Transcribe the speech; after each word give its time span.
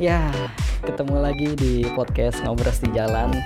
Ya, 0.00 0.32
ketemu 0.80 1.16
lagi 1.20 1.52
di 1.60 1.84
podcast 1.92 2.40
Ngobras 2.44 2.80
di 2.80 2.88
Jalan. 2.96 3.36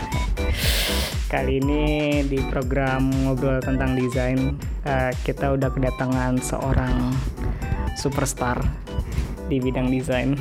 Kali 1.26 1.58
ini 1.58 2.22
di 2.26 2.38
program 2.46 3.11
ngobrol 3.11 3.58
tentang 3.58 3.98
desain, 3.98 4.54
eh, 4.86 5.11
kita 5.26 5.54
udah 5.54 5.70
kedatangan 5.74 6.38
seorang 6.38 7.11
superstar 7.98 8.62
di 9.50 9.58
bidang 9.58 9.90
desain. 9.90 10.38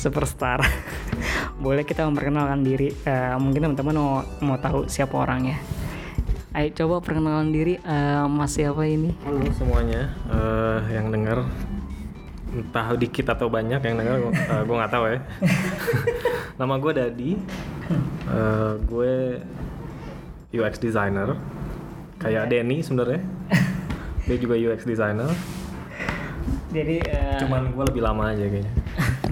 superstar. 0.00 0.64
Boleh 1.62 1.86
kita 1.86 2.02
memperkenalkan 2.10 2.66
diri? 2.66 2.90
Eh, 3.06 3.38
mungkin 3.38 3.70
teman-teman 3.70 3.94
mau, 3.94 4.18
mau 4.42 4.58
tahu 4.58 4.90
siapa 4.90 5.14
orangnya. 5.14 5.62
Ayo 6.58 6.74
coba 6.74 6.98
perkenalan 7.00 7.54
diri, 7.54 7.78
eh, 7.78 8.26
Mas 8.26 8.58
siapa 8.58 8.82
ini? 8.82 9.14
Halo 9.22 9.46
semuanya 9.54 10.10
eh, 10.26 10.98
yang 10.98 11.14
dengar 11.14 11.46
entah 12.52 12.92
dikit 12.98 13.32
atau 13.32 13.48
banyak 13.48 13.80
yang 13.80 13.96
dengar 13.96 14.28
uh, 14.28 14.60
gue 14.60 14.76
nggak 14.76 14.92
tahu 14.92 15.04
ya 15.08 15.24
nama 16.60 16.76
gue 16.76 16.92
Dadi 16.92 17.32
Eh, 18.32 18.72
gue 18.88 19.12
UX 20.56 20.80
designer 20.80 21.36
kayak 22.16 22.48
Denny 22.48 22.80
sebenarnya 22.80 23.20
dia 24.24 24.36
juga 24.38 24.54
UX 24.56 24.88
designer 24.88 25.28
Jadi 26.72 27.04
eh, 27.04 27.36
cuman 27.44 27.76
gue 27.76 27.84
lebih 27.92 28.02
lama 28.04 28.32
aja 28.32 28.48
kayaknya 28.48 28.72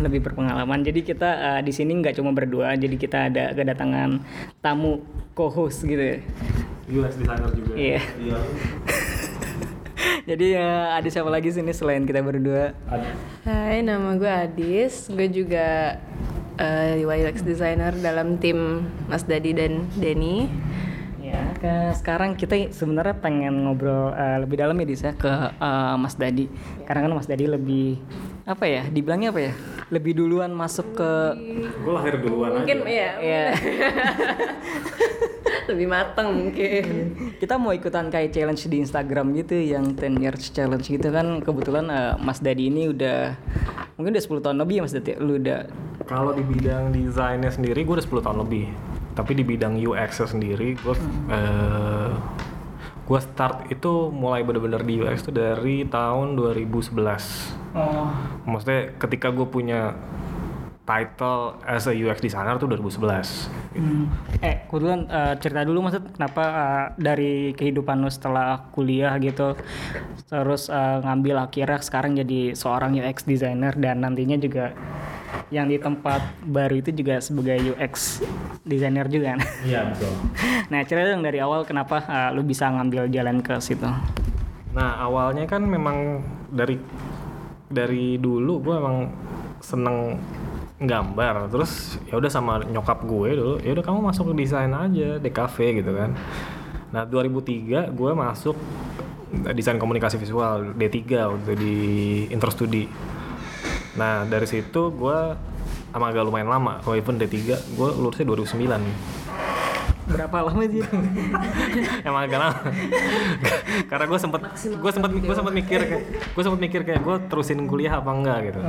lebih 0.03 0.25
berpengalaman. 0.25 0.83
Jadi 0.83 1.01
kita 1.05 1.31
eh, 1.59 1.61
di 1.65 1.73
sini 1.73 2.01
nggak 2.01 2.17
cuma 2.19 2.33
berdua, 2.33 2.75
jadi 2.77 2.97
kita 2.97 3.19
ada 3.33 3.45
kedatangan 3.53 4.21
tamu 4.65 5.05
co-host 5.37 5.85
gitu. 5.87 6.01
ya. 6.01 6.19
UX 6.91 7.15
designer 7.23 7.51
juga 7.55 7.73
Iya. 7.79 8.01
Jadi 10.30 10.47
eh, 10.55 10.87
ada 10.95 11.09
siapa 11.11 11.30
lagi 11.30 11.51
sini 11.51 11.74
selain 11.74 12.07
kita 12.07 12.23
berdua? 12.23 12.74
Hai, 13.47 13.83
nama 13.83 14.15
gue 14.15 14.30
Adis. 14.30 15.11
Gue 15.11 15.27
juga 15.27 15.99
eh, 16.59 17.02
UI 17.02 17.27
UX 17.27 17.43
designer 17.43 17.95
dalam 17.99 18.39
tim 18.39 18.87
Mas 19.11 19.24
Dadi 19.27 19.55
dan 19.55 19.87
Denny. 19.99 20.46
Ya, 21.21 21.46
ke 21.63 21.95
sekarang 21.95 22.35
kita 22.35 22.74
sebenarnya 22.74 23.19
pengen 23.23 23.67
ngobrol 23.67 24.11
eh, 24.15 24.39
lebih 24.43 24.59
dalam 24.59 24.74
ya 24.83 24.87
Dis 24.87 25.02
ya 25.02 25.13
ke 25.15 25.30
eh, 25.51 25.95
Mas 25.99 26.15
Dadi. 26.15 26.46
Karena 26.87 27.07
kan 27.07 27.13
Mas 27.15 27.27
Dadi 27.30 27.46
lebih 27.46 27.99
apa 28.51 28.66
ya? 28.66 28.82
Dibilangnya 28.87 29.30
apa 29.30 29.40
ya? 29.40 29.52
Lebih 29.90 30.12
duluan 30.16 30.51
masuk 30.51 30.95
ke 30.95 31.10
gue 31.80 31.93
lahir 31.93 32.15
duluan 32.18 32.62
Mungkin 32.62 32.87
aja. 32.87 32.90
ya, 32.90 33.10
ya 33.18 33.45
lebih 35.70 35.87
mateng 35.87 36.29
mungkin. 36.34 36.84
kita 37.38 37.54
mau 37.54 37.71
ikutan 37.71 38.10
kayak 38.10 38.34
challenge 38.34 38.66
di 38.66 38.82
Instagram 38.82 39.30
gitu 39.38 39.54
yang 39.54 39.95
10 39.95 40.18
years 40.18 40.51
challenge 40.51 40.87
gitu 40.87 41.10
kan. 41.10 41.38
Kebetulan 41.40 41.87
eh, 41.87 42.15
Mas 42.18 42.43
Dadi 42.43 42.66
ini 42.66 42.90
udah 42.90 43.34
mungkin 43.95 44.15
udah 44.15 44.24
10 44.24 44.45
tahun 44.45 44.59
lebih 44.59 44.74
ya 44.78 44.82
Mas 44.82 44.95
Dadi? 44.95 45.12
Lu 45.18 45.38
udah 45.38 45.60
kalau 46.06 46.34
di 46.34 46.43
bidang 46.43 46.90
desainnya 46.90 47.51
sendiri 47.51 47.87
gue 47.87 47.95
udah 47.98 48.06
10 48.06 48.26
tahun 48.26 48.38
lebih. 48.46 48.66
Tapi 49.10 49.32
di 49.34 49.43
bidang 49.43 49.74
UX 49.76 50.23
sendiri 50.23 50.74
gue 50.74 50.95
eh, 51.30 52.10
gue 53.11 53.19
start 53.19 53.66
itu 53.75 54.15
mulai 54.15 54.47
bener-bener 54.47 54.87
di 54.87 55.03
UX 55.03 55.27
itu 55.27 55.35
dari 55.35 55.83
tahun 55.83 56.39
2011 56.39 56.95
oh. 57.75 58.07
Maksudnya 58.47 58.95
ketika 59.02 59.35
gue 59.35 59.51
punya 59.51 59.99
title 60.87 61.59
as 61.67 61.91
a 61.91 61.95
UX 61.95 62.23
designer 62.23 62.55
tuh 62.55 62.71
2011 62.71 63.59
Hmm. 63.71 64.11
Eh, 64.43 64.67
kebetulan 64.67 65.06
eh, 65.06 65.34
cerita 65.39 65.62
dulu 65.62 65.87
maksud 65.87 66.19
kenapa 66.19 66.43
eh, 66.43 66.87
dari 66.99 67.34
kehidupan 67.55 68.03
lu 68.03 68.11
setelah 68.11 68.67
kuliah 68.75 69.15
gitu 69.22 69.55
terus 70.27 70.67
eh, 70.67 70.99
ngambil 71.07 71.47
akhirnya 71.47 71.79
sekarang 71.79 72.19
jadi 72.19 72.59
seorang 72.59 72.99
UX 72.99 73.23
designer 73.31 73.71
dan 73.79 74.03
nantinya 74.03 74.34
juga 74.43 74.75
yang 75.51 75.67
di 75.67 75.77
tempat 75.83 76.23
baru 76.47 76.79
itu 76.79 76.95
juga 76.95 77.19
sebagai 77.19 77.75
UX 77.75 78.23
designer 78.63 79.11
juga 79.11 79.35
kan. 79.35 79.41
iya 79.67 79.91
betul 79.91 80.13
nah, 80.71 80.81
cerita 80.87 81.11
dong 81.11 81.27
dari 81.27 81.39
awal 81.43 81.67
kenapa 81.67 82.03
eh, 82.07 82.31
lu 82.35 82.47
bisa 82.47 82.71
ngambil 82.71 83.11
jalan 83.11 83.43
ke 83.43 83.59
situ. 83.59 83.87
nah 84.71 85.03
awalnya 85.03 85.51
kan 85.51 85.67
memang 85.67 86.23
dari 86.51 86.79
dari 87.71 88.19
dulu 88.19 88.63
gue 88.63 88.75
emang 88.79 88.97
seneng 89.63 90.19
gambar 90.81 91.53
terus 91.53 92.01
ya 92.09 92.17
udah 92.17 92.31
sama 92.33 92.65
nyokap 92.65 93.05
gue 93.05 93.29
dulu 93.37 93.55
ya 93.61 93.77
udah 93.77 93.85
kamu 93.85 94.01
masuk 94.01 94.33
ke 94.33 94.35
desain 94.47 94.73
aja 94.73 95.21
DKV 95.21 95.57
gitu 95.85 95.93
kan 95.93 96.11
nah 96.91 97.05
2003 97.07 97.93
gue 97.93 98.11
masuk 98.17 98.57
desain 99.55 99.79
komunikasi 99.79 100.19
visual 100.19 100.75
D3 100.75 100.99
waktu 101.31 101.53
di 101.55 101.75
Interstudi 102.35 102.91
nah 104.00 104.25
dari 104.25 104.49
situ 104.49 104.88
gue 104.97 105.19
sama 105.93 106.09
agak 106.09 106.25
lumayan 106.25 106.49
lama. 106.49 106.81
Kalau 106.81 106.97
even 106.97 107.21
D3 107.21 107.37
gue 107.77 107.88
lulusnya 108.00 108.25
2009 108.25 109.21
Berapa 110.11 110.43
lama 110.43 110.66
sih? 110.66 110.83
emang 112.09 112.22
agak 112.27 112.39
lama. 112.43 112.60
Karena 113.91 114.05
gue 114.10 114.19
sempet 114.19 114.41
gue 114.59 114.91
sempet 114.91 115.10
gue 115.15 115.37
sempet 115.37 115.55
mikir 115.55 115.81
kayak 115.87 116.05
gue 116.34 116.43
sempet 116.43 116.60
mikir 116.60 116.81
kayak 116.83 117.00
gue 117.06 117.16
terusin 117.31 117.62
kuliah 117.71 118.03
apa 118.03 118.10
enggak 118.10 118.39
gitu. 118.50 118.60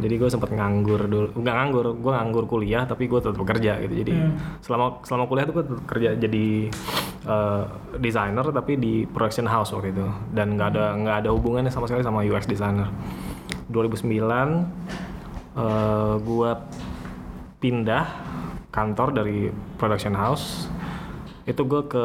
Jadi 0.00 0.14
gue 0.16 0.28
sempet 0.32 0.50
nganggur 0.56 1.00
dulu 1.04 1.28
enggak 1.36 1.54
nganggur 1.60 1.86
gue 2.00 2.12
nganggur 2.16 2.44
kuliah 2.48 2.88
tapi 2.88 3.04
gue 3.04 3.20
tetap 3.20 3.44
kerja 3.44 3.72
gitu. 3.84 3.94
Jadi 4.00 4.12
selama 4.64 5.04
selama 5.04 5.24
kuliah 5.28 5.44
tuh 5.44 5.54
gue 5.60 5.64
tetap 5.68 5.84
kerja 5.84 6.08
jadi 6.16 6.46
eh, 7.28 7.62
designer 8.00 8.46
tapi 8.48 8.72
di 8.80 9.04
production 9.04 9.44
house 9.44 9.76
waktu 9.76 9.92
itu. 9.92 10.06
Dan 10.32 10.56
nggak 10.56 10.68
ada 10.72 10.84
nggak 10.96 11.16
ada 11.26 11.30
hubungannya 11.36 11.68
sama 11.68 11.84
sekali 11.84 12.00
sama 12.00 12.24
UX 12.24 12.48
designer 12.48 12.88
2009 13.72 14.12
eh 15.52 16.14
gue 16.20 16.50
pindah 17.60 18.04
kantor 18.72 19.08
dari 19.12 19.48
production 19.76 20.16
house. 20.16 20.68
Itu 21.42 21.66
gue 21.66 21.90
ke 21.90 22.04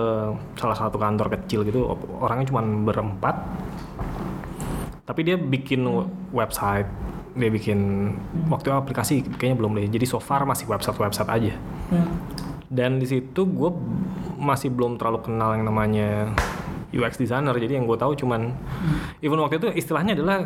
salah 0.57 0.78
satu 0.79 0.97
kantor 0.97 1.38
kecil 1.38 1.61
gitu 1.67 1.85
orangnya 2.23 2.50
cuma 2.50 2.63
berempat. 2.63 3.35
Tapi 5.07 5.22
dia 5.23 5.38
bikin 5.39 5.83
we- 5.88 6.09
website 6.44 6.89
dia 7.38 7.53
bikin 7.53 8.11
waktu 8.49 8.73
itu 8.73 8.73
aplikasi 8.73 9.16
kayaknya 9.38 9.57
belum 9.61 9.72
deh. 9.78 9.88
Jadi 9.88 10.05
so 10.09 10.17
far 10.17 10.44
masih 10.44 10.66
website 10.66 10.97
website 10.97 11.29
aja 11.29 11.53
dan 12.67 12.99
di 12.99 13.07
situ 13.07 13.47
gue 13.47 13.72
masih 14.35 14.67
belum 14.72 14.99
terlalu 14.99 15.23
kenal 15.23 15.55
yang 15.55 15.66
namanya 15.66 16.35
UX 16.96 17.20
designer. 17.20 17.52
Jadi 17.58 17.75
yang 17.75 17.86
gue 17.86 17.98
tahu 18.00 18.16
cuman 18.16 18.56
even 19.20 19.40
waktu 19.44 19.59
itu 19.59 19.68
istilahnya 19.75 20.16
adalah 20.16 20.46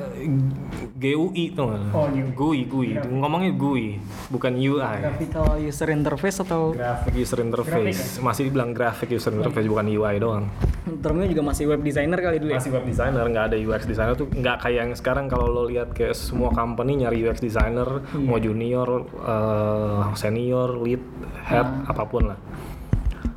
GUI 0.97 1.53
tuh? 1.53 1.78
Oh, 1.94 2.07
GUI. 2.09 2.34
GUI 2.34 2.62
GUI 2.66 2.91
ngomongnya 3.09 3.53
GUI 3.53 4.02
bukan 4.34 4.57
UI 4.57 4.97
Graphical 5.01 5.62
user 5.62 5.90
interface 5.94 6.41
atau 6.41 6.74
graphic 6.74 7.13
user 7.13 7.40
interface. 7.46 8.18
Masih 8.22 8.50
dibilang 8.50 8.74
graphic 8.74 9.13
user 9.13 9.34
interface 9.34 9.68
bukan 9.69 9.85
UI 9.85 10.16
doang. 10.18 10.50
Termnya 10.81 11.30
juga 11.30 11.41
masih 11.46 11.69
web 11.69 11.81
designer 11.85 12.18
kali 12.18 12.41
dulu 12.41 12.51
ya? 12.53 12.57
masih 12.57 12.74
web 12.74 12.85
designer 12.90 13.24
nggak 13.30 13.46
ada 13.53 13.57
UX 13.57 13.81
designer 13.85 14.13
tuh 14.18 14.28
nggak 14.34 14.57
kayak 14.66 14.78
yang 14.81 14.91
sekarang 14.97 15.25
kalau 15.30 15.46
lo 15.46 15.63
lihat 15.69 15.94
kayak 15.94 16.18
semua 16.18 16.50
company 16.50 17.06
nyari 17.06 17.22
UX 17.22 17.38
designer 17.38 18.01
mau 18.18 18.41
junior 18.41 19.06
eh, 19.22 20.03
senior 20.18 20.81
lead 20.81 21.03
head 21.46 21.68
apa 21.85 22.03
pun 22.09 22.34
lah. 22.34 22.40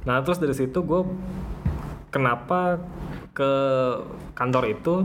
Nah 0.05 0.21
terus 0.21 0.41
dari 0.41 0.53
situ 0.57 0.85
gue 0.85 1.01
kenapa 2.15 2.79
ke 3.35 3.51
kantor 4.39 4.65
itu 4.71 5.03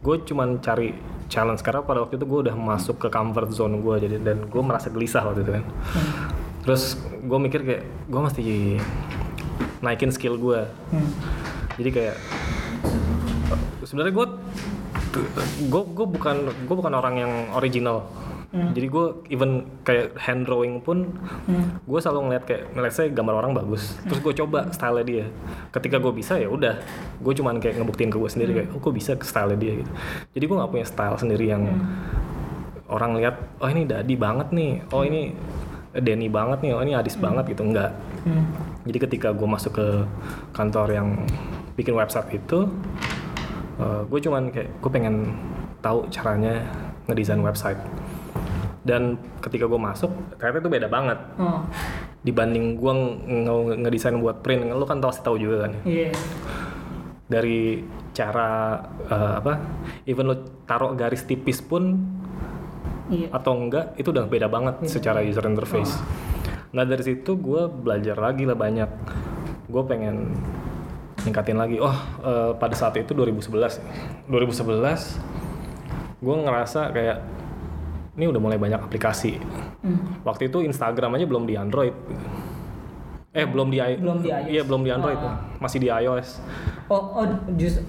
gue 0.00 0.16
cuman 0.24 0.64
cari 0.64 0.96
challenge. 1.28 1.60
Karena 1.60 1.84
pada 1.84 2.00
waktu 2.00 2.16
itu 2.16 2.24
gue 2.24 2.40
udah 2.48 2.56
masuk 2.56 2.96
ke 2.96 3.08
comfort 3.12 3.52
zone 3.52 3.84
gue 3.84 4.08
jadi 4.08 4.16
dan 4.20 4.48
gue 4.48 4.62
merasa 4.64 4.88
gelisah 4.88 5.28
waktu 5.28 5.44
itu 5.44 5.52
kan. 5.60 5.64
Terus 6.64 6.96
gue 7.04 7.38
mikir 7.38 7.60
kayak 7.60 7.84
gue 8.08 8.20
mesti 8.20 8.42
naikin 9.84 10.08
skill 10.08 10.40
gue. 10.40 10.64
Jadi 11.76 11.90
kayak 11.92 12.16
sebenarnya 13.84 14.14
gue 14.16 14.26
gue 15.68 15.82
gue 15.92 16.06
bukan 16.08 16.36
gue 16.48 16.76
bukan 16.76 16.94
orang 16.96 17.14
yang 17.20 17.32
original 17.52 18.08
jadi 18.52 18.84
gue 18.84 19.06
even 19.32 19.64
kayak 19.80 20.12
hand 20.20 20.44
drawing 20.44 20.84
pun 20.84 21.08
gue 21.88 21.98
selalu 22.04 22.28
ngeliat 22.28 22.44
kayak 22.44 22.62
ngeliat 22.76 22.92
saya 22.92 23.08
gambar 23.08 23.40
orang 23.40 23.56
bagus 23.56 23.96
terus 24.04 24.20
gue 24.20 24.44
coba 24.44 24.68
style 24.76 25.00
dia. 25.08 25.24
Ketika 25.72 25.96
gue 25.96 26.12
bisa 26.12 26.36
ya 26.36 26.52
udah. 26.52 26.76
Gue 27.24 27.32
cuman 27.32 27.56
kayak 27.56 27.80
ngebuktiin 27.80 28.12
ke 28.12 28.20
gue 28.20 28.28
sendiri 28.28 28.52
kayak 28.52 28.68
oh 28.76 28.80
gue 28.84 28.92
bisa 28.92 29.16
ke 29.16 29.24
style 29.24 29.56
dia 29.56 29.80
gitu. 29.80 29.90
Jadi 30.36 30.44
gue 30.44 30.56
nggak 30.60 30.68
punya 30.68 30.84
style 30.84 31.16
sendiri 31.16 31.48
yang 31.48 31.64
orang 32.92 33.16
lihat 33.16 33.40
oh 33.56 33.72
ini 33.72 33.88
dadi 33.88 34.14
banget 34.20 34.52
nih 34.52 34.84
oh 34.92 35.00
ini 35.00 35.32
Denny 35.92 36.28
banget 36.28 36.60
nih 36.60 36.72
oh 36.76 36.84
ini 36.84 36.92
Adis 36.92 37.16
banget 37.16 37.48
gitu. 37.56 37.64
Enggak 37.64 37.96
jadi 38.84 38.98
ketika 39.08 39.32
gue 39.32 39.48
masuk 39.48 39.80
ke 39.80 39.88
kantor 40.52 40.92
yang 40.92 41.08
bikin 41.72 41.96
website 41.96 42.28
itu 42.36 42.68
gue 43.80 44.20
cuman 44.20 44.52
kayak 44.52 44.68
gue 44.76 44.90
pengen 44.92 45.32
tahu 45.80 46.04
caranya 46.12 46.62
ngedesain 47.08 47.40
website 47.40 47.80
dan 48.82 49.14
ketika 49.38 49.64
gue 49.64 49.76
masuk 49.76 50.10
ternyata 50.34 50.58
itu 50.58 50.70
beda 50.70 50.88
banget. 50.88 51.18
Oh. 51.36 51.62
dibanding 52.20 52.74
gue 52.74 52.92
nge- 53.42 53.78
ngedesain 53.80 54.14
buat 54.14 54.40
print 54.40 54.62
lo 54.68 54.82
kan 54.82 54.98
pasti 54.98 55.20
tahu 55.20 55.34
juga 55.36 55.66
kan 55.66 55.74
Iya. 55.82 56.14
dari 57.26 57.82
cara 58.12 58.78
eh, 59.02 59.32
apa 59.38 59.52
even 60.04 60.26
lo 60.26 60.36
taruh 60.62 60.92
garis 60.92 61.24
tipis 61.24 61.58
pun 61.58 61.98
Iya. 63.08 63.26
atau 63.28 63.52
enggak 63.56 63.92
itu 63.96 64.08
udah 64.08 64.24
beda 64.24 64.46
banget 64.46 64.86
secara 64.86 65.20
user 65.20 65.44
interface. 65.44 65.98
Nah 66.70 66.82
dari 66.82 67.02
situ 67.02 67.34
gue 67.34 67.66
belajar 67.66 68.16
lagi 68.16 68.46
lah 68.46 68.54
banyak. 68.54 68.88
Gue 69.66 69.82
pengen 69.82 70.32
ningkatin 71.20 71.54
lagi. 71.54 71.76
Oh 71.76 71.92
eh, 72.22 72.54
pada 72.54 72.72
saat 72.72 72.94
itu 72.96 73.12
2011 73.12 73.82
2011 74.30 75.18
gue 76.18 76.36
ngerasa 76.38 76.88
kayak 76.88 77.18
ini 78.12 78.24
udah 78.26 78.38
mulai 78.38 78.56
banyak 78.56 78.78
aplikasi 78.78 79.40
Hmm. 79.80 80.20
waktu 80.22 80.46
itu 80.46 80.60
Instagram 80.60 81.14
aja 81.14 81.24
belum 81.24 81.44
di 81.44 81.54
Android 81.54 81.94
eh 83.30 83.44
belum 83.44 83.66
di 83.66 83.80
Belum 83.96 84.18
di 84.18 84.28
iOS. 84.28 84.46
iya 84.46 84.62
belum 84.62 84.80
di 84.80 84.90
Android 84.90 85.16
Ah. 85.16 85.40
masih 85.58 85.78
di 85.78 85.88
iOS 85.88 86.38
Oh, 86.86 87.16
oh 87.16 87.24
justru 87.54 87.80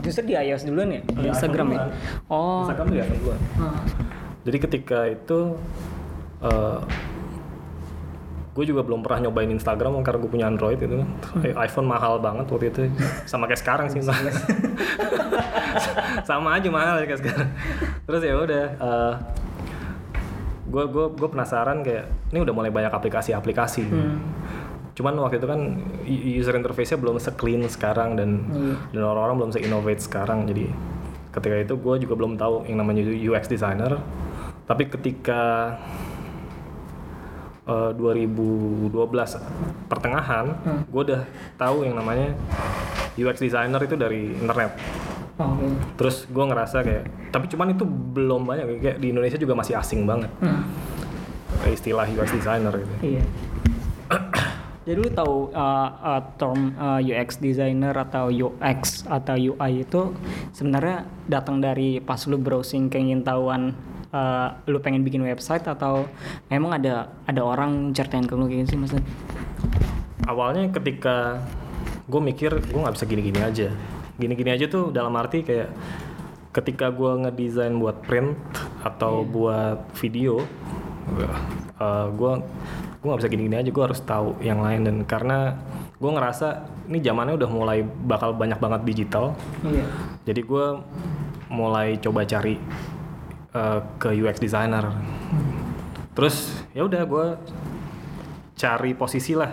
justru 0.00 0.22
di 0.24 0.34
iOS 0.34 0.62
duluan 0.64 0.90
ya? 0.90 1.00
Di 1.04 1.26
Instagram 1.28 1.66
iPhone 1.68 1.78
ya? 1.78 1.94
Oh. 2.26 2.66
Instagram 2.66 2.84
tuh 2.84 2.94
di 2.94 3.00
iPhone 3.00 3.20
duluan. 3.20 3.40
Ah. 3.56 3.78
Jadi 4.42 4.58
ketika 4.58 4.98
itu 5.06 5.38
eh 6.40 6.78
gue 8.58 8.64
juga 8.66 8.82
belum 8.82 9.00
pernah 9.00 9.22
nyobain 9.24 9.46
Instagram 9.48 10.02
karena 10.02 10.18
gue 10.18 10.26
punya 10.28 10.46
Android 10.46 10.74
itu 10.76 10.98
kan. 10.98 11.08
Hmm. 11.32 11.54
iPhone 11.56 11.86
mahal 11.86 12.18
banget 12.18 12.50
waktu 12.50 12.66
itu 12.68 12.80
sama 13.22 13.46
kayak 13.46 13.62
sekarang 13.62 13.86
sih 13.86 14.02
sama 16.24 16.48
aja 16.52 16.68
mahal 16.68 16.98
kayak 17.00 17.20
sekarang 17.20 17.48
terus 18.02 18.22
ya 18.22 18.34
udah 18.34 18.64
gue 20.68 20.84
gue 20.84 21.06
gue 21.14 21.28
penasaran 21.28 21.80
kayak 21.80 22.04
ini 22.28 22.38
udah 22.42 22.52
mulai 22.52 22.68
banyak 22.68 22.90
aplikasi-aplikasi 22.90 23.88
Hmm. 23.88 24.20
cuman 24.92 25.14
waktu 25.22 25.38
itu 25.38 25.46
kan 25.46 25.60
user 26.34 26.52
interface-nya 26.52 26.98
belum 26.98 27.16
se-clean 27.16 27.62
sekarang 27.64 28.18
dan 28.18 28.42
Iya. 28.44 28.74
dan 28.92 29.02
orang-orang 29.06 29.36
belum 29.38 29.52
se-innovate 29.54 30.02
sekarang 30.02 30.44
jadi 30.44 30.66
ketika 31.30 31.56
itu 31.62 31.74
gue 31.78 31.94
juga 32.02 32.14
belum 32.18 32.34
tahu 32.34 32.66
yang 32.66 32.82
namanya 32.82 33.06
UX 33.06 33.46
designer 33.46 34.02
tapi 34.66 34.90
ketika 34.90 35.72
eh, 37.68 37.90
2012 37.92 38.90
pertengahan 39.86 40.46
Hmm. 40.58 40.82
gue 40.84 41.02
udah 41.04 41.22
tahu 41.54 41.84
yang 41.84 41.94
namanya 41.94 42.32
UX 43.14 43.38
designer 43.38 43.80
itu 43.80 43.94
dari 43.94 44.32
internet 44.32 44.72
Oh, 45.36 45.54
oke. 45.54 45.70
terus 45.94 46.26
gue 46.26 46.42
ngerasa 46.42 46.82
kayak 46.82 47.04
tapi 47.28 47.46
cuman 47.46 47.70
itu 47.70 47.84
belum 47.86 48.42
banyak 48.42 48.66
kayak 48.80 48.98
di 48.98 49.06
Indonesia 49.08 49.36
juga 49.36 49.54
masih 49.54 49.74
asing 49.74 50.02
banget 50.02 50.32
Hmm. 50.38 50.66
kayak 51.60 51.74
istilah 51.74 52.06
UX 52.06 52.28
designer 52.32 52.72
gitu 52.74 52.94
Iya. 53.06 53.24
Jadi 54.82 54.98
lu 54.98 55.12
tahu 55.12 55.52
uh, 55.52 55.88
uh, 56.00 56.22
term 56.34 56.72
uh, 56.74 56.96
UX 56.98 57.36
designer 57.36 57.92
atau 57.92 58.32
UX 58.32 59.04
atau 59.04 59.36
UI 59.36 59.84
itu 59.84 60.16
sebenarnya 60.50 61.04
datang 61.28 61.60
dari 61.60 62.00
pas 62.00 62.24
lu 62.24 62.40
browsing 62.40 62.88
keingin 62.88 63.20
tahuan 63.20 63.76
uh, 64.10 64.48
lu 64.66 64.78
pengen 64.78 65.02
bikin 65.02 65.20
website 65.22 65.64
atau 65.64 66.08
memang 66.48 66.78
ada 66.78 67.12
ada 67.24 67.40
orang 67.42 67.92
ceritain 67.92 68.24
ke 68.24 68.34
lu 68.34 68.46
kayak 68.46 68.64
gitu 68.66 68.76
sih 68.76 68.78
maksudnya? 68.78 69.06
awalnya 70.28 70.68
ketika 70.68 71.40
gue 72.04 72.20
mikir 72.20 72.52
gue 72.52 72.80
nggak 72.80 72.94
bisa 72.96 73.06
gini-gini 73.08 73.40
aja 73.40 73.68
gini-gini 74.20 74.50
aja 74.52 74.68
tuh 74.68 74.92
dalam 74.92 75.16
arti 75.16 75.40
kayak 75.40 75.72
ketika 76.52 76.92
gue 76.92 77.24
ngedesain 77.24 77.76
buat 77.76 78.04
print 78.04 78.36
atau 78.84 79.24
buat 79.24 79.88
video 79.96 80.44
gue 82.12 82.32
gue 82.98 83.06
nggak 83.08 83.20
bisa 83.24 83.30
gini-gini 83.30 83.56
aja 83.56 83.70
gue 83.72 83.84
harus 83.84 84.00
tahu 84.02 84.36
yang 84.42 84.60
lain 84.60 84.84
dan 84.84 84.96
karena 85.08 85.56
gue 85.96 86.10
ngerasa 86.10 86.66
ini 86.90 86.98
zamannya 87.00 87.38
udah 87.38 87.50
mulai 87.50 87.78
bakal 87.82 88.34
banyak 88.34 88.58
banget 88.60 88.80
digital 88.84 89.32
Iya. 89.64 89.86
jadi 90.28 90.40
gue 90.44 90.66
mulai 91.48 91.96
coba 91.96 92.28
cari 92.28 92.60
eh, 93.58 93.80
ke 93.98 94.10
UX 94.14 94.38
designer. 94.38 94.94
Terus 96.14 96.66
ya 96.74 96.86
udah 96.86 97.02
gue 97.02 97.26
cari 98.58 98.90
posisi 98.94 99.34
lah. 99.34 99.50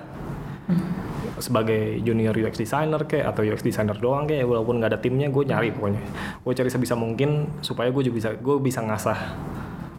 Sebagai 1.38 2.00
junior 2.02 2.34
UX 2.34 2.58
designer 2.58 3.06
kayak 3.06 3.36
atau 3.36 3.46
UX 3.46 3.62
designer 3.62 3.98
doang 3.98 4.26
kayak 4.26 4.48
walaupun 4.48 4.82
nggak 4.82 4.98
ada 4.98 5.00
timnya 5.02 5.30
gue 5.30 5.44
nyari 5.46 5.70
pokoknya. 5.74 6.02
Gue 6.42 6.54
cari 6.58 6.70
sebisa 6.74 6.98
mungkin 6.98 7.62
supaya 7.62 7.94
gue 7.94 8.02
juga 8.10 8.16
bisa 8.18 8.30
gue 8.34 8.56
bisa 8.62 8.80
ngasah 8.82 9.20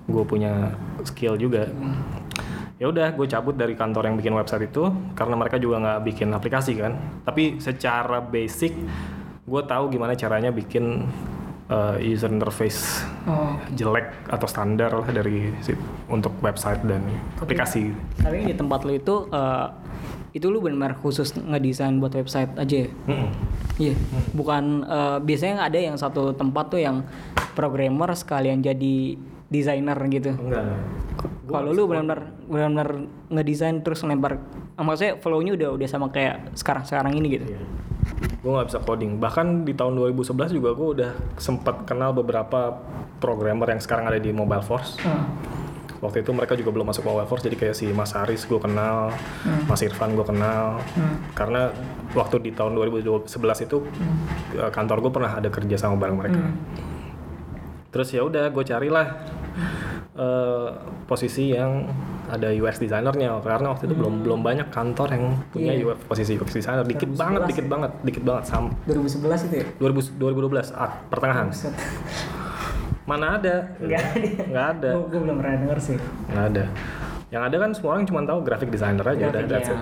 gue 0.07 0.23
punya 0.27 0.75
skill 1.03 1.39
juga. 1.39 1.67
Ya 2.77 2.93
udah 2.93 3.15
gue 3.15 3.27
cabut 3.31 3.57
dari 3.57 3.73
kantor 3.73 4.13
yang 4.13 4.17
bikin 4.21 4.37
website 4.37 4.69
itu 4.69 4.91
karena 5.17 5.35
mereka 5.39 5.57
juga 5.57 5.81
nggak 5.81 6.01
bikin 6.03 6.29
aplikasi 6.35 6.73
kan. 6.77 6.99
Tapi 7.23 7.63
secara 7.63 8.19
basic 8.21 8.75
gue 9.47 9.63
tahu 9.63 9.95
gimana 9.95 10.19
caranya 10.19 10.51
bikin 10.51 11.07
uh, 11.69 11.97
user 11.99 12.29
interface 12.29 13.03
Oh. 13.27 13.59
jelek 13.73 14.31
atau 14.31 14.47
standar 14.47 14.95
lah 14.95 15.09
dari 15.09 15.51
si- 15.59 15.75
untuk 16.07 16.31
website 16.39 16.79
dan 16.83 17.03
aplikasi 17.37 17.91
Tapi 18.17 18.47
di 18.47 18.55
tempat 18.55 18.87
lu 18.87 18.95
itu 18.95 19.27
uh, 19.29 19.67
itu 20.31 20.47
lu 20.47 20.61
benar 20.61 20.95
khusus 20.95 21.33
ngedesain 21.33 21.97
buat 21.97 22.13
website 22.13 22.55
aja 22.55 22.85
ya? 22.85 22.89
Iya, 23.77 23.97
bukan 24.31 24.85
eh, 24.85 25.19
biasanya 25.19 25.65
ada 25.65 25.77
yang 25.77 25.97
satu 25.97 26.33
tempat 26.33 26.69
tuh 26.69 26.77
yang 26.77 27.09
programmer 27.53 28.13
sekalian 28.13 28.61
jadi 28.61 29.17
desainer 29.49 29.97
gitu. 30.07 30.37
enggak 30.37 30.77
Kalau 31.47 31.73
lu 31.73 31.89
benar-benar 31.89 32.21
benar-benar 32.45 32.89
ngedesain 33.29 33.81
terus 33.81 34.03
ngelempar, 34.03 34.45
ah, 34.75 34.83
maksudnya 34.83 35.17
flow-nya 35.17 35.57
udah 35.57 35.69
udah 35.73 35.89
sama 35.89 36.11
kayak 36.11 36.53
sekarang-sekarang 36.53 37.17
ini 37.17 37.29
gitu. 37.33 37.47
Iya. 37.49 37.61
Gue 38.47 38.53
nggak 38.55 38.69
bisa 38.71 38.81
coding. 38.87 39.19
Bahkan 39.19 39.67
di 39.67 39.75
tahun 39.75 39.99
2011 39.99 40.55
juga 40.55 40.71
gue 40.79 40.89
udah 41.03 41.11
sempat 41.35 41.83
kenal 41.83 42.15
beberapa 42.15 42.79
programmer 43.19 43.75
yang 43.75 43.83
sekarang 43.83 44.07
ada 44.07 44.23
di 44.23 44.31
Mobile 44.31 44.63
Force. 44.63 45.03
Hmm. 45.03 45.27
waktu 45.97 46.21
itu 46.21 46.29
mereka 46.29 46.53
juga 46.53 46.77
belum 46.77 46.93
masuk 46.93 47.09
Mobile 47.09 47.25
Force 47.25 47.41
jadi 47.41 47.57
kayak 47.57 47.73
si 47.73 47.89
Mas 47.89 48.13
Haris 48.13 48.45
gue 48.45 48.61
kenal 48.61 49.17
Mas 49.65 49.81
Irfan 49.83 50.15
gue 50.15 50.23
kenal. 50.23 50.79
Karena 51.35 51.73
waktu 52.15 52.39
di 52.39 52.55
tahun 52.55 52.79
2011 52.79 53.27
itu 53.67 53.83
eh, 54.55 54.71
kantor 54.71 55.09
gue 55.09 55.11
pernah 55.11 55.33
ada 55.41 55.49
kerja 55.51 55.75
sama 55.81 55.99
bareng 55.99 56.17
mereka. 56.21 56.47
Terus 57.91 58.13
ya 58.13 58.23
udah 58.29 58.53
gue 58.53 58.65
carilah 58.69 59.36
eh, 60.15 60.69
posisi 61.05 61.51
yang 61.51 61.89
ada 62.27 62.49
UX 62.49 62.77
designernya 62.77 63.39
karena 63.39 63.71
waktu 63.71 63.87
itu 63.87 63.95
belum 63.95 64.15
belum 64.21 64.41
banyak 64.41 64.69
kantor 64.69 65.09
yang 65.11 65.25
punya 65.49 65.73
Iya. 65.73 65.85
UX 65.87 65.99
posisi 66.05 66.33
UX 66.35 66.51
designer 66.53 66.83
dikit 66.83 67.11
banget 67.13 67.43
dikit 67.47 67.67
banget 67.67 67.91
dikit 68.03 68.23
banget 68.23 68.45
sam 68.45 68.65
2011 68.85 69.47
itu 69.47 69.55
ya? 69.57 69.67
2000 69.79 70.19
2012 70.19 70.75
ah, 70.75 70.93
pertengahan 71.07 71.49
mana 73.07 73.39
ada 73.39 73.55
Nggak 73.79 74.03
ada. 74.51 74.69
ada 74.75 74.91
Gue 75.01 75.21
belum 75.21 75.39
pernah 75.39 75.55
denger 75.57 75.79
sih. 75.81 75.99
nggak 76.27 76.47
ada 76.49 76.65
yang 77.27 77.43
ada 77.43 77.57
kan 77.57 77.71
semua 77.71 77.91
orang 77.93 78.05
cuma 78.05 78.23
tahu 78.23 78.39
graphic 78.41 78.69
designer 78.69 79.03
aja 79.05 79.19
udah 79.25 79.43
Graphic, 79.45 79.51
that's 79.53 79.69
ya. 79.69 79.75
it. 79.75 79.81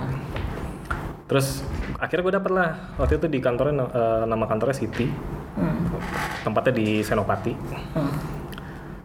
terus 1.25 1.47
akhirnya 1.97 2.23
gue 2.23 2.35
dapet 2.35 2.51
lah 2.53 2.69
waktu 2.95 3.17
itu 3.17 3.27
di 3.27 3.39
kantornya 3.39 3.85
eh, 3.87 4.23
nama 4.25 4.45
kantornya 4.45 4.77
City 4.77 5.09
Hmm. 5.55 5.87
tempatnya 6.43 6.75
di 6.75 6.99
Senopati 6.99 7.55
Hmm. 7.95 8.11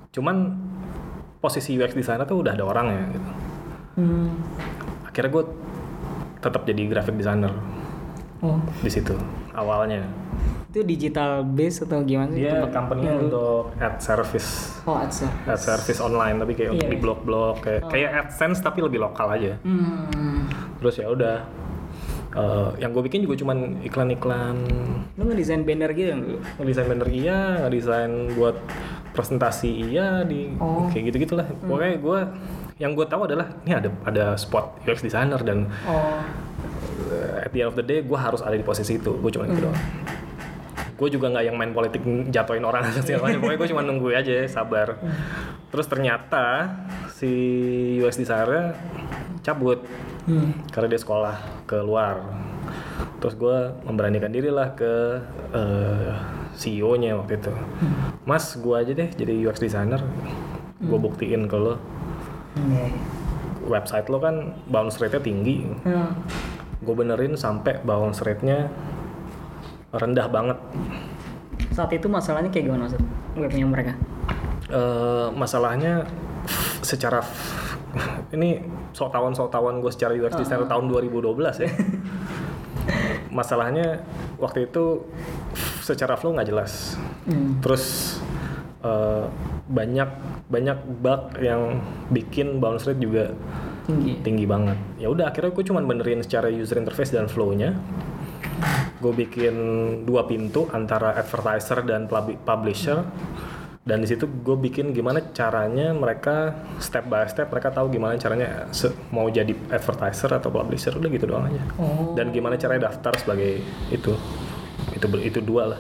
cuman 0.10 0.36
posisi 1.40 1.74
UX 1.74 1.92
designer 1.94 2.24
tuh 2.24 2.40
udah 2.40 2.54
ada 2.54 2.64
orangnya 2.64 3.04
gitu 3.10 3.32
Hmm. 3.92 4.32
akhirnya 5.04 5.28
gue 5.30 5.44
tetap 6.38 6.64
jadi 6.64 6.82
graphic 6.86 7.16
designer 7.16 7.52
Oh. 8.40 8.56
di 8.78 8.88
situ 8.88 9.12
awalnya 9.52 10.08
Itu 10.70 10.86
digital 10.86 11.42
base 11.44 11.82
atau 11.82 12.00
gimana 12.00 12.30
sih? 12.30 12.46
dia 12.46 12.64
company 12.66 13.04
yang 13.04 13.20
lu- 13.20 13.28
untuk 13.28 13.76
ad 13.76 14.00
service 14.00 14.80
Oh, 14.82 14.96
ads 14.96 15.20
ya. 15.20 15.32
ad 15.46 15.60
service 15.60 16.00
online 16.00 16.38
tapi 16.38 16.54
kayak 16.54 16.72
untuk 16.72 16.86
Iya, 16.86 16.88
di 16.88 16.96
iya. 16.96 17.04
blog-blog 17.04 17.56
kayak 17.60 17.82
kayak 17.90 18.10
AdSense 18.22 18.60
tapi 18.60 18.80
lebih 18.80 19.00
lokal 19.00 19.28
aja 19.30 19.60
Hmm. 19.60 20.48
terus 20.78 20.96
ya 20.96 21.10
udah 21.10 21.44
eh, 22.32 22.70
yang 22.78 22.94
gue 22.94 23.02
bikin 23.02 23.20
juga 23.22 23.36
cuman 23.36 23.82
iklan-iklan 23.82 24.56
Lu 25.18 25.26
ngedesain 25.26 25.66
banner 25.66 25.90
gitu 25.92 26.14
ngedesain 26.56 26.86
banner 26.88 27.10
iya 27.10 27.40
ngedesain 27.60 28.12
buat 28.32 28.54
presentasi 29.20 29.92
iya 29.92 30.24
di 30.24 30.56
Oh. 30.56 30.88
kayak 30.88 31.12
gitu 31.12 31.28
gitulah 31.28 31.44
pokoknya 31.62 32.00
gue 32.00 32.20
yang 32.80 32.96
gue 32.96 33.04
tahu 33.04 33.28
adalah 33.28 33.52
ini 33.62 33.76
ada 33.76 33.92
ada 34.04 34.26
spot 34.34 34.80
UX 34.88 35.04
designer 35.04 35.44
dan 35.44 35.68
Oh. 35.84 36.24
at 37.44 37.52
the 37.52 37.60
end 37.60 37.68
of 37.68 37.76
the 37.76 37.84
day 37.84 38.00
gue 38.00 38.16
harus 38.16 38.40
ada 38.40 38.54
di 38.54 38.62
posisi 38.62 38.96
itu. 38.96 39.18
Gue 39.18 39.28
cuma 39.30 39.44
itu 39.44 39.60
doang. 39.60 39.74
Gue 40.94 41.10
juga 41.10 41.28
nggak 41.28 41.44
yang 41.44 41.56
main 41.56 41.72
politik 41.72 42.00
jatuhin 42.30 42.62
orang 42.62 42.86
atau 42.86 43.02
segala 43.04 43.28
macam. 43.28 43.40
Pokoknya 43.42 43.58
gue 43.58 43.70
cuma 43.72 43.82
nunggu 43.82 44.08
aja 44.14 44.32
sabar. 44.46 45.00
Terus 45.68 45.88
ternyata 45.88 46.70
si 47.10 47.32
UX 47.98 48.16
designer 48.16 48.78
cabut. 49.42 49.82
Hmm. 50.30 50.54
karena 50.70 50.94
dia 50.94 51.02
sekolah 51.02 51.36
keluar 51.66 52.22
terus 53.20 53.36
gue 53.36 53.58
memberanikan 53.84 54.32
diri 54.32 54.48
lah 54.52 54.74
ke 54.74 55.20
eh, 55.54 56.12
CEO-nya 56.56 57.20
waktu 57.20 57.40
itu. 57.40 57.54
Mas 58.24 58.56
gue 58.60 58.76
aja 58.76 58.92
deh 58.92 59.10
jadi 59.16 59.34
UX 59.48 59.60
designer. 59.60 60.02
Gue 60.80 61.00
buktiin 61.00 61.48
ke 61.48 61.58
lo. 61.58 61.76
Iya. 62.60 62.92
website 63.70 64.10
lo 64.10 64.18
kan 64.18 64.58
bounce 64.66 64.98
rate-nya 64.98 65.22
tinggi. 65.22 65.68
Hmm. 65.86 66.18
gue 66.80 66.96
benerin 66.96 67.36
sampai 67.36 67.84
bounce 67.84 68.24
rate-nya 68.24 68.72
rendah 69.94 70.28
banget. 70.32 70.58
Saat 71.76 71.92
itu 71.92 72.08
masalahnya 72.08 72.50
kayak 72.50 72.72
gimana 72.72 72.88
maksud 72.88 73.04
webnya 73.36 73.68
mereka? 73.68 73.94
Eh, 74.70 75.28
masalahnya 75.34 76.08
secara 76.86 77.26
ini 78.36 78.62
sok 78.94 79.10
tawan 79.10 79.34
sok 79.34 79.50
tawan 79.50 79.82
gue 79.82 79.90
secara 79.90 80.14
UX 80.14 80.38
designer 80.38 80.70
tahun 80.70 80.94
2012 80.94 81.66
ya 81.66 81.70
masalahnya 83.30 84.02
waktu 84.36 84.66
itu 84.66 85.06
secara 85.80 86.14
flow 86.14 86.34
nggak 86.34 86.50
jelas 86.50 86.98
Hmm. 87.22 87.62
terus 87.62 88.18
eh, 88.80 89.26
banyak 89.68 90.10
banyak 90.48 90.78
bug 90.98 91.38
yang 91.38 91.78
bikin 92.10 92.58
bounce 92.58 92.86
rate 92.86 92.98
juga 92.98 93.38
Tinggi. 93.86 94.18
tinggi 94.22 94.46
banget 94.46 94.78
ya 94.98 95.10
udah 95.10 95.30
akhirnya 95.30 95.50
gue 95.52 95.62
cuman 95.64 95.84
benerin 95.84 96.22
secara 96.22 96.48
user 96.48 96.78
interface 96.78 97.10
dan 97.12 97.26
flow-nya 97.26 97.78
gue 98.98 99.14
bikin 99.16 99.56
dua 100.04 100.26
pintu 100.26 100.66
antara 100.70 101.16
advertiser 101.16 101.82
dan 101.84 102.06
pub- 102.06 102.38
publisher 102.40 103.06
dan 103.90 104.06
di 104.06 104.08
situ 104.08 104.30
gue 104.30 104.54
bikin 104.54 104.94
gimana 104.94 105.34
caranya 105.34 105.90
mereka 105.92 106.54
step 106.78 107.10
by 107.10 107.26
step 107.26 107.50
mereka 107.50 107.74
tahu 107.74 107.90
gimana 107.90 108.22
caranya 108.22 108.70
mau 109.10 109.26
jadi 109.26 109.50
advertiser 109.74 110.30
atau 110.30 110.54
publisher 110.54 110.94
udah 110.94 111.10
gitu 111.10 111.26
doang 111.26 111.50
aja 111.50 111.62
Oh. 111.82 112.14
dan 112.14 112.30
gimana 112.30 112.54
caranya 112.54 112.86
daftar 112.86 113.18
sebagai 113.18 113.66
itu 113.90 114.14
itu 114.94 115.06
itu 115.26 115.40
dua 115.42 115.74
lah 115.74 115.80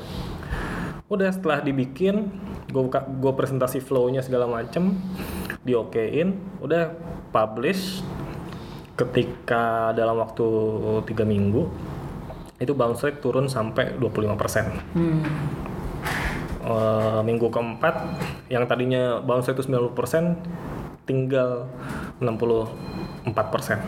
udah 1.05 1.29
setelah 1.29 1.61
dibikin 1.61 2.33
gue 2.69 2.83
gue 2.89 3.33
presentasi 3.37 3.77
flow-nya 3.77 4.25
segala 4.25 4.49
macem 4.49 4.97
diokein 5.61 6.33
udah 6.61 6.89
publish 7.29 8.01
ketika 8.97 9.93
dalam 9.93 10.17
waktu 10.17 10.45
tiga 11.05 11.23
minggu 11.23 11.69
itu 12.59 12.75
bounce 12.75 13.07
rate 13.07 13.21
turun 13.21 13.47
sampai 13.47 13.95
25% 13.95 14.97
Hmm. 14.97 15.23
Eh, 16.69 17.21
minggu 17.25 17.49
keempat 17.49 17.95
yang 18.45 18.69
tadinya 18.69 19.17
bounce 19.25 19.49
rate 19.49 19.57
itu 19.57 19.73
90% 19.73 20.37
tinggal 21.09 21.65
64% 22.21 23.81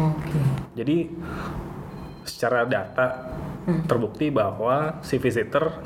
Oke. 0.00 0.40
jadi 0.72 1.12
secara 2.24 2.64
data 2.64 3.28
terbukti 3.84 4.32
bahwa 4.32 5.04
si 5.04 5.20
visitor 5.20 5.84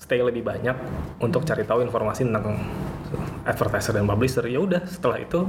stay 0.00 0.24
lebih 0.24 0.40
banyak 0.40 0.72
untuk 1.20 1.44
cari 1.44 1.68
tahu 1.68 1.84
informasi 1.84 2.24
tentang 2.24 2.56
advertiser 3.44 3.92
dan 3.92 4.08
publisher. 4.08 4.48
Ya 4.48 4.64
udah 4.64 4.88
setelah 4.88 5.20
itu 5.20 5.44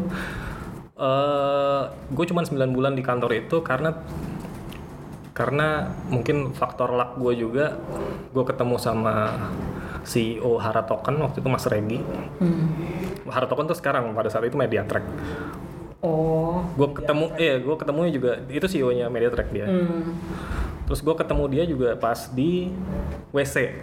eh 1.00 1.84
gue 2.12 2.26
cuma 2.28 2.44
9 2.44 2.76
bulan 2.76 2.92
di 2.92 3.06
kantor 3.08 3.32
itu 3.40 3.64
karena 3.64 3.96
karena 5.38 5.94
mungkin 6.10 6.50
faktor 6.58 6.98
luck 6.98 7.22
gue 7.22 7.46
juga 7.46 7.78
gue 8.34 8.42
ketemu 8.42 8.82
sama 8.82 9.38
CEO 10.02 10.58
Haratoken 10.58 11.14
waktu 11.22 11.46
itu 11.46 11.50
Mas 11.54 11.70
Regi. 11.70 12.02
Hmm. 12.42 12.74
Haratoken 13.30 13.70
tuh 13.70 13.78
sekarang 13.78 14.18
pada 14.18 14.34
saat 14.34 14.50
itu 14.50 14.58
Mediatrack. 14.58 15.06
Oh. 16.02 16.66
Gue 16.74 16.90
ketemu, 16.90 17.38
eh 17.38 17.62
gue 17.62 17.76
ketemunya 17.78 18.12
juga 18.18 18.32
itu 18.50 18.66
CEO-nya 18.66 19.14
Mediatrack 19.14 19.54
dia. 19.54 19.70
Hmm. 19.70 20.18
Terus 20.90 21.06
gue 21.06 21.14
ketemu 21.14 21.44
dia 21.54 21.64
juga 21.70 21.94
pas 21.94 22.34
di 22.34 22.74
WC. 23.30 23.78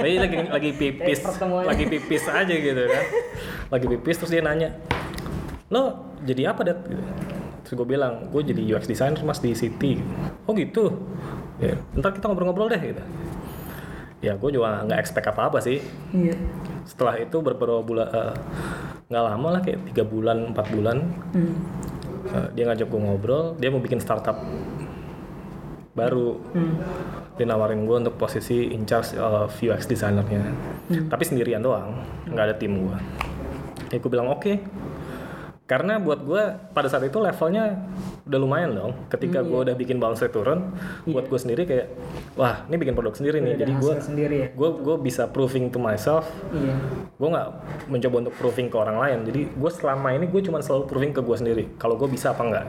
Lagi 0.00 0.16
lagi 0.24 0.36
lagi 0.48 0.70
pipis, 0.72 1.20
lagi 1.68 1.84
pipis 1.84 2.24
aja 2.32 2.54
gitu 2.54 2.80
kan. 2.80 3.04
Lagi 3.76 3.86
pipis 3.92 4.16
terus 4.24 4.32
dia 4.32 4.40
nanya, 4.40 4.72
lo 5.68 6.16
jadi 6.24 6.56
apa 6.56 6.64
dat? 6.64 6.80
Gitu. 6.88 7.04
Terus 7.66 7.82
gue 7.82 7.88
bilang, 7.98 8.30
gue 8.30 8.42
jadi 8.46 8.62
UX 8.62 8.86
designer 8.86 9.18
mas 9.26 9.42
di 9.42 9.50
City. 9.50 9.98
Oh 10.46 10.54
gitu. 10.54 10.94
Ya, 11.58 11.74
ntar 11.98 12.14
kita 12.14 12.30
ngobrol-ngobrol 12.30 12.70
deh 12.70 12.78
gitu. 12.78 13.02
Ya 14.22 14.38
gue 14.38 14.50
juga 14.54 14.86
nggak 14.86 15.02
expect 15.02 15.26
apa-apa 15.26 15.58
sih. 15.58 15.82
Iya. 16.14 16.38
Setelah 16.86 17.18
itu 17.18 17.42
beberapa 17.42 17.82
bulan, 17.82 18.06
eh, 18.06 18.34
nggak 19.10 19.24
lama 19.34 19.48
lah 19.58 19.60
kayak 19.66 19.82
tiga 19.90 20.06
bulan, 20.06 20.54
empat 20.54 20.66
bulan. 20.70 21.10
Hmm. 21.34 21.54
Eh, 22.30 22.48
dia 22.54 22.70
ngajak 22.70 22.86
gue 22.86 23.00
ngobrol, 23.02 23.58
dia 23.58 23.74
mau 23.74 23.82
bikin 23.82 23.98
startup 23.98 24.38
baru. 25.98 26.38
Hmm. 26.54 26.78
Dia 27.34 27.50
nawarin 27.50 27.82
gue 27.82 27.96
untuk 27.98 28.14
posisi 28.14 28.70
in 28.70 28.86
charge 28.86 29.18
of 29.18 29.50
UX 29.58 29.90
designernya. 29.90 30.54
Tapi 31.10 31.22
sendirian 31.26 31.66
doang, 31.66 31.98
nggak 32.30 32.44
ada 32.46 32.54
tim 32.54 32.78
gue. 32.78 32.98
Ya 33.90 33.98
gue 33.98 34.10
bilang 34.10 34.30
oke. 34.30 34.54
Karena 35.66 35.98
buat 35.98 36.22
gue 36.22 36.42
pada 36.70 36.86
saat 36.86 37.02
itu 37.02 37.18
levelnya 37.18 37.90
udah 38.22 38.38
lumayan 38.38 38.70
dong. 38.72 38.92
Ketika 39.06 39.42
gue 39.42 39.66
udah 39.66 39.74
bikin 39.74 39.98
bounce 39.98 40.22
rate 40.22 40.30
turun, 40.30 40.70
buat 41.04 41.26
gue 41.26 41.34
sendiri 41.36 41.62
kayak, 41.62 41.90
wah 42.32 42.62
ini 42.64 42.74
bikin 42.76 42.94
produk 42.94 43.10
sendiri 43.12 43.38
nih. 43.40 43.52
Udah 43.52 43.60
Jadi 43.60 43.72
gue 43.74 43.92
ya. 44.32 44.48
gue 44.48 44.70
gue 44.78 44.96
bisa 45.00 45.26
proving 45.26 45.66
to 45.66 45.78
myself 45.78 46.22
Iya. 46.48 46.74
gue 47.12 47.28
nggak 47.28 47.48
mencoba 47.86 48.16
untuk 48.20 48.34
proving 48.34 48.66
ke 48.66 48.76
orang 48.76 48.96
lain 48.96 49.18
jadi 49.24 49.40
gue 49.48 49.70
selama 49.70 50.08
ini 50.12 50.26
gue 50.26 50.40
cuma 50.40 50.60
selalu 50.60 50.86
proving 50.86 51.10
ke 51.10 51.20
gue 51.20 51.34
sendiri 51.34 51.64
kalau 51.76 51.96
gue 51.96 52.06
bisa 52.06 52.30
apa 52.30 52.42
enggak 52.42 52.66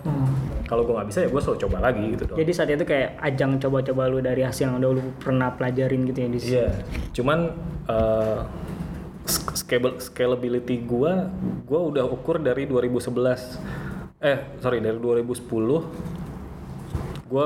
Hmm. 0.00 0.32
kalau 0.64 0.80
gue 0.82 0.94
nggak 0.94 1.08
bisa 1.08 1.18
ya 1.20 1.28
gue 1.28 1.36
selalu 1.38 1.58
coba 1.60 1.76
lagi 1.82 2.04
gitu 2.08 2.24
dong 2.24 2.38
Jadi 2.38 2.50
saat 2.50 2.70
itu 2.70 2.84
kayak 2.84 3.20
ajang 3.20 3.58
coba-coba 3.58 4.02
lu 4.06 4.18
dari 4.18 4.40
hasil 4.40 4.64
yang 4.64 4.76
udah 4.78 4.90
lu 4.90 5.02
pernah 5.14 5.52
pelajarin 5.52 6.00
gitu 6.04 6.18
ya 6.18 6.28
di 6.30 6.38
iya 6.40 6.68
cuman 7.12 7.38
eh, 7.84 8.38
sk- 8.40 8.40
scalable- 8.40 8.79
scalability 10.02 10.82
gue 10.82 11.12
gue 11.64 11.80
udah 11.80 12.04
ukur 12.10 12.42
dari 12.42 12.66
2011 12.66 14.20
eh 14.20 14.38
sorry 14.58 14.82
dari 14.82 14.98
2010 14.98 15.46
gue 17.30 17.44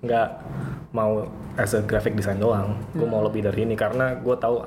nggak 0.00 0.28
mau 0.96 1.28
as 1.60 1.76
a 1.76 1.84
graphic 1.84 2.16
design 2.16 2.40
doang. 2.40 2.80
Gue 2.96 3.06
mau 3.06 3.20
lebih 3.20 3.44
dari 3.44 3.68
ini 3.68 3.76
karena 3.76 4.16
gue 4.16 4.36
tahu 4.40 4.64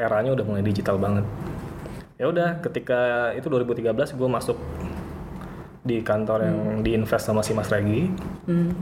eranya 0.00 0.32
udah 0.32 0.44
mulai 0.48 0.64
digital 0.64 0.96
banget. 0.96 1.28
Ya 2.16 2.28
udah 2.28 2.60
ketika 2.64 3.32
itu 3.36 3.48
2013 3.48 4.16
gue 4.16 4.28
masuk 4.28 4.58
di 5.80 6.04
kantor 6.04 6.44
yang 6.44 6.58
diinvest 6.84 7.28
sama 7.28 7.44
si 7.44 7.52
Mas 7.52 7.68
Regi. 7.68 8.08
Hmm. 8.48 8.72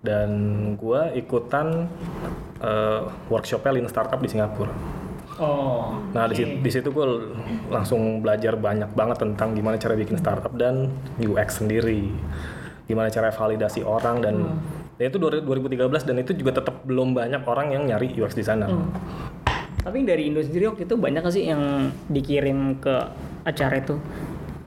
dan 0.00 0.32
gue 0.80 1.12
ikutan 1.20 1.84
eh, 2.64 3.02
workshopnya 3.28 3.76
Lean 3.76 3.84
Startup 3.84 4.16
di 4.16 4.32
Singapura. 4.32 4.72
Oh. 5.40 5.96
Nah 6.12 6.28
di 6.28 6.36
situ, 6.36 6.52
di 6.60 6.70
situ 6.70 6.88
gue 6.92 7.06
langsung 7.72 8.20
belajar 8.20 8.60
banyak 8.60 8.92
banget 8.92 9.24
tentang 9.24 9.56
gimana 9.56 9.80
cara 9.80 9.96
bikin 9.96 10.20
startup 10.20 10.52
dan 10.52 10.92
UX 11.16 11.64
sendiri, 11.64 12.12
gimana 12.84 13.08
cara 13.08 13.32
validasi 13.32 13.80
orang 13.80 14.20
dan 14.20 14.36
dan 15.00 15.04
itu 15.08 15.16
2013 15.16 15.80
dan 16.04 16.16
itu 16.20 16.36
juga 16.36 16.60
tetap 16.60 16.84
belum 16.84 17.16
banyak 17.16 17.40
orang 17.48 17.72
yang 17.72 17.88
nyari 17.88 18.12
UX 18.20 18.36
designer. 18.36 18.68
Tapi 19.80 20.04
dari 20.04 20.28
Indo 20.28 20.44
sendiri 20.44 20.68
waktu 20.68 20.84
itu 20.84 21.00
banyak 21.00 21.24
gak 21.24 21.32
sih 21.32 21.48
yang 21.48 21.88
dikirim 22.12 22.76
ke 22.76 23.08
acara 23.48 23.80
itu? 23.80 23.96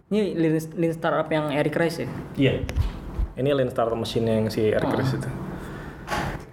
Ini 0.09 0.33
lean, 0.33 0.57
lean 0.73 0.93
startup 0.97 1.29
yang 1.29 1.53
Eric 1.53 1.77
Rice 1.77 2.01
ya? 2.01 2.09
Iya. 2.33 2.53
Ini 3.33 3.49
Lean 3.49 3.69
Startup 3.73 3.97
Machine 3.97 4.29
yang 4.29 4.45
si 4.53 4.61
Eric 4.69 4.93
Ries 4.93 5.17
itu. 5.17 5.29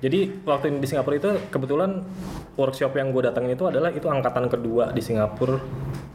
Jadi 0.00 0.32
waktu 0.42 0.80
di 0.80 0.86
Singapura 0.88 1.14
itu 1.16 1.30
kebetulan 1.52 2.00
workshop 2.56 2.96
yang 2.96 3.12
gue 3.12 3.20
datangin 3.20 3.52
itu 3.52 3.68
adalah 3.68 3.92
itu 3.92 4.08
angkatan 4.08 4.48
kedua 4.48 4.90
di 4.90 5.04
Singapura. 5.04 5.60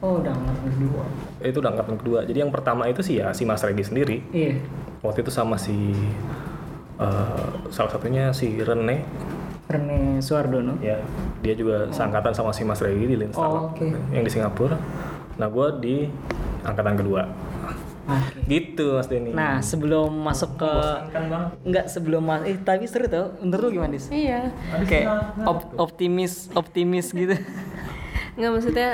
Oh, 0.01 0.17
udah 0.19 0.33
angkat 0.33 0.57
kedua. 0.73 1.03
Itu 1.39 1.57
udah 1.61 1.71
angkatan 1.71 1.95
kedua. 2.01 2.19
Jadi 2.25 2.37
yang 2.41 2.49
pertama 2.49 2.89
itu 2.89 3.05
sih 3.05 3.21
ya 3.21 3.29
si 3.31 3.45
Mas 3.45 3.61
Regi 3.61 3.85
sendiri. 3.85 4.17
Iya. 4.33 4.57
Waktu 5.05 5.21
itu 5.21 5.29
sama 5.29 5.55
si 5.55 5.93
eh, 6.97 7.45
salah 7.69 7.91
satunya 7.91 8.33
si 8.33 8.57
Rene. 8.57 9.05
Rene 9.65 10.21
Suardono. 10.21 10.77
Ya, 10.77 11.01
dia 11.41 11.53
juga 11.53 11.89
seangkatan 11.89 12.33
sama 12.33 12.53
si 12.53 12.61
Mas 12.61 12.81
Regi 12.81 13.05
di 13.05 13.15
Lean 13.17 13.33
Oh, 13.33 13.69
oke. 13.69 13.85
yang 14.13 14.21
di 14.21 14.29
Singapura. 14.29 14.77
Nah, 15.37 15.47
gue 15.49 15.67
di 15.77 15.95
angkatan 16.61 16.97
kedua. 16.97 17.21
Oke. 18.05 18.37
Gitu 18.75 18.91
Mas 18.91 19.07
Denny. 19.07 19.31
Nah, 19.31 19.63
sebelum 19.63 20.11
masuk 20.11 20.59
ke 20.59 20.71
enggak 21.63 21.87
sebelum 21.87 22.21
mas 22.21 22.43
eh 22.43 22.59
tapi 22.59 22.85
seru 22.85 23.07
tuh. 23.07 23.39
Menurut 23.39 23.71
lu 23.71 23.79
gimana, 23.79 23.95
Dis? 23.95 24.11
Iya. 24.11 24.51
Kayak 24.83 25.07
op- 25.47 25.71
optimis, 25.79 26.51
optimis 26.51 27.15
gitu. 27.15 27.39
Nggak 28.35 28.51
maksudnya 28.51 28.89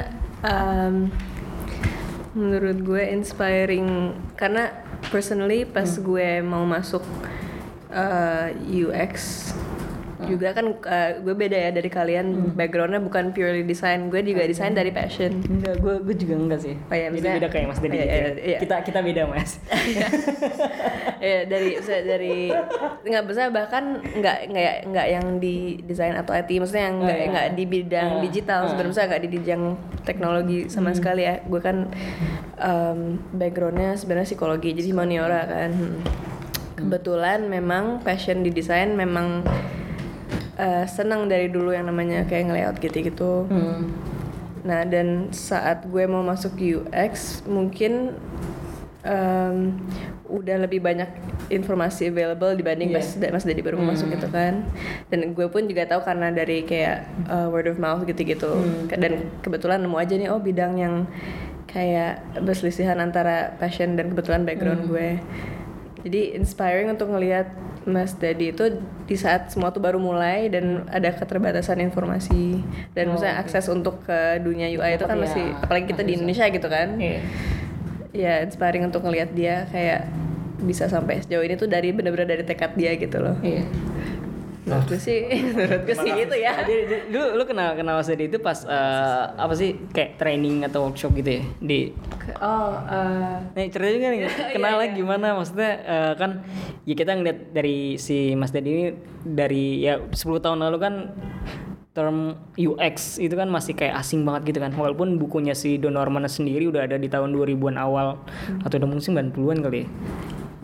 em, 0.45 1.09
menurut 2.31 2.77
gue 2.79 3.03
inspiring 3.09 4.13
karena 4.37 4.69
personally 5.09 5.65
pas 5.65 5.89
gue 5.89 6.29
mau 6.39 6.61
masuk 6.63 7.01
eh, 7.89 8.53
UX 8.85 9.49
juga 10.31 10.47
kan 10.51 10.65
uh, 10.71 11.11
gue 11.17 11.35
beda 11.35 11.57
ya 11.59 11.69
dari 11.69 11.87
kalian 11.87 12.27
backgroundnya 12.53 12.99
bukan 12.99 13.31
purely 13.31 13.61
design 13.61 14.07
gue 14.07 14.21
juga 14.21 14.43
desain 14.43 14.71
dari 14.71 14.89
passion 14.89 15.43
Enggak, 15.43 15.75
gue 15.77 15.95
gue 16.01 16.15
juga 16.15 16.35
enggak 16.35 16.59
sih. 16.61 16.75
Oh 16.81 16.95
iya, 16.95 17.07
Beda, 17.07 17.29
beda 17.35 17.47
kayak 17.47 17.65
Mas 17.67 17.79
Dedi. 17.79 17.91
Iya, 17.91 18.01
gitu 18.01 18.07
ya. 18.07 18.17
iya, 18.17 18.31
iya. 18.41 18.57
Kita 18.59 18.75
kita 18.81 18.99
beda 18.99 19.21
Mas. 19.25 19.51
ya 21.21 21.37
dari 21.45 21.71
dari 21.83 22.35
nggak 23.03 23.23
bisa 23.23 23.41
bahkan 23.49 23.83
nggak 24.01 24.37
nggak 24.49 24.75
nggak 24.87 25.07
yang 25.07 25.25
di 25.37 25.55
desain 25.83 26.13
atau 26.13 26.31
IT 26.31 26.49
maksudnya 26.57 26.85
yang 26.87 26.97
nggak 26.99 27.09
Oh, 27.11 27.19
iya. 27.19 27.29
nggak 27.29 27.47
di 27.53 27.63
bidang 27.65 28.09
Ah, 28.11 28.21
digital 28.21 28.59
ah. 28.61 28.67
sebenarnya 28.67 29.03
nggak 29.05 29.21
di 29.21 29.29
bidang 29.29 29.63
teknologi 30.01 30.57
sama 30.65 30.91
sekali 30.91 31.21
ya 31.21 31.41
gue 31.41 31.61
kan 31.61 31.77
um, 32.57 32.99
backgroundnya 33.31 33.93
sebenarnya 33.93 34.27
psikologi 34.27 34.73
jadi 34.73 34.89
humaniora 34.91 35.41
kan 35.45 35.71
Hmm. 35.71 36.01
kebetulan 36.89 37.45
memang 37.45 38.01
passion 38.01 38.41
di 38.41 38.49
desain 38.49 38.89
memang 38.91 39.45
uh, 40.61 40.85
senang 40.85 41.25
dari 41.25 41.49
dulu 41.49 41.73
yang 41.73 41.83
namanya 41.83 42.23
kayak 42.23 42.45
ngelayout 42.47 42.77
gitu-gitu 42.77 43.49
Hmm. 43.49 43.89
Nah 44.61 44.85
dan 44.85 45.07
saat 45.31 45.83
gue 45.83 46.05
mau 46.05 46.21
masuk 46.21 46.53
UX 46.53 47.41
mungkin 47.43 48.13
em, 49.01 49.73
udah 50.29 50.61
lebih 50.61 50.77
banyak 50.79 51.09
informasi 51.49 52.07
available 52.07 52.53
dibanding 52.53 52.93
Iya. 52.93 53.01
pas 53.01 53.07
Mas 53.33 53.43
Dedi 53.43 53.59
baru 53.59 53.75
mau 53.75 53.89
masuk 53.89 54.07
gitu 54.07 54.29
kan. 54.29 54.69
Dan 55.09 55.33
gue 55.33 55.47
pun 55.49 55.65
juga 55.65 55.83
tahu 55.83 56.05
karena 56.05 56.29
dari 56.29 56.61
kayak 56.61 56.97
uh, 57.25 57.49
word 57.49 57.67
of 57.67 57.81
mouth 57.81 58.05
gitu-gitu. 58.05 58.53
Ke- 58.85 58.95
Dan 58.95 59.13
kebetulan 59.41 59.81
nemu 59.81 59.97
aja 59.97 60.13
nih 60.13 60.29
oh 60.29 60.37
bidang 60.37 60.77
yang 60.77 61.09
kayak 61.65 62.21
berselisihan 62.37 63.01
antara 63.01 63.57
passion 63.57 63.97
dan 63.97 64.13
kebetulan 64.13 64.45
background 64.45 64.85
gue. 64.85 65.17
Jadi 66.01 66.37
inspiring 66.37 66.93
untuk 66.93 67.09
ngelihat 67.09 67.49
Mas 67.81 68.13
Dedi 68.13 68.53
itu 68.53 68.77
di 69.09 69.17
saat 69.17 69.49
semua 69.49 69.73
tuh 69.73 69.81
baru 69.81 69.97
mulai 69.97 70.47
dan 70.47 70.85
ada 70.85 71.09
keterbatasan 71.11 71.81
informasi 71.81 72.61
dan 72.93 73.09
Oh, 73.09 73.17
maksudnya 73.17 73.35
oke. 73.37 73.43
akses 73.49 73.65
untuk 73.67 74.05
ke 74.05 74.37
dunia 74.39 74.69
UI 74.69 74.95
itu 74.95 75.05
kan 75.05 75.17
Iya, 75.17 75.23
masih 75.25 75.45
apalagi 75.57 75.85
kita 75.89 76.01
di 76.05 76.13
Indonesia 76.13 76.45
gitu 76.45 76.67
kan. 76.69 77.01
Iya. 77.01 77.19
Ya 78.11 78.33
inspiring 78.45 78.85
untuk 78.85 79.01
ngelihat 79.01 79.33
dia 79.33 79.65
kayak 79.71 80.05
bisa 80.61 80.85
sampai 80.85 81.25
sejauh 81.25 81.41
ini 81.41 81.57
tuh 81.57 81.65
dari 81.65 81.89
bener-bener 81.89 82.37
dari 82.37 82.43
tekad 82.45 82.77
dia 82.77 82.93
gitu 82.93 83.17
loh. 83.17 83.33
Iya. 83.41 83.65
Menurut 84.61 84.85
gue 84.93 84.99
sih, 85.01 85.25
menurut 85.57 85.81
gue 85.89 85.95
sih 85.97 86.11
gitu 86.13 86.35
ya. 86.37 86.53
Jadi, 86.61 87.09
lu 87.09 87.33
lu 87.33 87.43
kenal 87.49 87.73
kenal 87.73 87.97
Mas 87.97 88.05
Dedi 88.05 88.29
itu 88.29 88.37
pas 88.37 88.61
eh, 88.61 89.23
apa 89.33 89.53
sih 89.57 89.73
kayak 89.89 90.21
training 90.21 90.61
atau 90.69 90.85
workshop 90.85 91.17
gitu 91.17 91.41
ya? 91.41 91.43
Di 91.57 91.79
Oh, 92.37 92.77
eh, 92.85 93.35
Nih 93.57 93.67
cerita 93.73 93.89
juga 93.97 94.07
nih, 94.13 94.19
kenal 94.55 94.77
Iya, 94.77 94.81
lagi 94.85 94.93
gimana? 95.01 95.27
Maksudnya 95.33 95.71
eh, 95.81 96.13
kan 96.13 96.31
ya 96.85 96.93
kita 96.93 97.11
ngeliat 97.17 97.39
dari 97.49 97.97
si 97.97 98.37
Mas 98.37 98.53
Dedi 98.53 98.69
ini 98.69 98.85
dari 99.25 99.81
ya 99.81 99.97
10 99.97 100.13
tahun 100.37 100.61
lalu 100.61 100.77
kan 100.77 100.93
term 101.91 102.39
UX 102.55 103.19
itu 103.19 103.35
kan 103.35 103.51
masih 103.51 103.75
kayak 103.75 103.97
asing 103.99 104.21
banget 104.23 104.53
gitu 104.53 104.59
kan. 104.61 104.71
Walaupun 104.77 105.17
bukunya 105.17 105.57
si 105.57 105.81
Don 105.81 105.97
Norman 105.97 106.23
sendiri 106.29 106.69
udah 106.69 106.85
ada 106.85 107.01
di 107.01 107.09
tahun 107.09 107.33
2000-an 107.33 107.75
awal. 107.81 108.21
Atau 108.61 108.77
udah 108.77 108.87
mungkin 108.87 109.03
90-an 109.03 109.57
kali 109.65 109.83
ya 109.83 109.87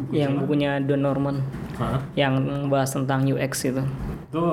yang 0.09 0.37
bukunya 0.37 0.77
Don 0.79 0.99
Norman 0.99 1.41
Hah? 1.75 1.99
yang 2.13 2.67
bahas 2.67 2.89
tentang 2.89 3.23
UX 3.23 3.65
itu 3.65 3.81
itu 4.27 4.43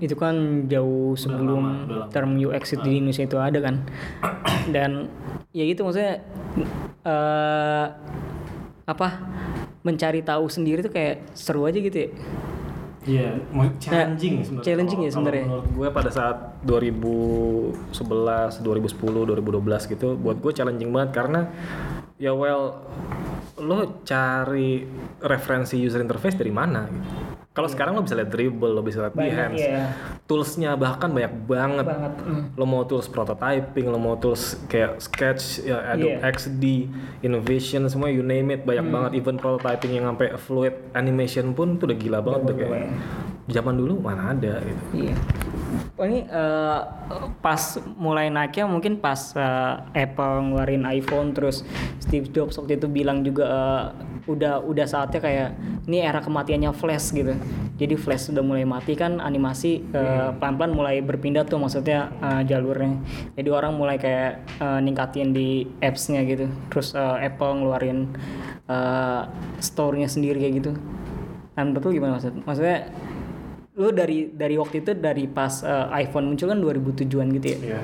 itu 0.00 0.14
kan 0.14 0.34
jauh 0.66 1.12
sebelum 1.14 1.60
lama, 1.62 1.84
udah 1.84 1.96
lama. 2.00 2.10
term 2.10 2.30
UX 2.34 2.72
itu 2.72 2.82
di 2.82 2.90
Indonesia 2.96 3.22
itu 3.22 3.36
ada 3.36 3.58
kan 3.58 3.74
dan 4.68 5.06
ya 5.50 5.62
gitu 5.62 5.82
maksudnya 5.82 6.20
eh 7.02 7.86
apa 8.82 9.08
mencari 9.80 10.20
tahu 10.20 10.46
sendiri 10.46 10.80
tuh 10.80 10.90
kayak 10.90 11.22
seru 11.32 11.64
aja 11.64 11.76
gitu 11.76 11.98
ya 11.98 12.08
Iya, 13.02 13.34
mau 13.50 13.66
challenging 13.82 14.40
sebenarnya. 14.40 14.62
challenging 14.62 14.94
ya 14.94 15.02
Kalau- 15.02 15.12
sebenarnya. 15.18 15.44
Menurut 15.44 15.68
gue 15.74 15.86
pada 15.90 16.06
saat 16.06 16.36
2011, 16.62 18.62
2010, 18.62 19.26
2012 19.26 19.90
gitu, 19.90 20.14
buat 20.14 20.38
gue 20.38 20.48
challenging 20.54 20.86
banget 20.88 21.10
karena 21.12 21.50
ya 22.16 22.32
well 22.32 22.82
lo 23.60 24.02
cari 24.02 24.82
referensi 25.22 25.76
user 25.78 26.00
interface 26.00 26.36
dari 26.40 26.50
mana 26.50 26.88
gitu. 26.88 27.32
Kalau 27.52 27.68
sekarang 27.68 27.92
lo 27.92 28.00
bisa 28.00 28.16
lihat 28.16 28.32
dribble, 28.32 28.72
lo 28.72 28.80
bisa 28.80 29.04
lihat 29.04 29.12
Banyak, 29.12 29.28
Behance, 29.28 29.60
iya. 29.60 29.92
toolsnya 30.24 30.72
bahkan 30.72 31.12
banyak 31.12 31.44
banget. 31.44 31.84
banget 31.84 32.14
mm. 32.24 32.56
Lo 32.56 32.64
mau 32.64 32.88
tools 32.88 33.12
prototyping, 33.12 33.92
lo 33.92 34.00
mau 34.00 34.16
tools 34.16 34.56
kayak 34.72 34.96
Sketch, 34.96 35.60
ya 35.68 35.84
Adobe 35.92 36.16
Iya. 36.16 36.32
XD, 36.32 36.64
Innovation, 37.20 37.84
semua 37.92 38.08
you 38.08 38.24
name 38.24 38.56
it 38.56 38.64
banyak 38.64 38.88
banget. 38.88 39.10
Even 39.20 39.36
prototyping 39.36 40.00
yang 40.00 40.08
sampai 40.08 40.32
fluid 40.40 40.80
animation 40.96 41.52
pun 41.52 41.76
tuh 41.76 41.92
udah 41.92 41.98
gila 42.00 42.18
banget 42.24 42.40
tuh 42.48 42.56
kayak. 42.56 42.88
Zaman 43.50 43.74
dulu 43.74 43.98
mana 43.98 44.30
ada 44.30 44.62
gitu. 44.62 45.10
Iya. 45.10 45.16
Oh 45.98 46.04
ini 46.06 46.22
eh, 46.26 46.80
pas 47.42 47.62
mulai 47.98 48.30
naiknya 48.30 48.68
mungkin 48.70 49.02
pas 49.02 49.34
eh, 49.34 50.04
Apple 50.06 50.52
ngeluarin 50.52 50.84
iPhone 50.86 51.34
terus 51.34 51.66
Steve 51.98 52.30
Jobs 52.30 52.54
waktu 52.60 52.78
itu 52.78 52.86
bilang 52.86 53.26
juga 53.26 53.44
eh, 53.50 53.84
udah 54.30 54.62
udah 54.62 54.86
saatnya 54.86 55.18
kayak 55.18 55.48
ini 55.90 55.98
era 56.06 56.22
kematiannya 56.22 56.70
Flash 56.70 57.10
gitu. 57.10 57.34
Jadi 57.82 57.98
Flash 57.98 58.30
udah 58.30 58.44
mulai 58.46 58.62
mati 58.62 58.94
kan 58.94 59.18
animasi 59.18 59.82
eh, 59.90 60.30
pelan-pelan 60.38 60.72
mulai 60.78 61.02
berpindah 61.02 61.42
tuh 61.42 61.58
maksudnya 61.58 62.14
eh, 62.22 62.42
jalurnya. 62.46 63.02
Jadi 63.34 63.48
orang 63.50 63.74
mulai 63.74 63.98
kayak 63.98 64.44
eh, 64.62 64.80
ningkatin 64.86 65.34
di 65.34 65.66
apps-nya 65.82 66.22
gitu. 66.30 66.46
Terus 66.70 66.94
eh, 66.94 67.26
Apple 67.26 67.58
ngeluarin 67.58 68.06
eh, 68.70 69.22
store-nya 69.58 70.06
sendiri 70.06 70.38
kayak 70.38 70.54
gitu. 70.62 70.72
Dan 71.52 71.76
betul 71.76 71.92
gimana 71.92 72.16
maksud? 72.16 72.32
Maksudnya 72.48 72.88
lu 73.72 73.88
dari 73.88 74.28
dari 74.28 74.60
waktu 74.60 74.84
itu 74.84 74.92
dari 74.92 75.24
pas 75.24 75.64
eh, 75.64 76.04
iPhone 76.04 76.32
muncul 76.32 76.52
kan 76.52 76.58
2007-an 76.60 77.28
gitu 77.40 77.46
ya. 77.56 77.58
Iya. 77.58 77.80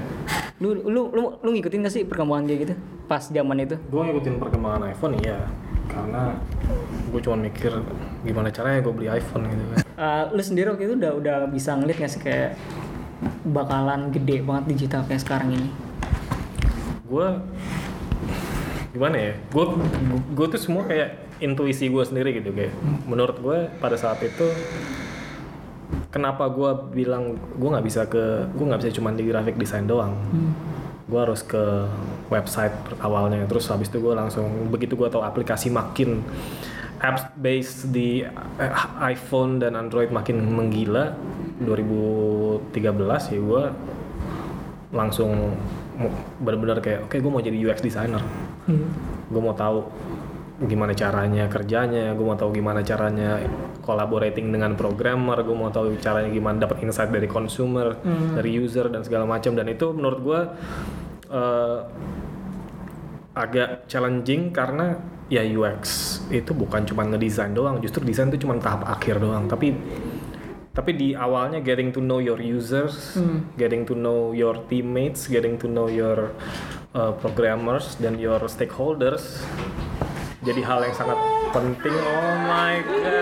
Lu 0.60 0.76
lu 0.76 1.08
lu 1.08 1.22
lu 1.40 1.48
ngikutin 1.48 1.86
gak 1.88 1.94
sih 1.94 2.02
perkembangan 2.04 2.44
kayak 2.44 2.60
gitu 2.68 2.74
pas 3.08 3.24
zaman 3.24 3.64
itu? 3.64 3.76
Gue 3.88 4.02
ngikutin 4.04 4.34
perkembangan 4.36 4.92
iPhone 4.92 5.16
iya. 5.24 5.48
Karena 5.88 6.36
gue 7.08 7.20
cuma 7.24 7.40
mikir 7.40 7.72
gimana 8.20 8.52
caranya 8.52 8.84
gue 8.84 8.92
beli 8.92 9.08
iPhone 9.08 9.48
gitu 9.48 9.64
kan. 9.72 9.78
Eh, 9.96 10.22
lu 10.36 10.42
sendiri 10.44 10.76
waktu 10.76 10.92
itu 10.92 10.94
udah 11.00 11.12
udah 11.16 11.36
bisa 11.48 11.72
ngeliat 11.72 11.98
gak 12.04 12.12
sih 12.12 12.20
kayak 12.20 12.50
bakalan 13.48 14.12
gede 14.12 14.44
banget 14.44 14.76
digital 14.76 15.02
kayak 15.08 15.24
sekarang 15.24 15.56
ini? 15.56 15.88
gue 17.08 17.28
gimana 18.92 19.16
ya 19.16 19.32
gue 19.48 19.64
gue 20.36 20.46
tuh 20.52 20.60
semua 20.60 20.84
kayak 20.84 21.16
intuisi 21.40 21.88
gue 21.88 22.04
sendiri 22.04 22.36
gitu 22.36 22.52
kayak 22.52 22.72
menurut 23.08 23.36
gue 23.40 23.58
pada 23.80 23.96
saat 23.96 24.20
itu 24.20 24.44
kenapa 26.08 26.48
gue 26.48 26.70
bilang 27.04 27.36
gue 27.36 27.68
nggak 27.68 27.86
bisa 27.86 28.08
ke 28.08 28.48
gue 28.56 28.66
nggak 28.66 28.80
bisa 28.80 28.92
cuma 28.96 29.12
di 29.12 29.24
graphic 29.28 29.56
design 29.60 29.84
doang. 29.84 30.16
Gue 31.08 31.20
harus 31.20 31.40
ke 31.40 31.88
website 32.28 32.72
awalnya. 33.00 33.44
Terus 33.48 33.68
habis 33.72 33.88
itu 33.88 34.00
gue 34.00 34.14
langsung 34.16 34.68
begitu 34.68 34.96
gue 34.96 35.08
tahu 35.08 35.24
aplikasi 35.24 35.72
makin 35.72 36.20
apps 36.98 37.30
based 37.38 37.94
di 37.94 38.26
eh, 38.58 38.72
iPhone 39.06 39.62
dan 39.62 39.78
Android 39.78 40.10
makin 40.10 40.42
menggila 40.42 41.14
2013 41.62 42.74
ya 43.34 43.38
gue 43.38 43.62
langsung 44.88 45.54
benar-benar 46.42 46.80
kayak 46.80 47.06
oke 47.06 47.16
gue 47.18 47.30
mau 47.30 47.42
jadi 47.42 47.58
UX 47.58 47.84
designer. 47.84 48.22
Gue 49.28 49.40
mau 49.40 49.52
tahu 49.52 49.84
gimana 50.58 50.90
caranya 50.90 51.46
kerjanya 51.46 52.18
gue 52.18 52.26
mau 52.26 52.34
tahu 52.34 52.58
gimana 52.58 52.82
caranya 52.82 53.38
collaborating 53.78 54.50
dengan 54.50 54.74
programmer 54.74 55.38
gue 55.46 55.54
mau 55.54 55.70
tahu 55.70 55.94
caranya 56.02 56.34
gimana 56.34 56.66
dapat 56.66 56.82
insight 56.82 57.14
dari 57.14 57.30
consumer 57.30 57.94
dari 58.34 58.50
user 58.58 58.90
dan 58.90 59.06
segala 59.06 59.22
macam. 59.22 59.54
Dan 59.54 59.70
itu 59.70 59.94
menurut 59.94 60.18
gue 60.18 60.40
eh, 61.30 61.78
agak 63.38 63.86
challenging 63.86 64.50
karena 64.50 64.98
ya 65.30 65.46
UX 65.46 66.18
itu 66.34 66.50
bukan 66.50 66.82
cuma 66.82 67.06
ngedesain 67.06 67.54
doang. 67.54 67.78
Justru 67.78 68.02
desain 68.02 68.26
itu 68.26 68.42
cuma 68.42 68.58
tahap 68.58 68.82
akhir 68.82 69.22
doang. 69.22 69.46
Tapi 69.46 69.78
tapi 70.74 70.94
di 70.94 71.08
awalnya 71.14 71.58
getting 71.58 71.90
to 71.90 71.98
know 71.98 72.22
your 72.22 72.38
users, 72.38 73.18
getting 73.58 73.82
to 73.82 73.94
know 73.94 74.30
your 74.34 74.58
teammates, 74.66 75.26
getting 75.26 75.58
to 75.58 75.66
know 75.66 75.90
your 75.90 76.34
uh, 76.94 77.14
programmers 77.18 77.98
dan 77.98 78.18
your 78.18 78.42
stakeholders 78.46 79.42
jadi 80.42 80.60
hal 80.62 80.86
yang 80.86 80.94
sangat 80.94 81.18
penting. 81.50 81.94
Oh 81.94 82.34
my 82.46 82.76
god. 82.86 83.18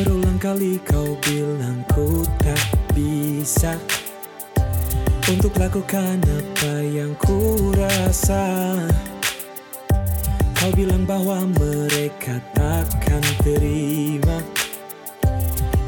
Berulang 0.00 0.40
kali 0.40 0.80
kau 0.80 1.12
bilang 1.20 1.84
ku 1.92 2.24
tak 2.40 2.56
bisa 2.96 3.76
Untuk 5.30 5.54
lakukan 5.62 6.18
apa 6.26 6.82
yang 6.82 7.14
ku 7.14 7.70
rasa. 7.78 8.74
Kau 10.58 10.74
bilang 10.74 11.06
bahwa 11.06 11.46
mereka 11.54 12.42
takkan 12.50 13.22
terima. 13.38 14.42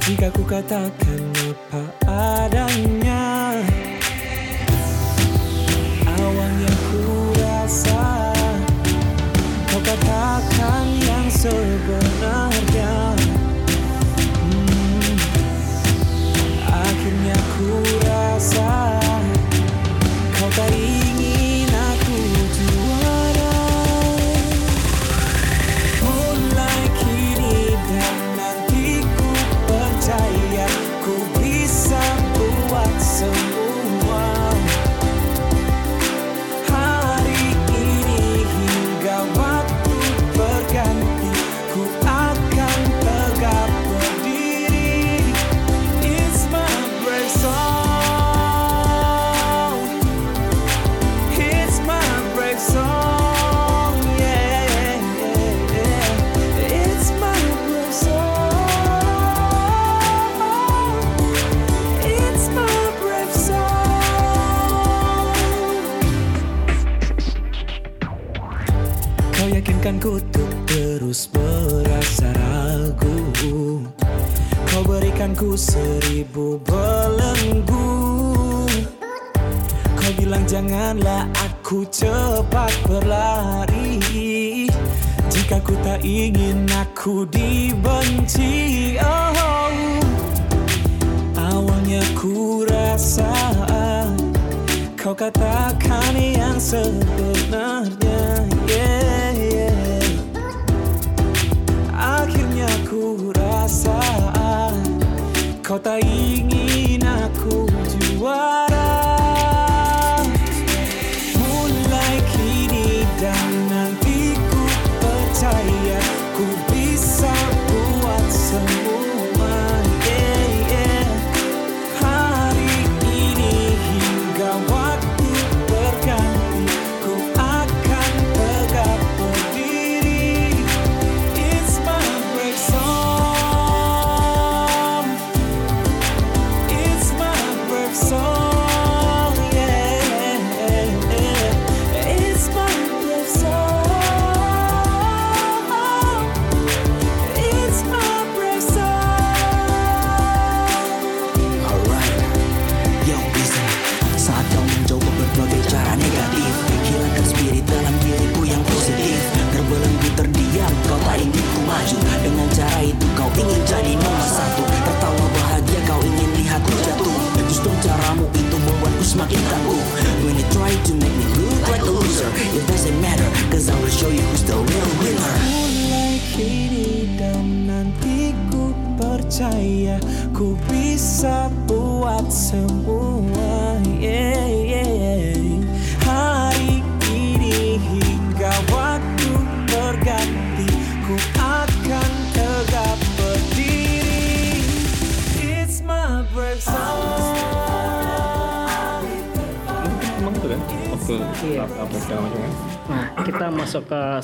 Jika 0.07 0.31
ku 0.31 0.47
katakan 0.47 1.27
apa 1.43 1.83
adanya. 2.07 3.59
Awalnya 6.07 6.73
ku 6.95 7.35
rasa. 7.35 8.31
Kau 9.75 9.83
katakan 9.83 10.87
yang 11.03 11.27
sebenarnya 11.27 11.72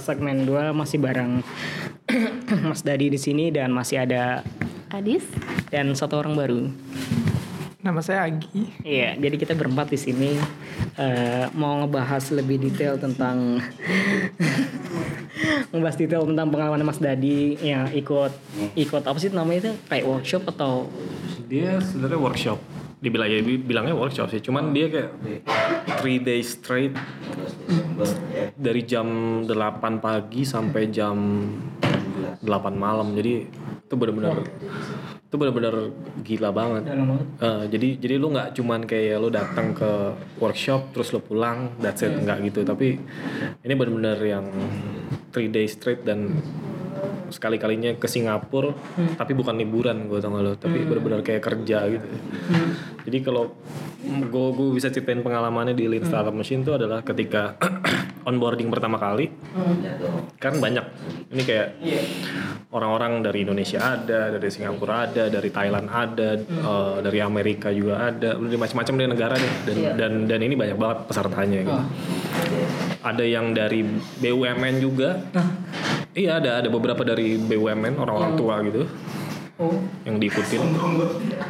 segmen 0.09 0.49
2 0.49 0.73
masih 0.73 0.97
bareng 0.97 1.45
Mas 2.73 2.81
Dadi 2.81 3.13
di 3.13 3.21
sini 3.21 3.53
dan 3.53 3.77
masih 3.77 4.09
ada 4.09 4.41
Adis 4.89 5.21
dan 5.69 5.93
satu 5.93 6.17
orang 6.17 6.33
baru. 6.33 6.65
Nama 7.85 8.01
saya 8.01 8.25
Agi. 8.25 8.73
Iya, 8.81 9.21
jadi 9.21 9.37
kita 9.37 9.53
berempat 9.53 9.93
di 9.93 10.01
sini 10.01 10.33
eh, 10.97 11.45
mau 11.53 11.85
ngebahas 11.85 12.25
lebih 12.33 12.57
detail 12.57 12.97
tentang 12.97 13.61
ngebahas 15.77 15.97
detail 16.01 16.25
tentang 16.25 16.49
pengalaman 16.49 16.89
Mas 16.89 17.05
Dadi 17.05 17.61
yang 17.61 17.93
ikut 17.93 18.33
ikut 18.81 19.05
apa 19.05 19.19
sih 19.21 19.29
namanya 19.29 19.69
itu 19.69 19.73
kayak 19.93 20.09
workshop 20.09 20.43
atau 20.57 20.89
Dia 21.53 21.85
sebenarnya 21.85 22.17
workshop. 22.17 22.59
Dibilang 22.99 23.29
ya 23.29 23.45
bilangnya 23.45 23.95
workshop 23.95 24.33
sih, 24.33 24.41
cuman 24.41 24.73
dia 24.73 24.89
kayak 24.89 25.13
three 26.01 26.19
days 26.19 26.57
straight 26.57 26.97
dari 28.59 28.83
jam 28.83 29.07
8 29.47 30.03
pagi 30.03 30.43
sampai 30.43 30.91
jam 30.91 31.17
8 32.43 32.45
malam. 32.75 33.15
Jadi 33.15 33.47
itu 33.89 33.95
benar-benar 33.95 34.43
itu 35.29 35.37
benar-benar 35.37 35.75
gila 36.25 36.51
banget. 36.51 36.83
Eh, 37.39 37.65
jadi 37.69 37.89
jadi 38.01 38.15
lu 38.17 38.33
nggak 38.33 38.57
cuman 38.57 38.81
kayak 38.89 39.17
lu 39.21 39.29
datang 39.29 39.77
ke 39.77 40.17
workshop 40.41 40.91
terus 40.97 41.13
lu 41.15 41.21
pulang 41.21 41.79
that's 41.79 42.03
it 42.03 42.11
nggak 42.11 42.51
gitu. 42.51 42.67
Tapi 42.67 42.99
ini 43.63 43.73
benar-benar 43.77 44.19
yang 44.25 44.49
three 45.31 45.53
days 45.53 45.77
straight 45.77 46.03
dan 46.03 46.41
sekali 47.29 47.61
kalinya 47.61 47.93
ke 47.95 48.09
Singapura 48.09 48.73
tapi 49.21 49.37
bukan 49.37 49.61
liburan 49.61 50.09
gue 50.09 50.19
tau 50.19 50.33
gak 50.33 50.43
lo 50.43 50.53
tapi 50.57 50.83
benar-benar 50.83 51.21
kayak 51.21 51.45
kerja 51.45 51.85
gitu. 51.93 52.09
Jadi 53.05 53.19
kalau 53.21 53.53
gue 54.09 54.49
gue 54.57 54.69
bisa 54.73 54.89
ceritain 54.89 55.21
pengalamannya 55.21 55.77
di 55.77 55.85
Lean 55.87 56.09
Startup 56.09 56.33
Machine 56.33 56.65
itu 56.65 56.73
adalah 56.73 57.05
ketika 57.05 57.61
onboarding 58.29 58.69
pertama 58.69 59.01
kali. 59.01 59.33
Kan 60.37 60.61
banyak. 60.61 60.85
Ini 61.33 61.43
kayak 61.49 61.69
orang-orang 62.69 63.25
dari 63.25 63.49
Indonesia 63.49 63.81
ada 63.81 64.29
dari 64.37 64.49
Singapura 64.53 65.09
ada 65.09 65.33
dari 65.33 65.49
Thailand 65.49 65.89
ada 65.89 66.37
eh, 66.37 66.97
dari 67.01 67.19
Amerika 67.25 67.73
juga 67.73 68.13
ada 68.13 68.37
dari 68.37 68.59
macam-macam 68.61 68.95
dari 69.01 69.09
negara 69.09 69.35
deh 69.41 69.55
dan 69.65 69.77
dan 69.97 70.13
dan 70.29 70.41
ini 70.45 70.55
banyak 70.55 70.77
banget 70.77 70.99
pesertanya 71.09 71.59
gitu. 71.65 71.85
Ada 73.01 73.25
yang 73.25 73.57
dari 73.57 73.81
BUMN 74.21 74.75
juga. 74.85 75.17
Iya 76.13 76.43
ada 76.43 76.61
ada 76.61 76.69
beberapa 76.69 77.07
dari 77.07 77.39
BUMN 77.39 77.97
orang-orang 77.97 78.33
tua 78.37 78.61
gitu 78.67 78.85
yang 80.07 80.17
diikutin. 80.23 80.61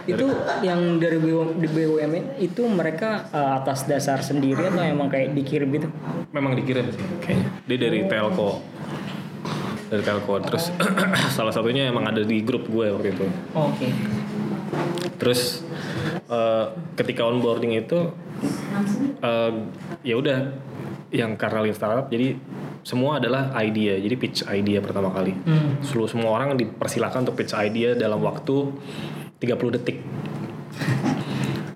Itu 0.08 0.26
yang 0.64 0.96
dari 0.96 1.20
BUMN 1.20 2.40
itu 2.40 2.64
mereka 2.64 3.28
eh, 3.28 3.50
atas 3.60 3.84
dasar 3.84 4.24
sendiri 4.24 4.72
atau 4.72 4.80
emang 4.80 5.12
kayak 5.12 5.36
dikirim 5.36 5.68
gitu? 5.76 5.88
memang 6.32 6.56
dikirim 6.56 6.88
sih 6.92 7.04
kayaknya. 7.24 7.48
Dia 7.68 7.78
dari 7.88 8.00
telco. 8.08 8.64
Dari 9.92 10.02
telco. 10.04 10.34
Terus 10.40 10.72
salah 11.36 11.52
satunya 11.52 11.88
emang 11.88 12.08
ada 12.08 12.24
di 12.24 12.40
grup 12.40 12.68
gue 12.68 12.92
waktu 12.92 13.08
itu. 13.12 13.26
Oke. 13.52 13.88
terus 15.18 15.66
eh, 16.30 16.66
ketika 16.94 17.26
onboarding 17.26 17.74
itu 17.74 18.14
eh, 19.18 19.52
ya 20.06 20.14
udah 20.14 20.54
yang 21.10 21.34
karena 21.34 21.64
lean 21.64 21.74
startup 21.74 22.06
jadi 22.06 22.36
semua 22.88 23.20
adalah 23.20 23.52
idea 23.60 24.00
jadi 24.00 24.16
pitch 24.16 24.48
idea 24.48 24.80
pertama 24.80 25.12
kali. 25.12 25.36
Seluruh 25.84 26.08
semua 26.08 26.32
orang 26.32 26.56
dipersilakan 26.56 27.28
untuk 27.28 27.36
pitch 27.36 27.52
idea 27.52 27.92
dalam 27.92 28.16
waktu 28.24 28.72
30 29.36 29.76
detik. 29.76 30.00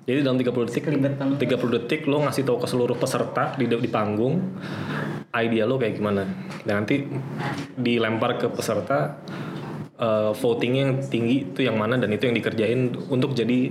Jadi 0.08 0.18
dalam 0.24 0.40
30 0.40 0.72
detik 0.72 0.82
Kelibet 0.88 1.20
banget. 1.20 1.36
30 1.44 1.76
detik 1.76 2.08
lo 2.08 2.24
ngasih 2.24 2.48
tahu 2.48 2.64
ke 2.64 2.66
seluruh 2.66 2.96
peserta 2.96 3.52
di 3.60 3.68
di 3.68 3.90
panggung 3.92 4.40
idea 5.36 5.68
lo 5.68 5.76
kayak 5.76 6.00
gimana. 6.00 6.24
Dan 6.64 6.80
nanti 6.80 7.04
dilempar 7.76 8.40
ke 8.40 8.48
peserta 8.48 9.20
eh, 10.00 10.32
votingnya 10.32 10.80
yang 10.88 10.94
tinggi 11.12 11.36
itu 11.44 11.60
yang 11.60 11.76
mana 11.76 12.00
dan 12.00 12.08
itu 12.08 12.24
yang 12.24 12.40
dikerjain 12.40 12.96
untuk 13.12 13.36
jadi 13.36 13.68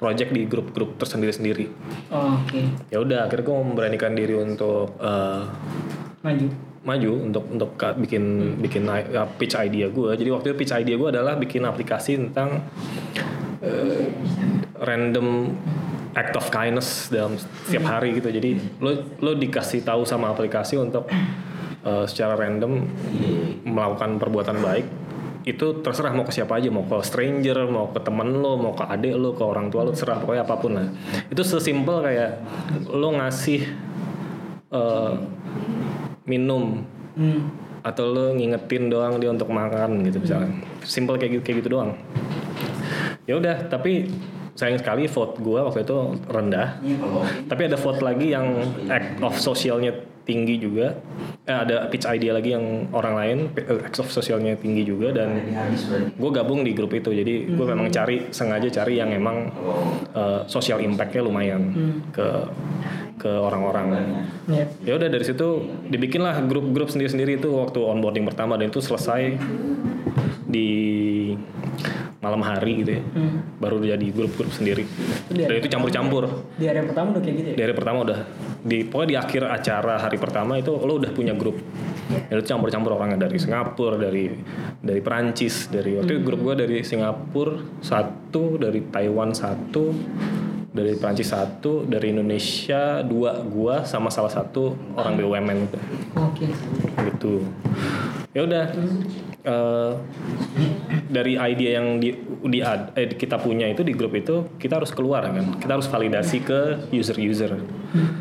project 0.00 0.32
di 0.32 0.48
grup-grup 0.48 0.96
tersendiri-sendiri. 0.96 1.68
Oke. 2.08 2.88
ya 2.88 3.04
udah 3.04 3.28
akhirnya 3.28 3.52
gue 3.52 3.56
memberanikan 3.60 4.12
diri 4.16 4.32
untuk 4.32 4.96
eh, 4.96 5.44
Maju. 6.24 6.46
maju 6.84 7.10
untuk 7.16 7.44
untuk 7.48 7.70
bikin 7.96 8.56
bikin 8.60 8.84
i- 8.88 9.08
ya, 9.08 9.24
pitch 9.24 9.56
idea 9.56 9.88
gue 9.88 10.10
jadi 10.16 10.28
waktu 10.32 10.52
itu 10.52 10.56
pitch 10.56 10.72
idea 10.72 10.96
gue 10.96 11.08
adalah 11.08 11.36
bikin 11.36 11.64
aplikasi 11.64 12.16
tentang 12.16 12.60
eh, 13.60 14.08
random 14.80 15.52
act 16.14 16.36
of 16.36 16.46
kindness 16.48 17.08
dalam 17.10 17.34
setiap 17.34 17.88
hari 17.88 18.14
gitu. 18.14 18.30
Jadi 18.30 18.54
lo 18.78 18.92
lo 19.18 19.32
dikasih 19.34 19.82
tahu 19.82 20.04
sama 20.04 20.30
aplikasi 20.30 20.76
untuk 20.76 21.08
eh, 21.82 22.04
secara 22.04 22.36
random 22.36 22.84
melakukan 23.64 24.20
perbuatan 24.20 24.60
baik 24.60 24.86
itu 25.44 25.84
terserah 25.84 26.12
mau 26.12 26.24
ke 26.24 26.32
siapa 26.32 26.56
aja. 26.56 26.68
Mau 26.68 26.84
ke 26.84 27.00
stranger 27.00 27.64
mau 27.68 27.92
ke 27.92 28.00
temen 28.00 28.40
lo 28.40 28.56
mau 28.56 28.72
ke 28.72 28.84
adik 28.84 29.16
lo 29.16 29.32
ke 29.32 29.44
orang 29.44 29.68
tua 29.68 29.84
lo 29.84 29.90
terserah. 29.92 30.20
Pokoknya 30.20 30.44
apa 30.44 30.56
pun 30.56 30.72
lah. 30.76 30.88
Itu 31.28 31.40
sesimpel 31.42 32.00
kayak 32.00 32.30
lo 32.88 33.08
ngasih 33.16 33.60
eh, 34.70 35.12
minum. 36.26 36.82
Hmm. 37.14 37.46
atau 37.84 38.10
lo 38.10 38.32
ngingetin 38.32 38.88
doang 38.88 39.20
dia 39.20 39.28
untuk 39.28 39.52
makan 39.52 40.08
gitu 40.08 40.16
misalnya. 40.24 40.50
Simple 40.82 41.20
kayak 41.20 41.36
gitu 41.36 41.42
kayak 41.44 41.56
gitu 41.60 41.68
doang. 41.76 41.92
Ya 43.28 43.36
udah 43.36 43.68
tapi 43.68 44.08
sayang 44.56 44.80
sekali 44.80 45.04
vote 45.04 45.36
gue 45.36 45.60
waktu 45.60 45.84
itu 45.84 46.16
rendah. 46.24 46.80
Tapi 47.44 47.62
ada 47.68 47.76
vote 47.76 48.00
lagi 48.00 48.32
yang 48.32 48.56
act 48.88 49.20
of 49.20 49.36
socialnya 49.36 49.92
tinggi 50.24 50.56
juga. 50.56 50.96
Eh, 51.44 51.52
ada 51.52 51.86
pitch 51.92 52.08
idea 52.08 52.32
lagi 52.32 52.56
yang 52.56 52.88
orang 52.96 53.14
lain 53.14 53.38
eh, 53.60 53.84
act 53.84 54.00
of 54.00 54.08
socialnya 54.08 54.56
tinggi 54.56 54.82
juga 54.84 55.12
dan 55.12 55.36
gue 56.16 56.30
gabung 56.32 56.64
di 56.64 56.72
grup 56.72 56.96
itu. 56.96 57.12
Jadi 57.12 57.52
gue 57.52 57.66
memang 57.68 57.92
cari 57.92 58.32
sengaja 58.32 58.68
cari 58.82 58.98
yang 58.98 59.12
emang 59.12 59.52
eh, 60.16 60.40
social 60.48 60.80
impactnya 60.80 61.22
lumayan 61.22 61.62
ke 62.10 62.26
ke 63.14 63.30
orang-orang. 63.30 63.86
Iya. 64.50 64.66
ya 64.82 64.92
udah 64.98 65.08
dari 65.08 65.24
situ 65.24 65.48
dibikinlah 65.88 66.44
grup-grup 66.50 66.90
sendiri-sendiri 66.90 67.38
itu 67.38 67.48
waktu 67.56 67.78
onboarding 67.78 68.26
pertama 68.26 68.58
dan 68.58 68.68
itu 68.68 68.82
selesai 68.82 69.38
di 70.54 70.68
malam 72.22 72.40
hari 72.40 72.86
gitu 72.86 72.90
ya. 72.96 73.02
Baru 73.58 73.82
jadi 73.82 74.06
grup-grup 74.14 74.54
sendiri. 74.54 74.86
Di- 75.28 75.44
dan 75.44 75.58
itu 75.58 75.68
campur-campur. 75.68 76.30
Di 76.54 76.70
hari 76.70 76.86
pertama 76.86 77.12
udah 77.12 77.22
kayak 77.22 77.36
gitu 77.36 77.48
ya? 77.50 77.56
di 77.58 77.62
hari 77.66 77.74
pertama 77.74 77.98
udah. 78.06 78.18
Di 78.64 78.78
pokoknya 78.86 79.08
di 79.10 79.16
akhir 79.18 79.42
acara 79.44 79.94
hari 80.00 80.16
pertama 80.16 80.52
itu 80.56 80.72
lo 80.72 80.96
udah 80.96 81.10
punya 81.12 81.34
grup. 81.34 81.58
Dan 82.08 82.34
itu 82.38 82.46
campur-campur 82.48 82.96
orangnya. 82.96 83.26
Dari 83.26 83.36
Singapura 83.36 83.98
dari 83.98 84.30
dari 84.78 85.00
Perancis 85.02 85.68
dari 85.68 85.98
waktu 85.98 86.16
itu 86.16 86.22
grup 86.22 86.40
gue 86.40 86.54
dari 86.64 86.76
Singapura 86.80 87.60
satu 87.84 88.56
dari 88.56 88.80
Taiwan 88.88 89.34
satu 89.36 89.92
dari 90.74 90.98
Perancis 90.98 91.30
satu 91.30 91.86
dari 91.86 92.10
Indonesia 92.10 92.98
dua 93.06 93.46
gua 93.46 93.86
sama 93.86 94.10
salah 94.10 94.32
satu 94.32 94.74
orang 94.98 95.14
BUMN 95.14 95.56
gitu 95.70 95.78
Oke. 96.18 96.46
gitu. 97.14 97.46
Ya 98.34 98.42
udah 98.42 98.74
eh, 99.44 99.92
dari 101.08 101.38
idea 101.38 101.78
yang 101.78 102.00
di, 102.00 102.10
di 102.48 102.58
eh, 102.64 103.14
kita 103.14 103.38
punya 103.38 103.70
itu 103.70 103.84
di 103.84 103.94
grup 103.94 104.16
itu 104.16 104.56
kita 104.58 104.80
harus 104.80 104.90
keluar 104.90 105.28
kan? 105.28 105.60
Kita 105.60 105.72
harus 105.76 105.88
validasi 105.88 106.38
ke 106.42 106.90
user 106.90 107.16
user 107.20 107.52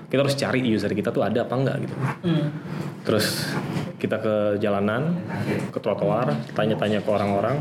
kita 0.08 0.22
harus 0.22 0.38
cari 0.38 0.62
user 0.62 0.94
kita 0.94 1.10
tuh 1.10 1.26
ada 1.26 1.46
apa 1.46 1.54
enggak 1.58 1.76
gitu. 1.90 1.96
Terus 3.04 3.50
kita 3.98 4.22
ke 4.22 4.36
jalanan 4.62 5.18
ke 5.74 5.80
trotoar 5.82 6.30
tanya-tanya 6.54 7.02
ke 7.02 7.10
orang-orang. 7.10 7.58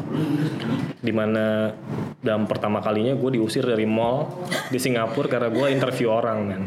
Di 1.01 1.12
mana 1.14 1.72
dalam 2.20 2.44
pertama 2.44 2.85
kalinya 2.85 3.16
gue 3.16 3.40
diusir 3.40 3.64
dari 3.64 3.88
mall 3.88 4.29
di 4.68 4.77
Singapura 4.77 5.33
karena 5.33 5.48
gue 5.48 5.66
interview 5.72 6.12
orang 6.12 6.38
kan. 6.53 6.62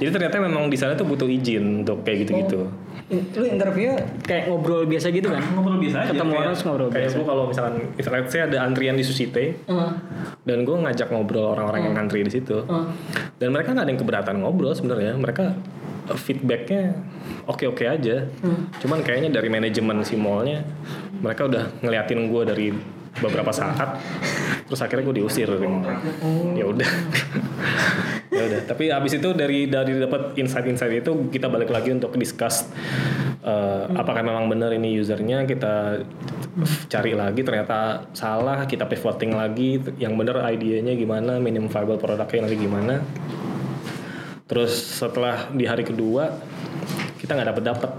Jadi 0.00 0.10
ternyata 0.10 0.40
memang 0.40 0.72
di 0.72 0.76
sana 0.80 0.96
tuh 0.96 1.08
butuh 1.08 1.28
izin 1.28 1.84
untuk 1.84 2.04
kayak 2.04 2.24
gitu-gitu 2.24 2.68
Lu 3.10 3.44
interview 3.44 3.92
kayak 4.22 4.48
ngobrol 4.48 4.84
biasa 4.84 5.08
gitu 5.08 5.28
kan? 5.28 5.44
ngobrol 5.52 5.76
biasa 5.76 5.96
aja 5.98 6.10
Ketemu 6.10 6.24
kayak- 6.26 6.40
orang 6.40 6.54
ngobrol 6.58 6.88
kayak 6.88 7.04
biasa. 7.04 7.16
gue 7.16 7.26
kalau 7.26 7.44
misalkan 7.44 7.74
let's 7.94 8.32
say 8.32 8.40
ada 8.40 8.58
antrian 8.60 8.94
di 8.94 9.04
Susite 9.04 9.44
Heeh. 9.60 9.90
dan 10.42 10.58
gue 10.62 10.76
ngajak 10.78 11.08
ngobrol 11.08 11.52
orang-orang 11.52 11.80
yang 11.82 11.94
ngantri 11.94 12.20
di 12.20 12.32
situ 12.32 12.64
Heeh. 12.64 12.86
dan 13.36 13.48
mereka 13.50 13.70
nggak 13.70 13.84
ada 13.84 13.90
yang 13.90 14.00
keberatan 14.00 14.34
ngobrol 14.38 14.72
sebenarnya 14.72 15.12
mereka 15.14 15.52
uh, 16.06 16.16
feedbacknya 16.16 16.96
oke-oke 17.44 17.84
aja 17.84 18.24
cuman 18.80 18.98
kayaknya 19.00 19.28
dari 19.30 19.48
manajemen 19.48 20.00
si 20.00 20.16
mallnya 20.16 20.64
mereka 21.14 21.44
udah 21.44 21.76
ngeliatin 21.80 22.24
gue 22.26 22.42
dari 22.42 22.66
beberapa 23.14 23.52
saat 23.52 24.00
terus 24.64 24.80
akhirnya 24.80 25.04
gue 25.04 25.16
diusir 25.20 25.46
mall 25.60 25.84
ya 26.56 26.64
udah 26.66 26.88
udah. 28.46 28.60
Tapi 28.68 28.92
abis 28.92 29.18
itu 29.18 29.28
dari 29.32 29.66
dari 29.66 29.98
dapat 29.98 30.36
insight-insight 30.36 31.04
itu 31.04 31.12
kita 31.32 31.48
balik 31.48 31.72
lagi 31.72 31.90
untuk 31.92 32.14
discuss 32.16 32.68
uh, 33.44 33.90
apakah 33.94 34.22
memang 34.24 34.46
benar 34.48 34.72
ini 34.72 35.00
usernya. 35.00 35.44
Kita 35.44 36.00
cari 36.88 37.12
lagi 37.12 37.40
ternyata 37.42 38.08
salah. 38.16 38.64
Kita 38.68 38.86
pivoting 38.86 39.32
lagi 39.34 39.80
yang 40.00 40.14
benar 40.14 40.44
idenya 40.52 40.94
gimana 40.94 41.40
minimum 41.42 41.68
viable 41.68 42.00
produknya 42.00 42.46
nanti 42.46 42.56
gimana. 42.58 42.94
Terus 44.44 44.72
setelah 44.76 45.48
di 45.50 45.64
hari 45.64 45.82
kedua 45.82 46.28
kita 47.18 47.32
nggak 47.32 47.48
dapet 47.56 47.64
dapet 47.64 47.90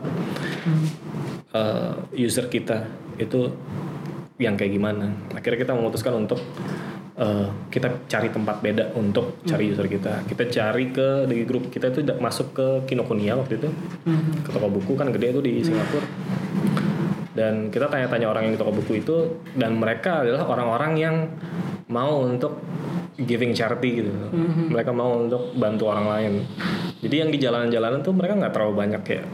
uh, 1.58 1.93
user 2.13 2.45
kita 2.45 2.86
itu 3.17 3.49
yang 4.38 4.60
kayak 4.60 4.75
gimana. 4.75 5.15
Akhirnya 5.31 5.60
kita 5.63 5.73
memutuskan 5.73 6.13
untuk 6.27 6.39
uh, 7.19 7.47
kita 7.71 8.08
cari 8.08 8.30
tempat 8.32 8.60
beda 8.60 8.95
untuk 8.95 9.41
cari 9.47 9.71
user 9.71 9.88
kita. 9.88 10.23
Kita 10.28 10.43
cari 10.51 10.91
ke 10.91 11.28
di 11.28 11.43
grup 11.47 11.71
kita 11.71 11.91
itu 11.91 12.04
masuk 12.19 12.47
ke 12.56 12.67
Kinokuniya 12.91 13.39
waktu 13.39 13.60
itu. 13.60 13.69
Ke 14.43 14.49
toko 14.51 14.67
buku 14.71 14.93
kan 14.95 15.12
gede 15.12 15.36
itu 15.36 15.41
di 15.43 15.54
Singapura. 15.63 16.08
Dan 17.36 17.67
kita 17.67 17.91
tanya-tanya 17.91 18.32
orang 18.32 18.47
yang 18.47 18.54
di 18.56 18.60
toko 18.60 18.71
buku 18.71 19.04
itu 19.04 19.15
dan 19.60 19.75
mereka 19.75 20.23
adalah 20.23 20.47
orang-orang 20.47 20.91
yang 20.95 21.15
mau 21.91 22.23
untuk 22.23 22.63
giving 23.19 23.51
charity 23.56 24.04
gitu. 24.04 24.12
Mereka 24.71 24.91
mau 24.95 25.19
untuk 25.19 25.51
bantu 25.56 25.91
orang 25.91 26.08
lain. 26.08 26.34
Jadi 27.04 27.15
yang 27.15 27.30
di 27.32 27.38
jalanan-jalanan 27.39 27.99
tuh 28.04 28.15
mereka 28.15 28.39
nggak 28.39 28.54
terlalu 28.56 28.73
banyak 28.75 29.01
kayak 29.04 29.28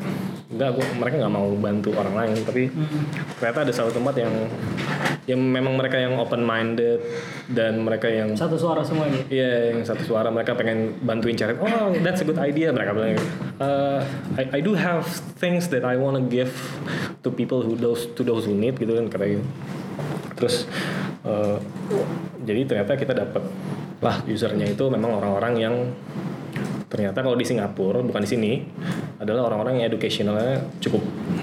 enggak 0.52 0.70
gua, 0.76 0.86
mereka 1.00 1.16
nggak 1.24 1.34
mau 1.34 1.48
bantu 1.56 1.90
orang 1.96 2.16
lain 2.16 2.38
tapi 2.44 2.68
ternyata 3.40 3.60
ada 3.64 3.74
satu 3.74 3.92
tempat 3.96 4.14
yang 4.20 4.34
yang 5.30 5.38
memang 5.38 5.78
mereka 5.78 6.02
yang 6.02 6.18
open 6.18 6.42
minded 6.42 7.00
dan 7.48 7.80
mereka 7.86 8.10
yang 8.10 8.34
Satu 8.34 8.58
suara 8.58 8.82
semua 8.82 9.06
ini. 9.06 9.22
Iya, 9.30 9.72
yang 9.72 9.86
satu 9.86 10.02
suara 10.02 10.34
mereka 10.34 10.58
pengen 10.58 10.98
bantuin 11.06 11.38
cari. 11.38 11.54
Oh, 11.62 11.94
that's 12.02 12.26
a 12.26 12.28
good 12.28 12.42
idea 12.42 12.74
mereka 12.74 12.98
bilang. 12.98 13.16
gitu. 13.16 13.28
Uh, 13.62 14.02
I, 14.36 14.44
I 14.58 14.60
do 14.66 14.74
have 14.74 15.06
things 15.38 15.70
that 15.70 15.86
I 15.86 15.94
wanna 15.96 16.26
give 16.26 16.52
to 17.22 17.30
people 17.30 17.62
who 17.62 17.78
those 17.78 18.10
to 18.18 18.26
those 18.26 18.50
who 18.50 18.58
need 18.58 18.82
gitu 18.82 18.98
kan 18.98 19.14
kata 19.14 19.38
gitu. 19.38 19.46
Terus 20.42 20.66
uh, 21.22 21.62
jadi 22.42 22.66
ternyata 22.66 22.98
kita 22.98 23.14
dapat 23.14 23.46
lah 24.02 24.26
usernya 24.26 24.66
itu 24.66 24.90
memang 24.90 25.22
orang-orang 25.22 25.54
yang 25.62 25.76
ternyata 26.92 27.24
kalau 27.24 27.40
di 27.40 27.48
Singapura 27.48 28.04
bukan 28.04 28.22
di 28.22 28.30
sini 28.30 28.52
adalah 29.24 29.48
orang-orang 29.48 29.80
yang 29.80 29.88
educationalnya 29.88 30.60
cukup 30.84 31.00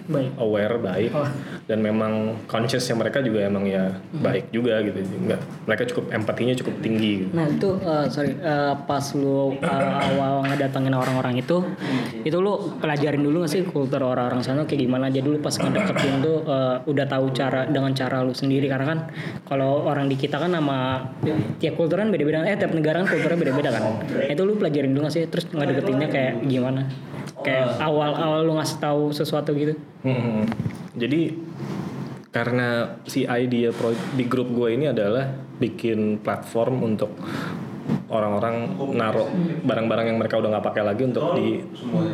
Baik. 0.08 0.30
aware 0.40 0.76
baik 0.80 1.10
Oh. 1.12 1.28
dan 1.68 1.84
memang 1.84 2.36
consciousnya 2.48 2.96
mereka 2.96 3.20
juga 3.20 3.44
emang 3.44 3.68
ya 3.68 3.92
baik 4.24 4.48
juga 4.48 4.80
gitu 4.80 5.04
enggak 5.20 5.40
mereka 5.68 5.82
cukup 5.92 6.04
empatinya 6.12 6.54
cukup 6.56 6.74
tinggi 6.80 7.12
gitu. 7.24 7.30
Nah 7.36 7.46
itu 7.48 7.68
uh, 7.84 8.06
sorry 8.08 8.32
uh, 8.40 8.72
pas 8.88 9.04
lu 9.12 9.52
uh, 9.60 10.06
awal 10.08 10.48
ngedatengin 10.48 10.96
orang-orang 10.96 11.44
itu, 11.44 11.60
itu 12.24 12.36
lu 12.40 12.72
pelajarin 12.80 13.20
dulu 13.20 13.44
gak 13.44 13.52
sih 13.52 13.62
kultur 13.68 14.00
orang-orang 14.00 14.40
sana 14.40 14.64
kayak 14.64 14.88
gimana 14.88 15.12
aja 15.12 15.20
dulu 15.20 15.44
pas 15.44 15.52
ngedeketin 15.52 16.24
tuh 16.24 16.40
uh, 16.48 16.80
udah 16.88 17.06
tahu 17.06 17.30
cara 17.36 17.68
dengan 17.68 17.92
cara 17.92 18.24
lu 18.24 18.32
sendiri 18.32 18.66
karena 18.70 18.86
kan 18.96 18.98
kalau 19.44 19.84
orang 19.84 20.08
di 20.08 20.16
kita 20.16 20.40
kan 20.40 20.56
nama 20.56 21.04
tiap 21.60 21.76
kultur 21.76 22.00
kan 22.00 22.08
beda-beda 22.08 22.48
eh 22.48 22.56
tiap 22.56 22.72
negara 22.72 23.04
kan 23.04 23.08
kulturnya 23.12 23.38
beda-beda 23.38 23.70
kan. 23.76 23.82
Nah, 24.08 24.32
itu 24.32 24.42
lu 24.44 24.56
pelajarin 24.56 24.90
dulu 24.96 25.04
gak 25.04 25.14
sih 25.14 25.24
terus 25.28 25.44
ngedeketinnya 25.52 26.08
kayak 26.08 26.32
gimana? 26.48 26.88
Kayak 27.40 27.78
awal-awal 27.78 28.42
lu 28.42 28.52
ngasih 28.56 28.78
tahu 28.78 29.02
sesuatu 29.10 29.52
gitu 29.54 29.74
Hmm. 29.98 30.46
Jadi 30.94 31.34
karena 32.30 32.98
si 33.02 33.26
idea 33.26 33.74
pro- 33.74 33.98
di 34.14 34.24
grup 34.30 34.54
gue 34.54 34.78
ini 34.78 34.86
adalah 34.86 35.26
bikin 35.58 36.22
platform 36.22 36.86
untuk 36.86 37.18
orang-orang 38.08 38.78
naruh 38.94 39.26
barang-barang 39.64 40.06
yang 40.12 40.18
mereka 40.20 40.38
udah 40.38 40.54
nggak 40.54 40.66
pakai 40.70 40.82
lagi 40.86 41.02
untuk 41.02 41.34
di 41.34 41.58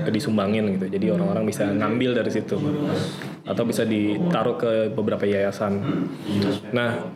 disumbangin 0.08 0.80
gitu. 0.80 0.87
Jadi 0.88 1.06
orang-orang 1.12 1.44
bisa 1.44 1.68
ngambil 1.68 2.24
dari 2.24 2.30
situ 2.32 2.56
atau 3.44 3.64
bisa 3.68 3.84
ditaruh 3.84 4.56
ke 4.56 4.70
beberapa 4.96 5.28
yayasan. 5.28 5.84
Nah 6.72 7.12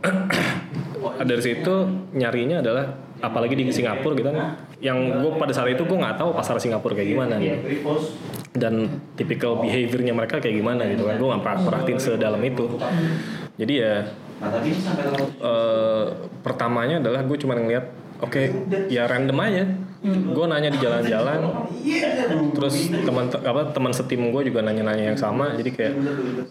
dari 1.31 1.42
situ 1.42 1.75
nyarinya 2.12 2.61
adalah 2.61 3.08
apalagi 3.18 3.54
di 3.59 3.70
Singapura 3.70 4.14
gitu 4.14 4.31
kan. 4.31 4.59
Yang 4.78 4.98
gue 5.22 5.31
pada 5.38 5.52
saat 5.54 5.68
itu 5.70 5.83
gue 5.83 5.98
nggak 5.98 6.16
tahu 6.18 6.31
pasar 6.35 6.57
Singapura 6.62 6.94
kayak 6.94 7.11
gimana 7.14 7.35
gitu 7.38 7.59
dan 8.59 9.02
typical 9.14 9.62
behaviornya 9.62 10.14
mereka 10.16 10.42
kayak 10.42 10.57
gimana 10.59 10.83
gitu 10.90 11.07
kan. 11.07 11.14
Gue 11.18 11.28
nggak 11.31 11.44
perhatiin 11.66 11.98
sedalam 11.98 12.42
itu. 12.42 12.66
Jadi 13.59 13.74
ya 13.74 14.07
eh, 15.42 16.04
pertamanya 16.42 17.02
adalah 17.02 17.26
gue 17.26 17.37
cuma 17.38 17.59
ngeliat 17.59 17.90
oke 18.22 18.42
ya 18.90 19.07
random 19.07 19.38
aja 19.42 19.64
gue 20.05 20.47
nanya 20.47 20.71
di 20.71 20.79
jalan-jalan 20.79 21.41
terus 22.55 22.87
teman 23.03 23.27
apa 23.35 23.75
teman 23.75 23.91
setim 23.91 24.31
gue 24.31 24.43
juga 24.47 24.63
nanya-nanya 24.63 25.11
yang 25.11 25.19
sama 25.19 25.59
jadi 25.59 25.71
kayak 25.75 25.95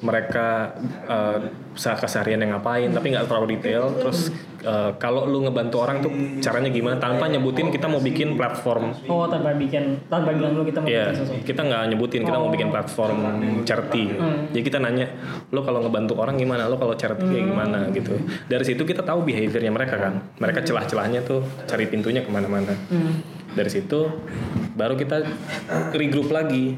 mereka 0.03 0.75
eh, 1.07 1.39
keseharian 1.77 2.41
yang 2.41 2.57
ngapain 2.57 2.89
tapi 2.89 3.13
nggak 3.13 3.29
terlalu 3.29 3.57
detail. 3.57 3.93
Terus 4.01 4.33
eh, 4.65 4.91
kalau 4.97 5.29
lu 5.29 5.45
ngebantu 5.45 5.77
orang 5.77 6.01
tuh 6.01 6.11
caranya 6.41 6.73
gimana? 6.73 6.97
Tanpa 6.97 7.29
nyebutin 7.29 7.69
kita 7.69 7.85
mau 7.85 8.01
bikin 8.01 8.33
platform. 8.33 8.97
Oh 9.05 9.29
tanpa 9.29 9.53
bikin 9.53 10.01
tanpa 10.09 10.33
bilang 10.33 10.57
dulu 10.57 10.65
kita 10.65 10.81
mau 10.81 10.89
Iya, 10.89 11.13
bikin 11.13 11.21
sesuatu. 11.21 11.45
kita 11.45 11.61
nggak 11.69 11.83
nyebutin 11.93 12.21
kita 12.25 12.37
mau 12.37 12.49
bikin 12.49 12.69
platform 12.73 13.17
charity. 13.63 14.03
Jadi 14.57 14.63
kita 14.65 14.77
nanya, 14.81 15.05
lo 15.53 15.61
kalau 15.61 15.85
ngebantu 15.85 16.17
orang 16.17 16.35
gimana, 16.35 16.65
lo 16.65 16.81
kalau 16.81 16.97
charity 16.97 17.25
kayak 17.29 17.45
gimana? 17.45 17.79
gitu. 17.93 18.17
Dari 18.49 18.63
situ 18.65 18.81
kita 18.83 19.05
tahu 19.05 19.21
behaviornya 19.21 19.69
mereka 19.69 19.95
kan. 20.01 20.13
Mereka 20.41 20.65
celah-celahnya 20.65 21.21
tuh 21.23 21.45
cari 21.69 21.85
pintunya 21.85 22.25
ke 22.25 22.29
mana-mana. 22.33 22.73
Dari 23.57 23.69
situ 23.73 24.05
baru 24.77 24.93
kita 24.93 25.25
regroup 25.97 26.29
lagi 26.29 26.77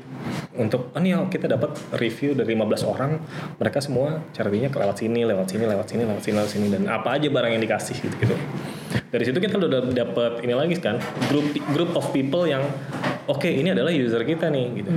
untuk, 0.55 0.91
oh 0.95 0.99
nih 0.99 1.15
kita 1.27 1.51
dapat 1.51 1.75
review 1.99 2.35
dari 2.35 2.55
15 2.55 2.83
orang, 2.87 3.19
mereka 3.59 3.79
semua 3.83 4.23
charity-nya 4.35 4.71
lewat 4.71 4.97
sini, 4.99 5.27
lewat 5.27 5.47
sini, 5.51 5.63
lewat 5.67 5.87
sini, 5.87 6.03
lewat 6.03 6.21
sini, 6.23 6.35
lewat 6.35 6.51
sini, 6.51 6.67
dan 6.71 6.83
apa 6.87 7.15
aja 7.15 7.27
barang 7.31 7.51
yang 7.55 7.63
dikasih 7.63 7.95
gitu 7.99 8.15
gitu. 8.19 8.35
Dari 9.11 9.23
situ 9.23 9.37
kita 9.39 9.55
udah 9.55 9.91
dapet 9.91 10.43
ini 10.43 10.53
lagi 10.55 10.75
kan, 10.79 10.99
grup 11.27 11.47
group 11.75 11.91
of 11.95 12.07
people 12.11 12.43
yang 12.47 12.63
oke 13.27 13.47
ini 13.47 13.71
adalah 13.71 13.91
user 13.91 14.23
kita 14.23 14.51
nih 14.51 14.83
gitu. 14.83 14.91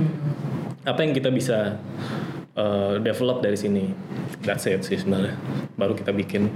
Apa 0.83 0.99
yang 1.07 1.15
kita 1.15 1.31
bisa 1.31 1.79
uh, 2.59 2.99
develop 2.99 3.39
dari 3.39 3.55
sini? 3.55 3.91
That's 4.43 4.67
it 4.67 4.83
sih 4.83 4.99
sebenarnya. 4.99 5.39
Baru 5.79 5.95
kita 5.95 6.11
bikin 6.11 6.51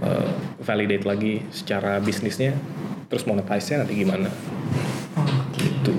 uh, 0.00 0.28
validate 0.64 1.04
lagi 1.04 1.44
secara 1.52 2.00
bisnisnya, 2.00 2.56
terus 3.14 3.30
monetize-nya 3.30 3.86
nanti 3.86 3.94
gimana? 3.94 4.26
Gitu. 5.54 5.94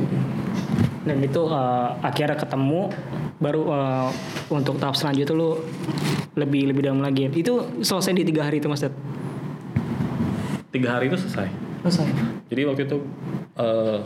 dan 1.07 1.17
itu 1.23 1.41
eh, 1.47 1.89
akhirnya 2.03 2.35
ketemu 2.35 2.91
baru 3.39 3.63
eh, 3.71 4.09
untuk 4.51 4.75
tahap 4.75 4.99
selanjutnya 4.99 5.31
lu 5.31 5.63
lebih 6.35 6.75
lebih 6.75 6.91
dalam 6.91 6.99
lagi 6.99 7.31
itu 7.31 7.79
selesai 7.79 8.19
di 8.19 8.27
tiga 8.27 8.43
hari 8.43 8.59
itu 8.59 8.67
mas 8.67 8.83
Dad? 8.83 8.91
Tiga 10.75 10.99
hari 10.99 11.07
itu 11.07 11.15
selesai. 11.15 11.47
selesai 11.87 12.11
Jadi 12.51 12.61
waktu 12.67 12.81
itu 12.83 12.97
uh, 13.55 14.03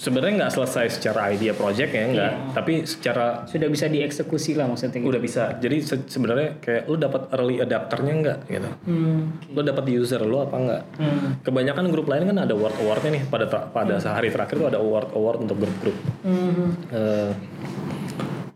sebenarnya 0.00 0.32
nggak 0.40 0.52
selesai 0.56 0.96
secara 0.96 1.28
idea 1.28 1.52
project 1.52 1.92
ya 1.92 2.04
nggak, 2.08 2.32
tapi 2.56 2.88
secara 2.88 3.44
sudah 3.44 3.68
bisa 3.68 3.84
dieksekusi 3.84 4.56
lah 4.56 4.64
maksudnya 4.64 4.96
gitu. 4.96 5.12
udah 5.12 5.20
bisa. 5.20 5.42
Jadi 5.60 5.76
se- 5.84 6.08
sebenarnya 6.08 6.56
kayak 6.56 6.88
lu 6.88 6.96
dapat 6.96 7.28
early 7.36 7.60
adapternya 7.60 8.14
nggak 8.24 8.38
gitu. 8.48 8.70
hmm. 8.88 9.52
Lu 9.52 9.60
dapat 9.60 9.84
user 9.92 10.24
lu 10.24 10.40
apa 10.40 10.56
nggak? 10.56 10.82
Hmm. 10.96 11.28
Kebanyakan 11.44 11.92
grup 11.92 12.08
lain 12.08 12.24
kan 12.32 12.36
ada 12.40 12.56
award 12.56 12.80
awardnya 12.80 13.20
nih 13.20 13.22
pada 13.28 13.44
pada 13.52 14.00
hari 14.00 14.32
terakhir 14.32 14.56
tuh 14.56 14.68
ada 14.72 14.80
award 14.80 15.12
award 15.12 15.38
untuk 15.44 15.56
grup-grup. 15.60 15.96
Hmm. 16.24 16.68
Eh, 16.88 17.30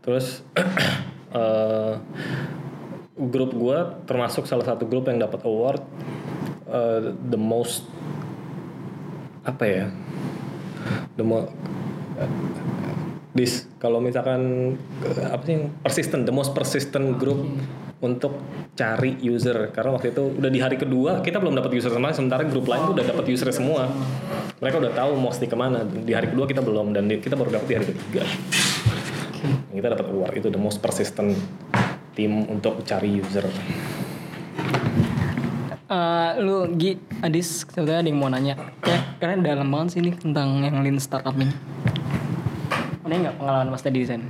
terus 0.01 0.41
eh, 1.37 1.93
grup 3.21 3.53
gua 3.53 4.01
termasuk 4.09 4.49
salah 4.49 4.65
satu 4.65 4.89
grup 4.89 5.05
yang 5.13 5.21
dapat 5.21 5.45
award 5.45 5.85
eh, 6.73 7.13
the 7.29 7.37
most 7.37 7.85
apa 9.45 9.61
ya 9.69 9.85
the 11.17 11.25
mo- 11.25 11.49
this 13.35 13.67
kalau 13.83 13.99
misalkan 13.99 14.73
apa 15.19 15.43
sih 15.43 15.67
persistent 15.83 16.23
the 16.23 16.31
most 16.31 16.55
persistent 16.55 17.19
group 17.19 17.43
untuk 18.03 18.37
cari 18.75 19.17
user. 19.23 19.71
Karena 19.71 19.95
waktu 19.95 20.11
itu 20.11 20.23
udah 20.35 20.51
di 20.51 20.59
hari 20.59 20.75
kedua 20.75 21.23
kita 21.23 21.39
belum 21.39 21.55
dapat 21.55 21.71
user 21.75 21.91
sama 21.91 22.11
sementara 22.11 22.43
grup 22.47 22.67
lain 22.67 22.91
tuh 22.91 22.93
udah 22.95 23.05
dapat 23.07 23.25
user 23.27 23.49
semua. 23.51 23.87
Mereka 24.59 24.75
udah 24.79 24.93
tahu 24.93 25.11
mesti 25.19 25.45
ke 25.49 25.55
mana. 25.57 25.83
Di 25.83 26.13
hari 26.13 26.31
kedua 26.31 26.45
kita 26.45 26.61
belum 26.61 26.93
dan 26.95 27.07
kita 27.09 27.35
baru 27.35 27.59
dapat 27.59 27.67
di 27.67 27.75
hari 27.75 27.85
ketiga. 27.91 28.23
Kita 29.75 29.87
dapat 29.91 30.07
award 30.09 30.33
itu 30.39 30.47
the 30.47 30.61
most 30.61 30.79
persistent 30.79 31.35
tim 32.15 32.47
untuk 32.47 32.79
cari 32.87 33.19
user 33.19 33.43
Eh, 35.95 36.31
lu 36.43 36.67
Gi, 36.75 36.99
Adis, 37.23 37.63
sebetulnya 37.63 38.03
ada 38.03 38.09
yang 38.11 38.19
mau 38.19 38.27
nanya. 38.27 38.59
Kayak 38.83 39.15
karena 39.15 39.55
dalam 39.55 39.71
banget 39.71 39.95
sih 39.95 39.99
ini 40.03 40.11
tentang 40.11 40.59
yang 40.59 40.83
lean 40.83 40.99
startup 40.99 41.31
ini. 41.39 41.55
Ada 43.07 43.13
nggak 43.15 43.35
pengalaman 43.39 43.67
mas 43.71 43.79
tadi 43.85 44.03
di 44.03 44.07
sana? 44.09 44.27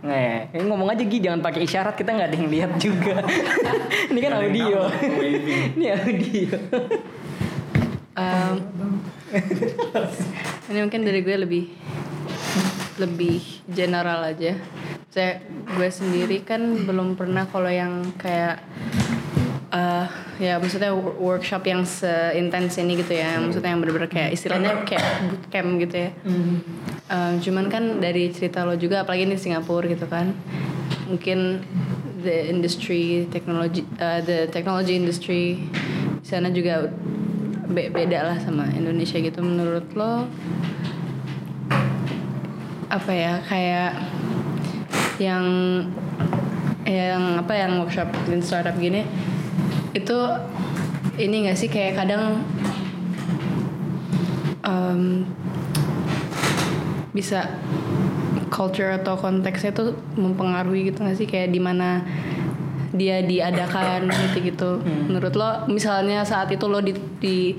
Nggak 0.00 0.20
ya? 0.24 0.38
Eh, 0.56 0.64
ngomong 0.64 0.88
aja 0.88 1.04
Gi, 1.04 1.18
jangan 1.20 1.44
pakai 1.44 1.68
isyarat 1.68 1.92
kita 1.92 2.16
nggak 2.16 2.28
ada 2.32 2.36
yang 2.40 2.48
lihat 2.48 2.70
juga. 2.80 3.20
ini 4.10 4.18
kan 4.24 4.32
audio. 4.40 4.80
ini 5.76 5.86
audio. 5.92 6.56
Um, 8.18 8.56
ini 10.72 10.78
mungkin 10.88 11.04
dari 11.04 11.20
gue 11.20 11.36
lebih 11.36 11.64
lebih 12.96 13.44
general 13.68 14.24
aja. 14.24 14.56
Saya 15.12 15.44
gue 15.76 15.88
sendiri 15.92 16.40
kan 16.48 16.64
belum 16.88 17.12
pernah 17.12 17.44
kalau 17.44 17.68
yang 17.68 18.08
kayak 18.16 18.64
eh 19.68 20.06
ya 20.40 20.56
maksudnya 20.56 20.96
wo- 20.96 21.16
workshop 21.20 21.60
yang 21.68 21.84
seintens 21.84 22.80
ini 22.80 22.96
gitu 23.04 23.12
ya. 23.12 23.36
Maksudnya 23.36 23.76
yang 23.76 23.80
bener-bener 23.84 24.08
kayak 24.08 24.32
istilahnya 24.32 24.84
kayak 24.88 25.04
bootcamp 25.28 25.70
gitu 25.84 25.96
ya. 26.08 26.10
Um, 27.08 27.32
cuman 27.40 27.68
kan 27.68 27.84
dari 28.00 28.32
cerita 28.32 28.64
lo 28.64 28.76
juga 28.80 29.04
apalagi 29.04 29.28
di 29.28 29.36
Singapura 29.36 29.84
gitu 29.88 30.08
kan. 30.08 30.32
Mungkin 31.08 31.60
the 32.24 32.50
industry 32.50 33.28
technology 33.30 33.86
uh, 34.02 34.20
the 34.24 34.50
technology 34.50 34.98
industry 34.98 35.70
di 36.18 36.26
sana 36.26 36.50
juga 36.50 36.90
be- 37.70 37.92
beda 37.94 38.34
lah 38.34 38.36
sama 38.42 38.66
Indonesia 38.74 39.22
gitu 39.22 39.38
menurut 39.38 39.86
lo 39.94 40.26
apa 42.88 43.12
ya 43.12 43.38
kayak 43.44 43.92
yang 45.20 45.44
yang 46.88 47.36
apa 47.36 47.52
yang 47.52 47.84
workshop 47.84 48.08
lean 48.26 48.40
startup 48.40 48.74
gini 48.80 49.04
itu 49.98 50.18
ini 51.18 51.50
gak 51.50 51.58
sih 51.58 51.70
kayak 51.70 51.98
kadang 51.98 52.42
em, 54.62 55.26
bisa 57.10 57.50
culture 58.48 58.94
atau 58.94 59.18
konteksnya 59.18 59.74
tuh 59.74 59.98
mempengaruhi 60.14 60.94
gitu 60.94 61.02
gak 61.02 61.18
sih? 61.18 61.26
Kayak 61.26 61.50
di 61.50 61.60
mana 61.60 62.06
dia 62.88 63.20
diadakan 63.20 64.08
gitu 64.08 64.38
gitu 64.48 64.70
menurut 64.82 65.36
lo 65.36 65.68
misalnya 65.68 66.24
saat 66.24 66.48
itu 66.48 66.64
lo 66.64 66.80
di, 66.80 66.96
di 67.20 67.52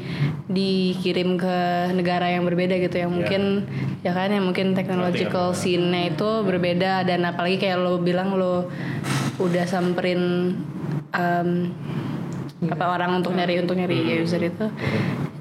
dikirim 0.50 1.38
ke 1.38 1.58
negara 1.94 2.34
yang 2.34 2.42
berbeda 2.50 2.82
gitu 2.82 3.06
yang 3.06 3.14
mungkin 3.14 3.70
ya. 4.02 4.18
kan 4.18 4.34
yang 4.34 4.50
mungkin 4.50 4.74
technological 4.74 5.54
scene-nya 5.54 6.18
itu 6.18 6.30
berbeda 6.42 7.06
dan 7.06 7.22
apalagi 7.30 7.62
kayak 7.62 7.78
lo 7.78 8.02
bilang 8.02 8.34
lo 8.34 8.74
udah 9.38 9.66
samperin 9.70 10.58
em, 12.62 12.72
apa 12.72 12.86
orang 12.92 13.24
untuk 13.24 13.32
nyari 13.36 13.60
untuk 13.64 13.76
nyari 13.80 14.24
user 14.24 14.44
itu 14.44 14.68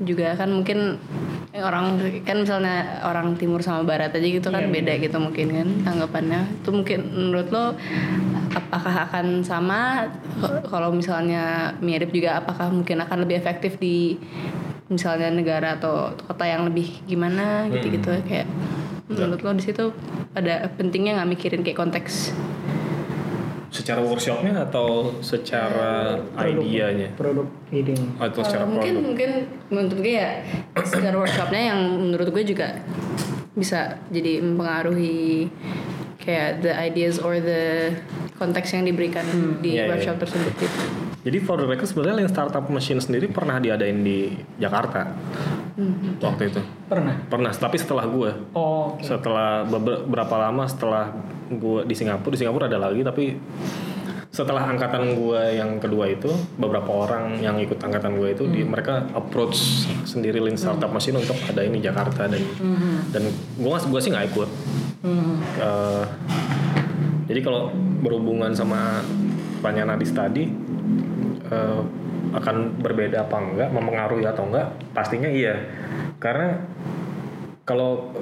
juga 0.03 0.39
kan 0.39 0.51
mungkin 0.55 0.99
orang 1.59 1.99
kan 2.23 2.47
misalnya 2.47 3.03
orang 3.03 3.35
timur 3.35 3.59
sama 3.65 3.83
barat 3.83 4.15
aja 4.15 4.23
gitu 4.23 4.49
kan 4.55 4.71
beda 4.71 4.95
gitu 5.03 5.19
mungkin 5.19 5.51
kan 5.51 5.69
tanggapannya. 5.83 6.63
Itu 6.63 6.71
mungkin 6.71 7.01
menurut 7.11 7.49
lo 7.51 7.75
apakah 8.55 9.11
akan 9.11 9.43
sama? 9.43 10.07
Kalau 10.71 10.95
misalnya 10.95 11.75
mirip 11.83 12.15
juga 12.15 12.39
apakah 12.39 12.71
mungkin 12.71 13.03
akan 13.03 13.27
lebih 13.27 13.43
efektif 13.43 13.81
di 13.83 14.21
misalnya 14.89 15.29
negara 15.29 15.77
atau 15.77 16.17
kota 16.17 16.49
yang 16.49 16.65
lebih 16.65 17.05
gimana 17.05 17.69
gitu 17.69 17.93
gitu 17.93 18.09
kayak 18.25 18.49
menurut 19.09 19.41
lo 19.45 19.53
di 19.53 19.65
situ 19.69 19.93
ada 20.33 20.65
pentingnya 20.81 21.21
nggak 21.21 21.29
mikirin 21.29 21.61
kayak 21.61 21.77
konteks 21.77 22.33
secara 23.79 24.03
workshopnya 24.03 24.67
atau 24.67 25.15
secara 25.23 26.19
idenya 26.35 27.15
Produk 27.15 27.47
ide. 27.71 27.95
atau 28.19 28.41
secara 28.43 28.67
mungkin 28.67 28.93
produk 28.99 29.07
mungkin 29.07 29.31
menurut 29.71 29.99
gue 30.03 30.15
ya 30.19 30.31
secara 30.83 31.15
workshopnya 31.15 31.63
yang 31.71 31.81
menurut 32.11 32.29
gue 32.35 32.43
juga 32.43 32.83
bisa 33.55 34.03
jadi 34.11 34.43
mempengaruhi 34.43 35.47
kayak 36.19 36.67
the 36.67 36.73
ideas 36.75 37.23
or 37.23 37.39
the 37.39 37.95
konteks 38.35 38.75
yang 38.75 38.83
diberikan 38.87 39.25
di 39.63 39.79
Iya, 39.79 39.87
iya, 39.87 39.91
workshop 39.95 40.17
iya. 40.19 40.23
tersebut 40.27 40.53
gitu. 40.59 40.81
Jadi 41.29 41.45
for 41.45 41.61
the 41.61 41.69
record 41.69 41.85
sebenarnya 41.85 42.25
Lean 42.25 42.31
Startup 42.33 42.65
Machine 42.73 43.05
sendiri 43.05 43.29
pernah 43.29 43.61
diadain 43.61 44.01
di 44.01 44.33
Jakarta 44.57 45.13
waktu 46.25 46.49
itu. 46.49 46.61
Pernah. 46.89 47.29
Pernah, 47.29 47.53
tapi 47.53 47.77
setelah 47.77 48.09
gue. 48.09 48.33
Oh, 48.57 48.97
oke. 48.97 49.05
Setelah 49.05 49.69
beber- 49.69 50.09
berapa 50.09 50.35
lama 50.49 50.65
setelah 50.65 51.13
gue 51.53 51.85
di 51.85 51.93
Singapura, 51.93 52.33
di 52.33 52.39
Singapura 52.41 52.65
ada 52.65 52.81
lagi 52.81 53.05
tapi 53.05 53.37
setelah 54.29 54.65
angkatan 54.73 55.17
gue 55.17 55.43
yang 55.57 55.81
kedua 55.81 56.09
itu 56.09 56.29
beberapa 56.57 56.93
orang 56.93 57.41
yang 57.41 57.57
ikut 57.61 57.81
angkatan 57.81 58.17
gue 58.17 58.29
itu 58.33 58.45
di 58.49 58.61
mereka 58.65 59.05
approach 59.13 59.89
sendiri 60.05 60.41
Lean 60.41 60.57
Startup 60.57 60.89
Machine 60.93 61.21
untuk 61.21 61.37
ada 61.45 61.61
ini 61.65 61.81
Jakarta 61.81 62.25
dan 62.29 62.41
dan 63.13 63.23
gue 63.57 63.77
gue 63.77 64.01
sih 64.01 64.11
nggak 64.13 64.27
ikut 64.33 64.49
Eh, 65.59 66.05
jadi 67.31 67.41
kalau 67.43 67.71
berhubungan 68.03 68.51
sama 68.51 68.99
pertanyaan 69.59 69.95
Adis 69.95 70.11
tadi 70.11 70.51
eh, 71.49 71.81
akan 72.29 72.79
berbeda 72.81 73.25
apa 73.25 73.37
enggak, 73.41 73.69
mempengaruhi 73.73 74.25
atau 74.29 74.49
enggak, 74.49 74.73
pastinya 74.93 75.29
iya. 75.29 75.57
Karena 76.21 76.61
kalau 77.65 78.13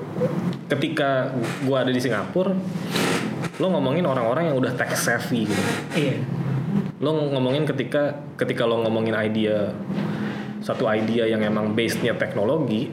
ketika 0.67 1.31
gua 1.63 1.87
ada 1.87 1.93
di 1.95 2.03
Singapura, 2.03 2.55
lo 3.57 3.67
ngomongin 3.71 4.05
orang-orang 4.05 4.51
yang 4.53 4.57
udah 4.59 4.73
tech 4.75 4.95
savvy 4.95 5.47
gitu. 5.47 5.63
Iya. 5.95 6.17
Lo 6.99 7.15
ngomongin 7.15 7.67
ketika 7.69 8.17
ketika 8.37 8.67
lo 8.67 8.83
ngomongin 8.83 9.15
idea 9.15 9.71
satu 10.67 10.91
idea 10.91 11.31
yang 11.31 11.47
emang 11.47 11.79
base-nya 11.79 12.19
teknologi, 12.19 12.91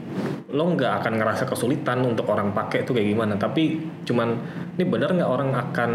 lo 0.54 0.70
nggak 0.78 1.02
akan 1.02 1.12
ngerasa 1.18 1.50
kesulitan 1.50 2.06
untuk 2.06 2.30
orang 2.30 2.54
pakai 2.54 2.86
itu 2.86 2.94
kayak 2.94 3.10
gimana. 3.10 3.34
Tapi 3.34 3.82
cuman 4.06 4.38
ini 4.78 4.84
benar 4.86 5.10
nggak 5.10 5.26
orang 5.26 5.50
akan 5.50 5.90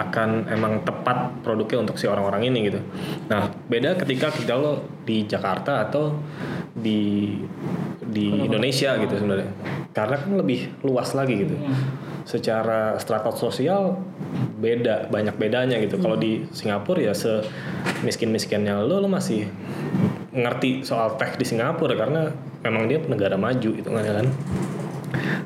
akan 0.00 0.30
emang 0.48 0.80
tepat 0.88 1.44
produknya 1.44 1.84
untuk 1.84 2.00
si 2.00 2.08
orang-orang 2.08 2.48
ini 2.48 2.72
gitu. 2.72 2.80
Nah 3.28 3.52
beda 3.68 4.00
ketika 4.00 4.32
kita 4.32 4.56
lo 4.56 4.80
di 5.04 5.28
Jakarta 5.28 5.84
atau 5.84 6.16
di 6.72 7.36
di 8.00 8.26
Indonesia 8.48 8.96
gitu 8.96 9.20
sebenarnya. 9.20 9.52
Karena 9.92 10.16
kan 10.16 10.32
lebih 10.32 10.80
luas 10.80 11.12
lagi 11.12 11.36
gitu. 11.44 11.60
Secara 12.24 12.96
strata 12.96 13.28
sosial 13.36 14.00
beda 14.56 15.12
banyak 15.12 15.36
bedanya 15.36 15.76
gitu. 15.76 16.00
Kalau 16.00 16.16
di 16.16 16.48
Singapura 16.56 17.04
ya 17.04 17.12
se 17.12 17.44
miskin-miskinnya 18.00 18.80
lo 18.80 18.96
lo 18.96 19.08
masih 19.12 19.44
ngerti 20.30 20.86
soal 20.86 21.18
tech 21.18 21.34
di 21.36 21.44
Singapura 21.46 21.98
karena 21.98 22.30
memang 22.62 22.86
dia 22.86 23.02
negara 23.02 23.34
maju 23.34 23.70
itu 23.74 23.88
kan. 23.88 24.26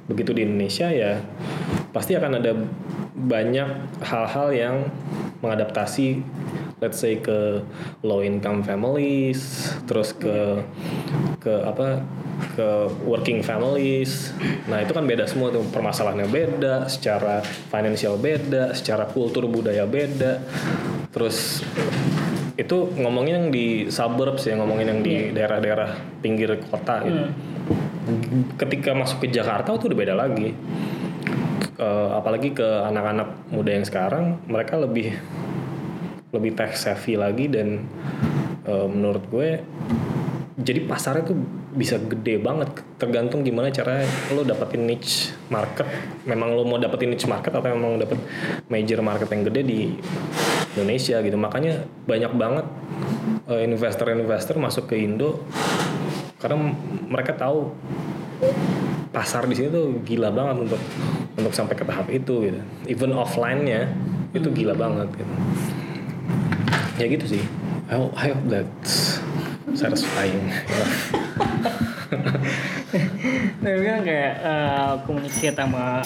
Begitu 0.04 0.30
di 0.36 0.42
Indonesia 0.44 0.92
ya 0.92 1.24
pasti 1.94 2.18
akan 2.18 2.42
ada 2.42 2.52
banyak 3.14 3.68
hal-hal 4.02 4.48
yang 4.52 4.76
mengadaptasi 5.40 6.20
let's 6.84 7.00
say 7.00 7.16
ke 7.16 7.64
low 8.04 8.20
income 8.20 8.60
families, 8.60 9.72
terus 9.88 10.12
ke 10.12 10.60
ke 11.40 11.54
apa 11.64 12.04
ke 12.52 12.68
working 13.08 13.40
families. 13.40 14.36
Nah, 14.68 14.84
itu 14.84 14.92
kan 14.92 15.08
beda 15.08 15.24
semua 15.24 15.48
tuh 15.48 15.64
permasalahannya 15.72 16.28
beda, 16.28 16.90
secara 16.92 17.40
financial 17.72 18.20
beda, 18.20 18.76
secara 18.76 19.08
kultur 19.08 19.48
budaya 19.48 19.88
beda. 19.88 20.44
Terus 21.08 21.64
itu 22.54 22.76
ngomongin 22.94 23.34
yang 23.34 23.48
di 23.50 23.66
suburbs 23.90 24.46
ya, 24.46 24.54
ngomongin 24.54 24.86
yang 24.86 25.00
di 25.02 25.34
daerah-daerah 25.34 26.20
pinggir 26.22 26.54
kota 26.70 27.02
gitu. 27.02 27.22
Ketika 28.60 28.94
masuk 28.94 29.26
ke 29.26 29.28
Jakarta 29.34 29.74
itu 29.74 29.90
udah 29.90 29.98
beda 29.98 30.14
lagi. 30.14 30.54
Eh, 31.74 32.08
apalagi 32.14 32.54
ke 32.54 32.68
anak-anak 32.86 33.50
muda 33.50 33.70
yang 33.74 33.82
sekarang, 33.82 34.38
mereka 34.46 34.78
lebih 34.78 35.18
lebih 36.30 36.54
tech 36.54 36.78
savvy 36.78 37.18
lagi 37.18 37.50
dan 37.50 37.82
eh, 38.66 38.86
menurut 38.86 39.26
gue 39.30 39.48
jadi 40.54 40.86
pasarnya 40.86 41.34
tuh 41.34 41.38
bisa 41.74 41.98
gede 41.98 42.38
banget 42.38 42.70
tergantung 42.94 43.42
gimana 43.42 43.74
cara 43.74 44.06
lo 44.30 44.46
dapetin 44.46 44.86
niche 44.86 45.34
market 45.50 45.84
memang 46.22 46.54
lo 46.54 46.62
mau 46.62 46.78
dapetin 46.78 47.10
niche 47.10 47.26
market 47.26 47.50
atau 47.50 47.74
memang 47.74 47.98
dapet 47.98 48.22
major 48.70 49.02
market 49.02 49.26
yang 49.34 49.42
gede 49.50 49.60
di 49.66 49.80
Indonesia 50.74 51.16
gitu. 51.22 51.36
Makanya 51.38 51.86
banyak 52.04 52.32
banget 52.34 52.66
eh, 53.48 53.62
investor-investor 53.64 54.58
masuk 54.58 54.90
ke 54.90 54.98
Indo 54.98 55.42
karena 56.42 56.76
mereka 57.08 57.32
tahu 57.32 57.72
pasar 59.14 59.46
di 59.46 59.54
sini 59.56 59.72
tuh 59.72 60.02
gila 60.04 60.28
banget 60.34 60.68
untuk 60.68 60.82
untuk 61.38 61.52
sampai 61.54 61.74
ke 61.78 61.84
tahap 61.86 62.10
itu 62.10 62.50
gitu. 62.50 62.60
Even 62.90 63.14
offline-nya 63.14 63.94
itu 64.34 64.50
gila 64.50 64.74
banget 64.74 65.08
gitu. 65.14 65.34
Ya 66.98 67.06
gitu 67.06 67.26
sih. 67.38 67.42
I 67.86 67.94
hope, 68.00 68.14
I 68.18 68.34
hope 68.34 68.46
that's 68.50 69.22
satisfying. 69.78 70.50
Tapi 73.64 73.80
kan 73.82 74.00
kayak 74.04 74.32
eh, 74.42 74.92
communicate 75.06 75.56
sama 75.56 76.02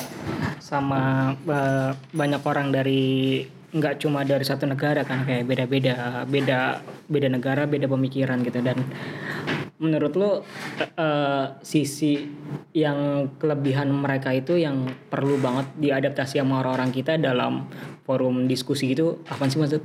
sama 0.61 1.03
eh, 1.49 1.91
banyak 2.13 2.43
orang 2.45 2.69
dari 2.73 3.45
nggak 3.69 4.01
cuma 4.01 4.25
dari 4.25 4.45
satu 4.49 4.65
negara 4.65 5.05
kan 5.05 5.29
kayak 5.29 5.45
beda-beda 5.45 6.25
beda 6.25 6.81
beda 7.05 7.29
negara 7.29 7.69
beda 7.69 7.85
pemikiran 7.85 8.41
gitu 8.41 8.65
dan 8.65 8.81
menurut 9.79 10.13
lo 10.19 10.31
eh, 10.81 11.45
sisi 11.63 12.19
yang 12.75 13.31
kelebihan 13.39 13.93
mereka 13.95 14.35
itu 14.35 14.59
yang 14.59 14.89
perlu 15.07 15.39
banget 15.39 15.71
diadaptasi 15.79 16.43
sama 16.43 16.65
orang-orang 16.65 16.91
kita 16.91 17.15
dalam 17.21 17.71
forum 18.03 18.51
diskusi 18.51 18.91
gitu 18.97 19.23
apa 19.31 19.47
sih 19.47 19.61
maksud? 19.61 19.83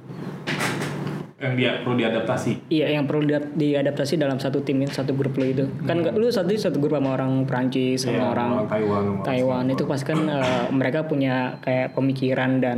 Yang 1.43 1.53
dia 1.59 1.71
perlu 1.83 1.99
diadaptasi 1.99 2.51
Iya, 2.71 2.87
yang 2.95 3.03
perlu 3.03 3.27
di- 3.27 3.51
diadaptasi 3.75 4.15
dalam 4.15 4.39
satu 4.39 4.63
tim 4.63 4.79
satu 4.87 5.11
grup 5.11 5.35
lo 5.35 5.43
itu. 5.43 5.67
Kan 5.83 5.99
nggak- 5.99 6.15
lu 6.15 6.31
satu 6.31 6.55
satu 6.55 6.79
grup 6.79 6.95
sama 6.95 7.19
orang 7.19 7.43
Prancis 7.43 8.07
sama 8.07 8.15
Iya, 8.15 8.25
orang, 8.31 8.51
orang 8.55 8.69
Taiwan, 8.71 9.01
sama 9.03 9.23
Taiwan 9.27 9.65
itu 9.67 9.83
pasti 9.83 10.05
kan 10.07 10.19
eh, 10.23 10.65
mereka 10.71 11.03
punya 11.03 11.35
kayak 11.59 11.91
pemikiran 11.91 12.63
dan 12.63 12.77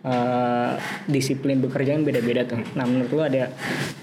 eh, 0.00 0.70
disiplin 1.06 1.58
bekerja 1.58 1.92
yang 1.92 2.06
beda-beda 2.06 2.46
tuh. 2.46 2.62
Nah, 2.72 2.86
menurut 2.86 3.10
lu 3.10 3.20
ada 3.20 3.50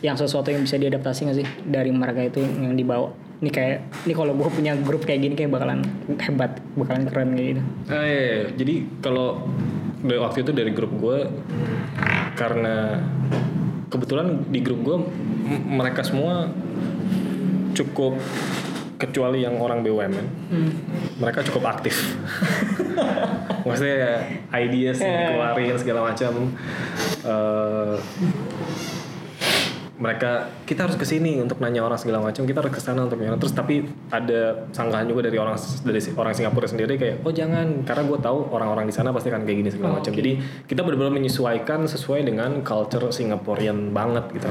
yang 0.01 0.19
sesuatu 0.19 0.51
yang 0.51 0.61
bisa 0.61 0.75
diadaptasi 0.75 1.19
nggak 1.23 1.37
sih 1.39 1.47
dari 1.63 1.89
mereka 1.89 2.19
itu 2.21 2.43
yang 2.43 2.75
dibawa? 2.75 3.07
Ini 3.39 3.49
kayak 3.49 3.77
ini 4.03 4.13
kalau 4.13 4.31
gue 4.33 4.47
punya 4.49 4.75
grup 4.75 5.03
kayak 5.03 5.19
gini 5.21 5.33
kayak 5.33 5.51
bakalan 5.51 5.79
hebat, 6.17 6.59
bakalan 6.75 7.03
keren 7.07 7.29
kayak 7.33 7.47
gitu. 7.49 7.61
Ah, 7.87 8.03
iya, 8.03 8.19
iya. 8.21 8.43
Jadi 8.53 8.73
kalau 8.99 9.47
dari 9.99 10.19
waktu 10.19 10.43
itu 10.43 10.51
dari 10.51 10.71
grup 10.71 10.91
gue 10.93 11.17
karena 12.33 12.99
kebetulan 13.93 14.41
di 14.49 14.59
grup 14.65 14.81
gue 14.81 14.97
mereka 15.69 16.01
semua 16.01 16.49
cukup 17.77 18.17
kecuali 18.97 19.45
yang 19.45 19.61
orang 19.61 19.85
BUMN 19.85 20.13
mereka 21.19 21.45
cukup 21.45 21.77
aktif. 21.77 22.17
Maksudnya 23.67 23.95
ya 23.95 24.13
ideas 24.59 24.99
yang 24.99 25.33
dikeluarin 25.33 25.77
segala 25.79 25.99
macam. 26.11 26.51
Eh, 27.23 27.95
mereka 29.93 30.49
kita 30.65 30.89
harus 30.89 30.97
ke 30.97 31.05
sini 31.05 31.37
untuk 31.37 31.61
nanya 31.61 31.85
orang 31.85 32.01
segala 32.01 32.17
macam 32.17 32.49
kita 32.49 32.65
harus 32.65 32.73
ke 32.73 32.81
sana 32.81 33.05
untuk 33.05 33.21
nanya. 33.21 33.37
Terus 33.37 33.53
tapi 33.53 33.85
ada 34.09 34.65
sanggahan 34.73 35.05
juga 35.05 35.29
dari 35.29 35.37
orang 35.37 35.53
dari 35.85 36.01
orang 36.17 36.33
Singapura 36.33 36.65
sendiri 36.65 36.97
kayak 36.97 37.21
oh 37.21 37.29
jangan 37.29 37.85
karena 37.85 38.03
gue 38.09 38.17
tahu 38.17 38.49
orang-orang 38.49 38.89
di 38.89 38.95
sana 38.95 39.13
pasti 39.13 39.29
akan 39.29 39.45
kayak 39.45 39.57
gini 39.61 39.69
segala 39.69 40.01
macam. 40.01 40.09
jadi 40.13 40.41
kita 40.65 40.81
benar-benar 40.81 41.13
menyesuaikan 41.13 41.85
sesuai 41.85 42.25
dengan 42.25 42.65
culture 42.65 43.13
Singaporean 43.13 43.93
banget 43.93 44.25
gitu. 44.33 44.49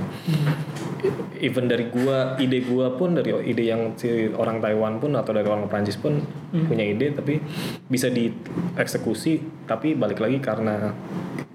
Even 1.42 1.66
dari 1.66 1.90
gua 1.90 2.38
ide 2.38 2.62
gua 2.62 2.94
pun 2.94 3.18
dari 3.18 3.34
ide 3.42 3.66
yang 3.66 3.98
si 3.98 4.30
orang 4.30 4.62
Taiwan 4.62 5.02
pun 5.02 5.18
atau 5.18 5.34
dari 5.34 5.46
orang 5.50 5.66
Prancis 5.66 5.98
pun 5.98 6.22
punya 6.54 6.86
ide 6.86 7.10
tapi 7.18 7.42
bisa 7.90 8.06
dieksekusi 8.06 9.66
tapi 9.66 9.98
balik 9.98 10.22
lagi 10.22 10.38
karena 10.38 10.94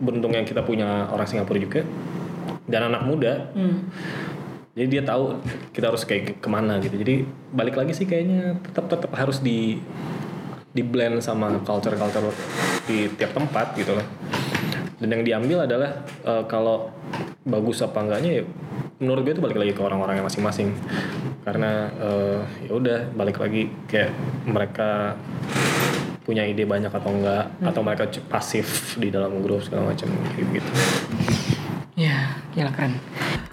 beruntungnya 0.04 0.44
kita 0.44 0.68
punya 0.68 1.08
orang 1.08 1.24
Singapura 1.24 1.56
juga 1.56 1.82
dan 2.68 2.92
anak 2.92 3.02
muda. 3.08 3.34
Jadi 4.78 4.88
dia 4.94 5.02
tahu 5.02 5.42
kita 5.74 5.90
harus 5.90 6.06
kayak 6.06 6.38
ke 6.38 6.50
mana 6.52 6.78
gitu. 6.78 7.02
Jadi 7.02 7.26
balik 7.50 7.82
lagi 7.82 7.98
sih 7.98 8.06
kayaknya 8.06 8.62
tetap 8.62 8.86
tetap 8.86 9.10
harus 9.18 9.42
di 9.42 9.82
di 10.70 10.84
blend 10.86 11.26
sama 11.26 11.50
culture 11.66 11.98
culture 11.98 12.30
di 12.86 13.10
tiap 13.18 13.34
tempat 13.34 13.74
gitu 13.74 13.98
loh. 13.98 14.06
Dan 15.02 15.10
yang 15.18 15.24
diambil 15.26 15.66
adalah 15.66 16.06
eh, 16.22 16.44
kalau 16.46 16.94
bagus 17.42 17.82
apa 17.82 18.06
enggaknya 18.06 18.42
ya 18.42 18.44
menurut 18.98 19.22
gue 19.24 19.34
itu 19.38 19.42
balik 19.42 19.58
lagi 19.58 19.74
ke 19.74 19.82
orang-orangnya 19.82 20.30
masing-masing. 20.30 20.78
Karena 21.42 21.90
eh, 21.98 22.40
ya 22.70 22.72
udah 22.78 23.00
balik 23.18 23.42
lagi 23.42 23.74
kayak 23.90 24.14
mereka 24.46 25.18
punya 26.28 26.44
ide 26.44 26.68
banyak 26.68 26.92
atau 26.92 27.08
enggak 27.08 27.48
atau 27.64 27.82
mereka 27.82 28.04
pasif 28.28 29.00
di 29.00 29.08
dalam 29.08 29.40
grup 29.40 29.64
segala 29.64 29.96
macam 29.96 30.12
gitu. 30.36 30.72
Ya, 31.96 32.27
gila 32.58 32.74
keren. 32.74 32.98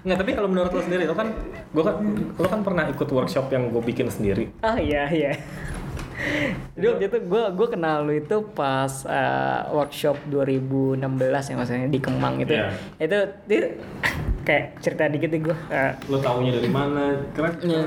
Nggak, 0.01 0.17
tapi 0.17 0.31
kalau 0.33 0.49
menurut 0.49 0.71
lo 0.73 0.81
sendiri, 0.81 1.05
lo 1.05 1.13
kan, 1.13 1.29
gue 1.69 1.83
kan, 1.85 1.95
lo 2.41 2.47
kan 2.49 2.61
pernah 2.65 2.89
ikut 2.89 3.05
workshop 3.05 3.53
yang 3.53 3.69
gue 3.69 3.81
bikin 3.85 4.09
sendiri. 4.09 4.49
Oh 4.65 4.77
iya 4.77 5.05
iya. 5.13 5.37
Jadi 6.75 6.85
waktu 6.87 7.05
itu 7.07 7.17
gue 7.27 7.43
gue 7.55 7.67
kenal 7.67 8.07
lu 8.07 8.13
itu 8.15 8.37
pas 8.55 8.91
eh, 9.07 9.61
workshop 9.71 10.15
2016 10.31 11.01
ya 11.25 11.55
maksudnya 11.57 11.89
di 11.91 11.99
Kemang 11.99 12.39
itu. 12.43 12.55
Iya. 12.55 12.71
Itu, 12.99 13.17
itu 13.51 13.67
kayak 14.47 14.65
cerita 14.79 15.09
dikit 15.09 15.29
nih 15.33 15.41
gue. 15.49 15.57
Lo 16.11 16.17
taunya 16.21 16.53
dari 16.53 16.69
mana? 16.69 17.17
Karena 17.33 17.51
Iya. 17.65 17.83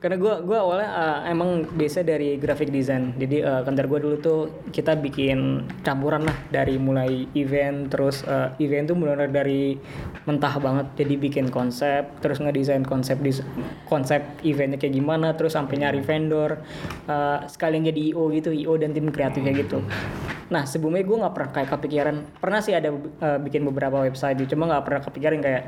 karena 0.00 0.16
gue 0.16 0.34
gua 0.48 0.58
awalnya 0.64 0.90
uh, 0.96 1.18
emang 1.28 1.68
biasa 1.76 2.00
dari 2.00 2.40
graphic 2.40 2.72
design 2.72 3.12
jadi 3.20 3.44
uh, 3.44 3.62
kantor 3.68 3.86
gue 3.86 4.00
dulu 4.00 4.16
tuh 4.20 4.40
kita 4.72 4.96
bikin 4.96 5.68
campuran 5.84 6.24
lah 6.24 6.36
dari 6.48 6.80
mulai 6.80 7.28
event 7.36 7.92
terus 7.92 8.24
uh, 8.24 8.56
event 8.56 8.88
tuh 8.88 8.96
benar 8.96 9.28
dari 9.28 9.76
mentah 10.24 10.56
banget 10.56 10.86
jadi 10.96 11.14
bikin 11.20 11.46
konsep 11.52 12.08
terus 12.24 12.40
ngedesain 12.40 12.86
konsep 12.88 13.20
konsep 13.84 14.24
eventnya 14.40 14.80
kayak 14.80 14.96
gimana 14.96 15.36
terus 15.36 15.52
sampai 15.52 15.84
nyari 15.84 16.00
vendor 16.00 16.64
uh, 17.20 17.44
sekalian 17.44 17.84
jadi 17.92 18.16
io 18.16 18.32
gitu 18.32 18.50
io 18.56 18.72
dan 18.80 18.96
tim 18.96 19.12
kreatifnya 19.12 19.52
gitu 19.52 19.84
nah 20.50 20.66
sebelumnya 20.66 21.04
gue 21.06 21.16
nggak 21.20 21.34
pernah 21.36 21.50
kayak 21.54 21.70
kepikiran 21.76 22.16
pernah 22.40 22.60
sih 22.64 22.74
ada 22.74 22.90
uh, 22.90 23.38
bikin 23.38 23.62
beberapa 23.62 24.02
website 24.02 24.40
gitu, 24.42 24.56
cuma 24.56 24.66
nggak 24.66 24.84
pernah 24.88 25.02
kepikiran 25.06 25.38
kayak 25.38 25.64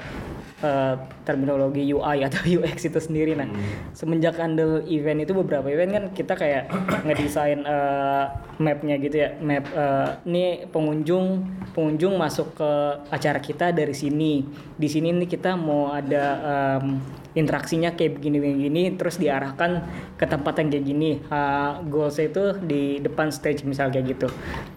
uh, 0.62 0.94
terminologi 1.26 1.86
UI 1.90 2.24
atau 2.24 2.40
UX 2.58 2.88
itu 2.88 2.98
sendiri. 2.98 3.34
Nah, 3.36 3.50
semenjak 3.92 4.38
handle 4.38 4.82
event 4.88 5.22
itu 5.22 5.32
beberapa 5.36 5.68
event 5.68 5.90
kan 5.92 6.04
kita 6.14 6.34
kayak 6.38 6.62
ngedesain 7.06 7.62
uh, 7.66 8.32
mapnya 8.62 8.96
gitu 9.02 9.16
ya, 9.22 9.34
map 9.42 9.66
uh, 9.74 10.22
ini 10.24 10.66
pengunjung 10.70 11.44
pengunjung 11.74 12.14
masuk 12.16 12.54
ke 12.56 12.70
acara 13.10 13.38
kita 13.42 13.74
dari 13.74 13.94
sini. 13.94 14.46
Di 14.78 14.88
sini 14.88 15.14
nih 15.14 15.28
kita 15.28 15.58
mau 15.58 15.90
ada 15.94 16.24
um, 16.42 16.98
interaksinya 17.32 17.96
kayak 17.96 18.20
begini-begini, 18.20 18.98
terus 19.00 19.16
diarahkan 19.16 19.82
ke 20.20 20.24
tempat 20.28 20.60
yang 20.60 20.68
kayak 20.68 20.84
gini. 20.84 21.10
Uh, 21.42 21.82
goalsnya 21.90 22.30
itu 22.30 22.44
di 22.62 22.82
depan 23.02 23.34
stage 23.34 23.66
misal 23.66 23.90
kayak 23.90 24.14
gitu. 24.14 24.28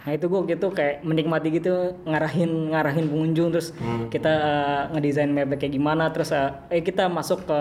Nah 0.02 0.12
itu 0.18 0.26
gue 0.26 0.42
gitu 0.50 0.74
kayak 0.74 1.06
menikmati 1.06 1.54
gitu 1.54 1.94
ngarahin 2.10 2.74
ngarahin 2.74 3.06
pengunjung 3.06 3.54
terus 3.54 3.70
kita 4.10 4.34
uh, 4.34 4.82
ngedesain 4.98 5.30
mapnya 5.30 5.62
kayak 5.62 5.74
gimana 5.78 6.10
terus 6.10 6.34
uh, 6.34 6.66
eh 6.74 6.82
kita 6.82 7.06
masuk 7.06 7.46
ke 7.46 7.60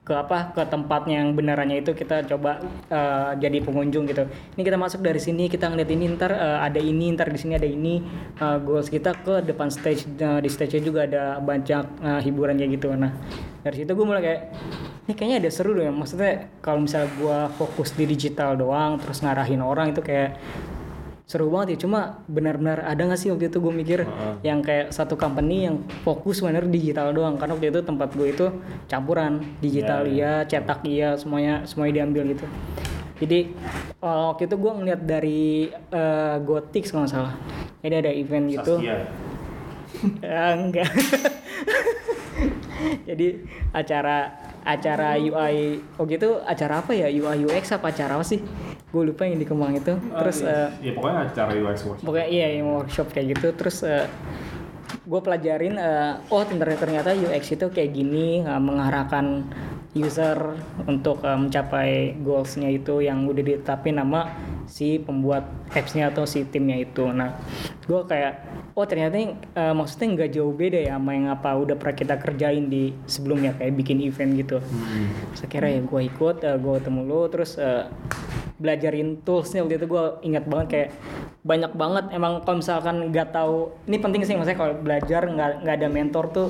ke 0.00 0.16
apa 0.16 0.50
ke 0.50 0.62
tempatnya 0.66 1.22
yang 1.22 1.38
benarannya 1.38 1.86
itu 1.86 1.94
kita 1.94 2.26
coba 2.26 2.58
uh, 2.90 3.30
jadi 3.38 3.62
pengunjung 3.62 4.10
gitu. 4.10 4.26
Ini 4.58 4.62
kita 4.66 4.74
masuk 4.74 5.06
dari 5.06 5.22
sini 5.22 5.46
kita 5.46 5.70
ngeliat 5.70 5.90
ini 5.94 6.04
ntar 6.18 6.34
uh, 6.34 6.58
ada 6.66 6.82
ini 6.82 7.14
ntar 7.14 7.30
di 7.30 7.38
sini 7.38 7.54
ada 7.54 7.68
ini 7.68 8.02
uh, 8.42 8.58
goals 8.58 8.90
kita 8.90 9.14
ke 9.22 9.46
depan 9.46 9.70
stage 9.70 10.10
uh, 10.18 10.42
di 10.42 10.50
stage 10.50 10.82
juga 10.82 11.06
ada 11.06 11.38
banyak 11.38 11.84
uh, 12.02 12.20
hiburan 12.20 12.58
kayak 12.58 12.82
gitu. 12.82 12.90
Nah 12.90 13.14
dari 13.62 13.84
situ 13.84 13.92
gue 13.94 14.06
mulai 14.08 14.22
kayak 14.24 14.40
ini 15.06 15.12
kayaknya 15.14 15.36
ada 15.46 15.50
seru 15.52 15.76
dong 15.78 15.86
ya 15.86 15.92
maksudnya 15.94 16.48
kalau 16.58 16.80
misalnya 16.82 17.12
gue 17.14 17.38
fokus 17.60 17.94
di 17.94 18.09
digital 18.10 18.58
doang 18.58 18.98
terus 18.98 19.22
ngarahin 19.22 19.62
orang 19.62 19.94
itu 19.94 20.02
kayak 20.02 20.34
seru 21.30 21.46
banget 21.46 21.78
ya. 21.78 21.86
Cuma 21.86 22.26
benar-benar 22.26 22.82
ada 22.82 22.98
nggak 22.98 23.20
sih 23.22 23.30
waktu 23.30 23.54
itu 23.54 23.62
gue 23.62 23.70
mikir 23.70 24.02
yang 24.42 24.66
kayak 24.66 24.90
satu 24.90 25.14
company 25.14 25.70
yang 25.70 25.78
fokus 26.02 26.42
bener 26.42 26.66
digital 26.66 27.14
doang? 27.14 27.38
Karena 27.38 27.54
waktu 27.54 27.70
itu 27.70 27.86
tempat 27.86 28.18
gue 28.18 28.34
itu 28.34 28.50
campuran 28.90 29.38
digital 29.62 30.10
iya 30.10 30.42
cetak 30.42 30.82
iya 30.90 31.14
semuanya 31.14 31.62
semuanya 31.70 32.02
diambil 32.02 32.34
gitu. 32.34 32.50
Jadi 33.22 33.54
eh, 34.02 34.22
waktu 34.26 34.50
itu 34.50 34.58
gue 34.58 34.72
ngeliat 34.74 35.00
dari 35.06 35.70
eh, 35.70 36.36
Gotix 36.42 36.90
kalau 36.90 37.06
nggak 37.06 37.14
salah. 37.14 37.34
Jadi 37.78 37.94
ada 37.94 38.10
event 38.10 38.46
gitu. 38.50 38.74
Ya, 38.82 38.98
enggak. 40.58 40.90
Jadi 43.08 43.26
acara 43.70 44.49
acara 44.64 45.16
UI 45.16 45.80
oh 45.96 46.04
gitu 46.04 46.40
acara 46.44 46.84
apa 46.84 46.92
ya 46.96 47.08
UI 47.08 47.48
UX 47.48 47.72
apa 47.72 47.92
acara 47.92 48.16
apa 48.20 48.26
sih? 48.26 48.42
Gue 48.90 49.02
lupa 49.06 49.26
yang 49.26 49.38
di 49.38 49.46
Kemang 49.46 49.78
itu. 49.78 49.96
Terus 49.96 50.42
eh, 50.42 50.68
ya 50.82 50.92
pokoknya 50.96 51.30
acara 51.30 51.50
UX 51.54 51.78
workshop. 51.86 52.04
pokoknya 52.04 52.28
iya 52.28 52.46
yang 52.58 52.68
workshop 52.74 53.08
kayak 53.14 53.38
gitu 53.38 53.48
terus 53.54 53.86
gue 55.10 55.20
pelajarin 55.22 55.74
eh, 55.74 56.14
oh 56.30 56.42
ternyata 56.46 56.78
ternyata 56.78 57.10
UX 57.14 57.54
itu 57.54 57.66
kayak 57.70 57.90
gini 57.94 58.42
eh, 58.46 58.62
mengarahkan 58.62 59.46
user 59.90 60.54
untuk 60.86 61.26
eh, 61.26 61.34
mencapai 61.34 62.14
goalsnya 62.22 62.70
itu 62.70 63.02
yang 63.02 63.26
udah 63.26 63.42
ditetapin 63.42 63.98
nama 63.98 64.30
si 64.70 65.02
pembuat 65.02 65.50
apps-nya 65.74 66.14
atau 66.14 66.22
si 66.22 66.46
timnya 66.46 66.78
itu. 66.78 67.10
Nah 67.10 67.34
gue 67.90 68.00
kayak 68.06 68.46
oh 68.78 68.86
ternyata 68.86 69.18
eh, 69.34 69.74
maksudnya 69.74 70.14
nggak 70.14 70.30
jauh 70.30 70.54
beda 70.54 70.78
ya 70.86 70.94
sama 70.94 71.10
yang 71.18 71.26
apa 71.34 71.50
udah 71.58 71.74
pernah 71.74 71.96
kita 71.98 72.14
kerjain 72.22 72.70
di 72.70 72.94
sebelumnya 73.10 73.58
kayak 73.58 73.74
bikin 73.74 73.98
event 73.98 74.38
gitu. 74.38 74.62
Terus 75.34 75.42
akhirnya 75.42 75.70
ya 75.78 75.82
gue 75.82 76.00
ikut 76.06 76.36
gue 76.38 76.72
ketemu 76.78 77.00
lu 77.02 77.20
terus 77.26 77.58
eh, 77.58 77.90
belajarin 78.62 79.18
toolsnya. 79.26 79.66
Waktu 79.66 79.82
itu 79.82 79.86
gue 79.90 80.04
ingat 80.22 80.44
banget 80.46 80.66
kayak 80.70 80.90
banyak 81.42 81.72
banget. 81.74 82.04
Emang 82.14 82.46
kalau 82.46 82.62
misalkan 82.62 83.10
nggak 83.10 83.34
tahu 83.34 83.74
ini 83.90 83.98
penting 83.98 84.22
sih 84.22 84.38
maksudnya 84.38 84.60
kalau 84.60 84.74
belajar 84.78 85.26
nggak 85.26 85.66
nggak 85.66 85.76
ada 85.82 85.88
mentor 85.90 86.24
tuh 86.30 86.48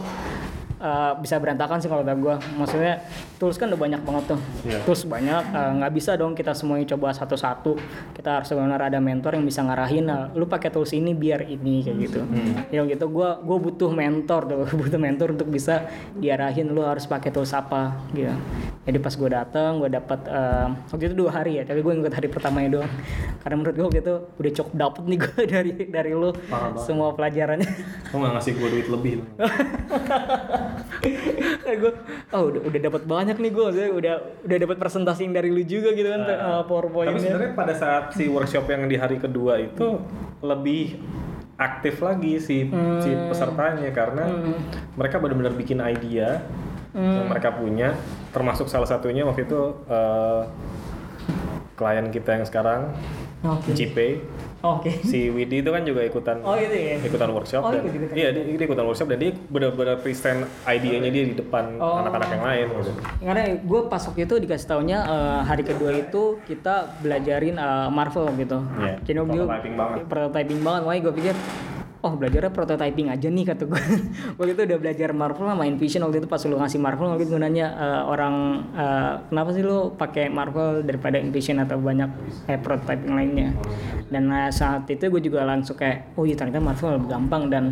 uh, 0.81 1.12
bisa 1.20 1.37
berantakan 1.37 1.78
sih 1.78 1.87
kalau 1.87 2.03
gue 2.03 2.35
maksudnya 2.57 3.05
tools 3.37 3.61
kan 3.61 3.68
udah 3.70 3.81
banyak 3.81 4.01
banget 4.03 4.24
tuh. 4.37 4.41
Iya. 4.66 4.78
tools 4.85 5.05
banyak 5.07 5.43
uh, 5.53 5.70
nggak 5.81 5.93
bisa 5.95 6.16
dong 6.16 6.33
kita 6.33 6.57
semuanya 6.57 6.97
coba 6.97 7.12
satu-satu. 7.14 7.76
Kita 8.16 8.41
harus 8.41 8.49
benar 8.51 8.81
ada 8.81 8.99
mentor 8.99 9.37
yang 9.37 9.45
bisa 9.47 9.64
ngarahin 9.64 10.09
nah, 10.09 10.33
lu 10.33 10.49
pakai 10.49 10.72
tools 10.72 10.93
ini 10.97 11.12
biar 11.12 11.47
ini 11.47 11.85
kayak 11.85 11.97
gitu. 12.01 12.20
Ya 12.72 12.83
gitu. 12.85 13.05
Gue 13.12 13.28
gue 13.45 13.59
butuh 13.61 13.93
mentor 13.93 14.49
tuh. 14.49 14.59
Butuh 14.81 14.97
mentor 14.97 15.37
untuk 15.37 15.53
bisa 15.53 15.87
diarahin 16.16 16.72
lu 16.72 16.81
harus 16.81 17.05
pakai 17.05 17.28
tools 17.28 17.53
apa? 17.53 18.01
Gitu. 18.16 18.33
Jadi 18.89 18.99
pas 18.99 19.12
gue 19.12 19.31
datang 19.31 19.78
gue 19.78 19.91
dapat 19.93 20.20
uh, 20.26 20.72
waktu 20.91 21.12
itu 21.12 21.14
dua 21.14 21.31
hari 21.31 21.61
ya 21.61 21.68
tapi 21.68 21.85
gue 21.85 21.93
ikut 22.01 22.14
hari 22.16 22.28
pertamanya 22.33 22.81
doang. 22.81 22.93
Karena 23.45 23.57
menurut 23.61 23.74
gue 23.76 23.87
waktu 23.87 24.01
itu 24.01 24.14
udah 24.41 24.53
cukup 24.57 24.72
dapet 24.74 25.03
nih 25.05 25.18
gue 25.20 25.43
dari 25.55 25.72
dari 25.93 26.12
lu 26.16 26.33
Parah 26.49 26.72
banget. 26.72 26.87
semua 26.89 27.09
pelajarannya. 27.12 27.70
Lo 28.11 28.16
nggak 28.20 28.33
ngasih 28.41 28.53
gue 28.57 28.68
duit 28.72 28.89
lebih. 28.89 29.12
gue 31.81 31.93
oh 32.35 32.43
udah 32.51 32.61
udah 32.66 32.81
dapat 32.91 33.03
banyak 33.07 33.37
nih 33.41 33.51
gue 33.51 33.64
udah 33.64 34.16
udah 34.45 34.57
dapat 34.61 34.77
presentasi 34.77 35.29
yang 35.29 35.35
dari 35.35 35.49
lu 35.49 35.62
juga 35.64 35.95
gitu 35.95 36.09
kan 36.11 36.23
uh, 36.27 36.31
Tapi 36.31 36.68
powerpointnya 36.68 37.21
sebenarnya 37.21 37.53
pada 37.57 37.75
saat 37.75 38.05
si 38.14 38.29
workshop 38.29 38.66
yang 38.68 38.87
di 38.91 38.97
hari 38.99 39.16
kedua 39.16 39.61
itu 39.62 40.03
lebih 40.45 41.01
aktif 41.61 42.01
lagi 42.01 42.41
si 42.41 42.68
si 43.05 43.11
pesertanya 43.29 43.93
karena 43.93 44.25
mereka 44.97 45.21
benar-benar 45.21 45.53
bikin 45.53 45.79
idea 45.85 46.41
yang 46.91 47.31
mereka 47.31 47.55
punya 47.55 47.95
termasuk 48.35 48.66
salah 48.66 48.89
satunya 48.89 49.23
waktu 49.23 49.47
itu 49.47 49.61
eh, 49.87 50.43
klien 51.81 52.05
kita 52.07 52.31
yang 52.33 52.45
sekarang 52.45 52.93
Oke. 53.41 53.72
Cipe 53.72 54.20
oke 54.61 54.93
si 55.01 55.33
Widi 55.33 55.64
itu 55.64 55.70
kan 55.70 55.81
juga 55.81 56.05
ikutan 56.05 56.45
Oh, 56.45 56.53
gitu 56.53 56.76
ya? 56.76 57.01
ikutan 57.01 57.33
workshop 57.33 57.62
Oh, 57.62 57.72
dan 57.72 57.81
ikut-ikutan. 57.81 58.12
iya 58.12 58.28
dia, 58.28 58.45
dia 58.45 58.66
ikutan 58.68 58.85
workshop 58.85 59.09
dan 59.09 59.18
dia 59.18 59.33
benar-benar 59.49 59.97
present 59.99 60.45
idenya 60.62 61.09
dia 61.09 61.24
di 61.24 61.33
depan 61.33 61.81
Oh. 61.81 62.05
anak-anak 62.05 62.28
yang 62.31 62.45
lain 62.45 62.66
gitu. 62.76 62.93
karena 63.18 63.43
gue 63.57 63.81
pas 63.89 64.03
waktu 64.05 64.20
itu 64.20 64.35
dikasih 64.39 64.68
taunya 64.68 64.99
eh, 65.01 65.41
hari 65.43 65.64
kedua 65.64 65.89
itu 65.95 66.22
kita 66.45 66.93
belajarin 67.01 67.57
eh, 67.57 67.89
Marvel 67.89 68.28
gitu 68.37 68.61
Iya, 68.76 68.95
jadi 69.01 69.18
itu 69.18 69.41
prototyping 69.41 69.74
banget. 69.74 69.99
prototyping 70.05 70.61
banget 70.61 70.81
makanya 70.85 71.03
gue 71.03 71.14
pikir 71.16 71.35
oh 72.01 72.12
belajarnya 72.16 72.53
prototyping 72.53 73.12
aja 73.12 73.28
nih 73.28 73.44
kata 73.44 73.68
gue 73.68 73.76
waktu 74.40 74.53
itu 74.57 74.62
udah 74.72 74.78
belajar 74.80 75.11
Marvel 75.12 75.46
sama 75.53 75.64
Invision 75.68 76.09
waktu 76.09 76.24
itu 76.24 76.28
pas 76.28 76.40
lu 76.48 76.57
ngasih 76.57 76.80
Marvel 76.80 77.12
waktu 77.12 77.28
itu 77.28 77.36
gue 77.36 77.42
nanya 77.44 77.66
eh, 77.76 78.03
orang 78.09 78.34
eh, 78.72 79.12
kenapa 79.28 79.51
sih 79.53 79.62
lu 79.62 79.92
pakai 79.94 80.32
Marvel 80.32 80.80
daripada 80.82 81.20
Invision 81.20 81.61
atau 81.61 81.76
banyak 81.76 82.09
kayak 82.48 82.61
prototyping 82.64 83.12
lainnya? 83.12 83.53
Dan 84.09 84.32
eh, 84.32 84.48
saat 84.48 84.88
itu 84.88 85.12
gue 85.12 85.22
juga 85.22 85.44
langsung 85.44 85.76
kayak 85.76 86.16
oh 86.16 86.24
iya 86.24 86.34
ternyata 86.34 86.64
Marvel 86.64 86.96
lebih 86.96 87.09
gampang 87.12 87.42
dan 87.53 87.64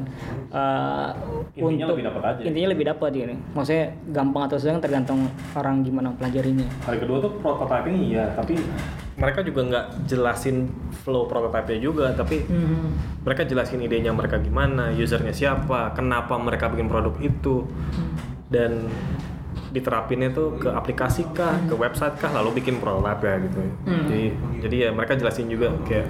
eh, 0.52 1.08
Intinya 1.56 1.88
untuk 1.88 1.96
lebih 1.96 2.06
dapat 2.12 2.22
aja. 2.22 2.40
intinya 2.44 2.68
lebih 2.70 2.86
dapat 2.86 3.10
gitu. 3.16 3.34
Maksudnya 3.56 3.84
gampang 4.12 4.42
atau 4.46 4.56
kan 4.60 4.84
tergantung 4.84 5.20
orang 5.56 5.80
gimana 5.80 6.12
pelajarinya 6.12 6.68
hari 6.84 7.00
kedua 7.00 7.18
tuh 7.24 7.32
prototyping 7.40 7.96
iya 8.12 8.28
tapi 8.36 8.60
mereka 9.18 9.42
juga 9.42 9.60
nggak 9.66 9.86
jelasin 10.06 10.70
flow 11.02 11.26
prototype-nya 11.26 11.78
juga 11.82 12.14
tapi 12.14 12.46
mereka 13.26 13.42
jelasin 13.42 13.82
idenya 13.82 14.14
mereka 14.14 14.38
gimana 14.38 14.94
usernya 14.94 15.34
siapa 15.34 15.92
kenapa 15.92 16.38
mereka 16.38 16.70
bikin 16.70 16.86
produk 16.86 17.14
itu. 17.18 17.66
Dan 18.48 18.88
diterapinnya 19.68 20.32
tuh 20.32 20.56
ke 20.56 20.72
aplikasi 20.72 21.28
kah 21.36 21.60
ke 21.68 21.76
website 21.76 22.16
kah 22.16 22.32
lalu 22.32 22.64
bikin 22.64 22.80
prototype 22.80 23.20
ya 23.20 23.34
gitu. 23.44 23.60
Jadi 23.84 24.24
jadi 24.64 24.76
ya 24.88 24.90
mereka 24.94 25.18
jelasin 25.18 25.50
juga 25.52 25.74
kayak 25.84 26.08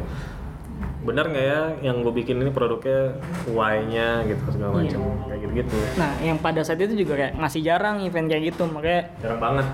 benar 1.09 1.24
nggak 1.32 1.46
ya 1.46 1.61
yang 1.88 2.04
gue 2.04 2.12
bikin 2.12 2.36
ini 2.42 2.52
produknya 2.52 3.16
Y-nya 3.48 4.28
gitu 4.28 4.42
segala 4.52 4.82
macam 4.82 5.00
kayak 5.24 5.40
gitu 5.40 5.52
gitu 5.64 5.76
nah 5.96 6.12
yang 6.20 6.36
pada 6.36 6.61
saat 6.61 6.82
itu 6.84 7.00
juga 7.06 7.16
kayak 7.16 7.32
masih 7.40 7.64
jarang 7.64 8.04
event 8.04 8.28
kayak 8.28 8.52
gitu 8.52 8.68
makanya 8.68 9.09
jarang 9.22 9.40
banget 9.40 9.66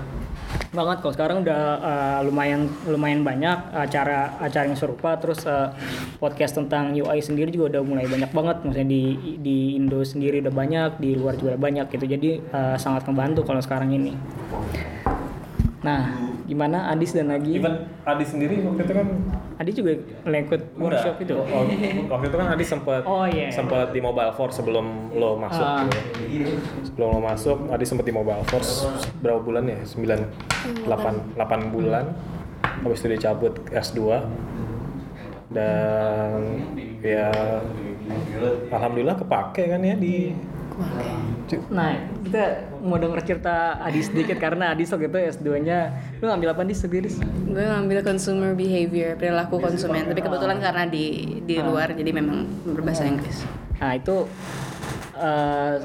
banget. 0.75 0.97
Kalau 0.99 1.13
sekarang 1.15 1.37
udah 1.47 1.61
uh, 1.79 2.19
lumayan 2.27 2.67
lumayan 2.85 3.23
banyak 3.23 3.71
acara 3.71 4.35
acara 4.43 4.67
yang 4.67 4.75
serupa. 4.75 5.15
Terus 5.17 5.47
uh, 5.47 5.71
podcast 6.19 6.59
tentang 6.59 6.91
UI 6.91 7.23
sendiri 7.23 7.49
juga 7.49 7.79
udah 7.79 7.81
mulai 7.87 8.05
banyak 8.05 8.29
banget. 8.35 8.57
Maksudnya 8.67 8.89
di 8.91 9.03
di 9.39 9.57
Indo 9.79 10.03
sendiri 10.03 10.43
udah 10.43 10.53
banyak 10.53 10.89
di 10.99 11.15
luar 11.15 11.39
juga 11.39 11.55
udah 11.55 11.63
banyak 11.63 11.85
gitu. 11.95 12.05
Jadi 12.05 12.29
uh, 12.51 12.75
sangat 12.75 13.07
membantu 13.07 13.47
kalau 13.47 13.63
sekarang 13.63 13.95
ini. 13.95 14.13
Nah 15.81 16.24
gimana 16.45 16.93
Adis 16.93 17.11
dan 17.11 17.33
Agi 17.33 17.57
Even 17.57 17.89
Adi 18.05 18.21
sendiri 18.21 18.61
waktu 18.61 18.85
itu 18.85 18.93
kan 18.93 19.07
Adi 19.57 19.71
juga 19.73 19.91
ngikut 20.23 20.61
workshop 20.77 21.15
itu 21.17 21.33
Oh, 21.33 21.65
waktu 22.11 22.25
itu 22.29 22.35
kan 22.37 22.47
Adi 22.53 22.65
sempat 22.65 23.01
Oh, 23.01 23.25
iya. 23.25 23.49
sempat 23.49 23.89
di 23.89 23.99
Mobile 23.99 24.29
Force 24.33 24.61
sebelum 24.61 25.09
lo 25.15 25.41
masuk. 25.41 25.65
Gitu. 26.29 26.53
Sebelum 26.85 27.17
lo 27.17 27.19
masuk, 27.19 27.57
Adi 27.71 27.81
sempat 27.81 28.05
di 28.05 28.13
Mobile 28.13 28.45
Force 28.45 28.85
berapa 29.25 29.41
bulan 29.41 29.65
ya? 29.65 29.79
9 29.81 30.85
8 30.85 31.33
8 31.33 31.73
bulan. 31.73 32.05
Habis 32.61 33.01
itu 33.01 33.15
dicabut 33.15 33.53
S2. 33.71 33.99
Dan 35.49 36.61
ya 36.99 37.29
alhamdulillah 38.69 39.15
kepake 39.15 39.69
kan 39.69 39.81
ya 39.81 39.95
di 39.95 40.33
Nah, 41.71 41.95
kita 42.25 42.73
mau 42.81 42.97
denger 42.97 43.21
cerita 43.23 43.79
Adi 43.79 44.01
sedikit 44.01 44.35
karena 44.41 44.73
Adi 44.73 44.83
waktu 44.83 45.07
itu 45.07 45.19
S2-nya 45.39 45.79
lu 46.19 46.25
ngambil 46.27 46.57
apa 46.57 46.61
nih 46.65 46.77
sendiri? 46.77 47.09
gue 47.55 47.63
ngambil 47.63 48.03
consumer 48.03 48.51
behavior 48.57 49.15
perilaku 49.15 49.61
konsumen. 49.61 50.09
tapi 50.09 50.19
kebetulan 50.19 50.59
karena 50.59 50.83
di 50.89 51.39
di 51.45 51.55
luar 51.61 51.95
jadi 51.95 52.11
memang 52.11 52.43
berbahasa 52.67 53.07
Inggris. 53.07 53.45
Nah, 53.79 53.95
itu 53.95 54.27
eh, 55.15 55.75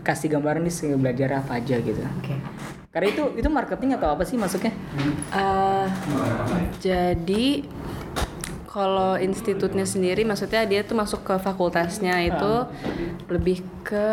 kasih 0.00 0.28
gambaran 0.38 0.64
nih 0.64 0.72
sehingga 0.72 0.96
belajar 0.96 1.44
apa 1.44 1.60
aja 1.60 1.76
gitu. 1.82 2.00
oke. 2.00 2.34
Karena 2.94 3.10
itu 3.10 3.22
itu 3.34 3.48
marketing 3.50 3.98
atau 3.98 4.14
apa 4.14 4.22
sih 4.22 4.38
masuknya? 4.38 4.70
Eh, 5.34 5.86
jadi 6.78 7.66
kalau 8.74 9.14
institutnya 9.14 9.86
sendiri 9.86 10.26
maksudnya 10.26 10.66
dia 10.66 10.82
tuh 10.82 10.98
masuk 10.98 11.22
ke 11.22 11.38
fakultasnya 11.38 12.26
itu 12.26 12.66
lebih 13.30 13.62
ke 13.86 14.10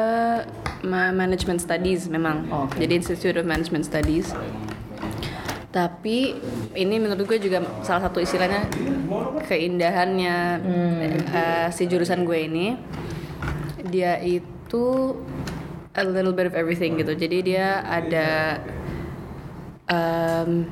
ma- 0.85 1.09
management 1.09 1.57
studies 1.65 2.05
memang. 2.05 2.45
Oke. 2.45 2.77
jadi 2.77 3.01
Institute 3.01 3.41
of 3.41 3.49
Management 3.49 3.89
Studies. 3.89 4.29
Tapi 5.73 6.37
ini 6.77 6.95
menurut 7.01 7.25
gue 7.25 7.41
juga 7.41 7.65
salah 7.81 8.05
satu 8.05 8.21
istilahnya 8.21 8.69
keindahannya 9.49 10.37
eh, 11.33 11.67
si 11.73 11.89
jurusan 11.89 12.21
gue 12.21 12.39
ini. 12.45 12.77
Dia 13.89 14.21
itu 14.21 15.17
a 15.97 16.03
little 16.05 16.37
bit 16.37 16.45
of 16.45 16.53
everything 16.53 17.01
gitu. 17.01 17.17
Jadi 17.17 17.55
dia 17.55 17.81
ada 17.81 18.61
um, 19.89 20.69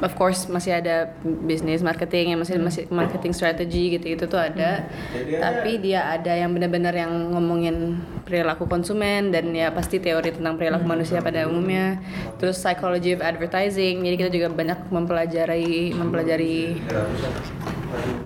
of 0.00 0.12
course 0.18 0.46
masih 0.50 0.80
ada 0.80 1.12
bisnis 1.22 1.84
marketing 1.84 2.34
yang 2.34 2.40
masih 2.40 2.58
masih 2.58 2.84
marketing 2.90 3.32
strategy 3.36 3.94
gitu 3.94 4.16
gitu 4.16 4.24
tuh 4.26 4.40
ada. 4.40 4.88
Tapi 5.14 5.78
dia 5.78 6.16
ada 6.16 6.32
yang 6.34 6.50
benar-benar 6.50 6.94
yang 6.96 7.34
ngomongin 7.34 8.00
perilaku 8.24 8.66
konsumen 8.66 9.30
dan 9.30 9.52
ya 9.52 9.70
pasti 9.70 10.00
teori 10.00 10.34
tentang 10.34 10.58
perilaku 10.58 10.88
manusia 10.88 11.20
pada 11.20 11.46
umumnya. 11.46 12.00
Terus 12.40 12.58
psychology 12.58 13.14
of 13.14 13.20
advertising 13.22 14.02
jadi 14.02 14.16
kita 14.16 14.30
juga 14.32 14.48
banyak 14.50 14.90
mempelajari 14.90 15.94
mempelajari 15.94 16.80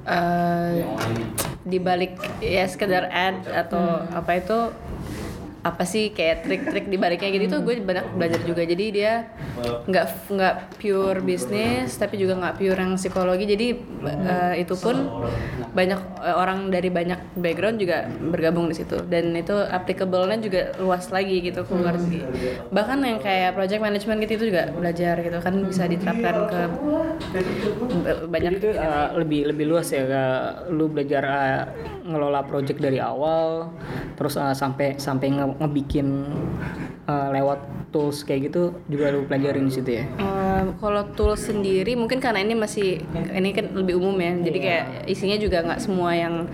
eh 0.08 0.80
di 1.68 1.76
balik 1.76 2.16
ya 2.40 2.64
sekedar 2.64 3.12
ad 3.12 3.44
atau 3.44 4.00
apa 4.08 4.40
itu 4.40 4.72
apa 5.68 5.84
sih 5.84 6.10
kayak 6.16 6.48
trik-trik 6.48 6.86
di 6.88 6.96
baliknya 6.96 7.28
gitu 7.36 7.44
tuh 7.58 7.60
gue 7.64 7.74
banyak 7.84 8.06
belajar 8.16 8.40
juga. 8.48 8.62
Jadi 8.64 8.84
dia 8.90 9.28
nggak 9.84 10.06
nggak 10.32 10.54
pure 10.80 11.20
bisnis 11.20 11.94
tapi 12.00 12.16
juga 12.16 12.40
nggak 12.40 12.54
pure 12.56 12.78
yang 12.78 12.92
psikologi. 12.96 13.44
Jadi 13.44 13.66
eh, 14.08 14.54
itu 14.64 14.74
pun 14.80 14.96
banyak 15.76 16.00
eh, 16.24 16.36
orang 16.36 16.72
dari 16.72 16.88
banyak 16.88 17.36
background 17.36 17.76
juga 17.78 18.08
bergabung 18.08 18.66
di 18.72 18.76
situ. 18.80 18.96
Dan 19.04 19.36
itu 19.36 19.52
applicable-nya 19.54 20.40
juga 20.40 20.62
luas 20.80 21.12
lagi 21.12 21.44
gitu 21.44 21.62
keluar 21.68 21.94
sih 22.00 22.24
bahkan 22.72 23.00
yang 23.04 23.20
kayak 23.20 23.54
project 23.56 23.80
management 23.80 24.18
gitu 24.24 24.32
itu 24.40 24.44
juga 24.54 24.72
belajar 24.72 25.20
gitu. 25.20 25.38
Kan 25.44 25.54
bisa 25.68 25.84
diterapkan 25.84 26.36
ke 26.48 26.60
banyak 28.28 28.52
Jadi 28.54 28.56
itu 28.62 28.70
uh, 28.78 29.12
lebih 29.18 29.40
lebih 29.52 29.64
luas 29.68 29.90
ya, 29.92 30.06
uh, 30.06 30.70
lu 30.72 30.88
belajar 30.88 31.22
uh, 31.26 31.62
ngelola 32.06 32.40
project 32.46 32.80
dari 32.80 32.96
awal, 33.02 33.74
terus 34.16 34.38
uh, 34.38 34.54
sampai 34.56 34.96
sampai 34.96 35.34
nge- 35.34 35.57
ngebikin 35.59 36.06
uh, 37.11 37.28
lewat 37.34 37.90
tools 37.90 38.22
kayak 38.22 38.52
gitu 38.52 38.78
juga 38.86 39.11
lu 39.11 39.26
pelajarin 39.26 39.66
di 39.66 39.72
situ 39.74 39.90
ya. 40.02 40.04
Um, 40.22 40.78
kalau 40.78 41.02
tools 41.18 41.50
sendiri 41.50 41.98
mungkin 41.98 42.22
karena 42.22 42.44
ini 42.44 42.54
masih 42.54 43.02
ini 43.34 43.50
kan 43.50 43.74
lebih 43.74 43.98
umum 43.98 44.14
ya. 44.18 44.32
Jadi 44.38 44.59
kayak 44.59 44.84
isinya 45.11 45.36
juga 45.40 45.64
nggak 45.66 45.82
semua 45.82 46.14
yang 46.14 46.46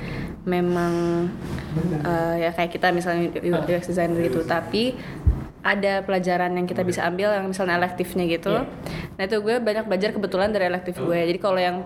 memang 0.44 1.26
uh, 2.05 2.36
ya 2.36 2.52
kayak 2.52 2.76
kita 2.76 2.92
misalnya 2.92 3.32
UX 3.40 3.88
designer 3.88 4.20
gitu 4.20 4.44
tapi 4.44 4.92
ada 5.64 6.04
pelajaran 6.04 6.52
yang 6.52 6.68
kita 6.68 6.84
bisa 6.84 7.08
ambil 7.08 7.32
yang 7.32 7.48
misalnya 7.48 7.80
elektifnya 7.80 8.28
gitu. 8.28 8.52
Nah 9.16 9.22
itu 9.24 9.40
gue 9.40 9.56
banyak 9.64 9.88
belajar 9.88 10.12
kebetulan 10.12 10.52
dari 10.52 10.68
elektif 10.68 11.00
gue. 11.00 11.18
Jadi 11.24 11.38
kalau 11.40 11.56
yang 11.56 11.80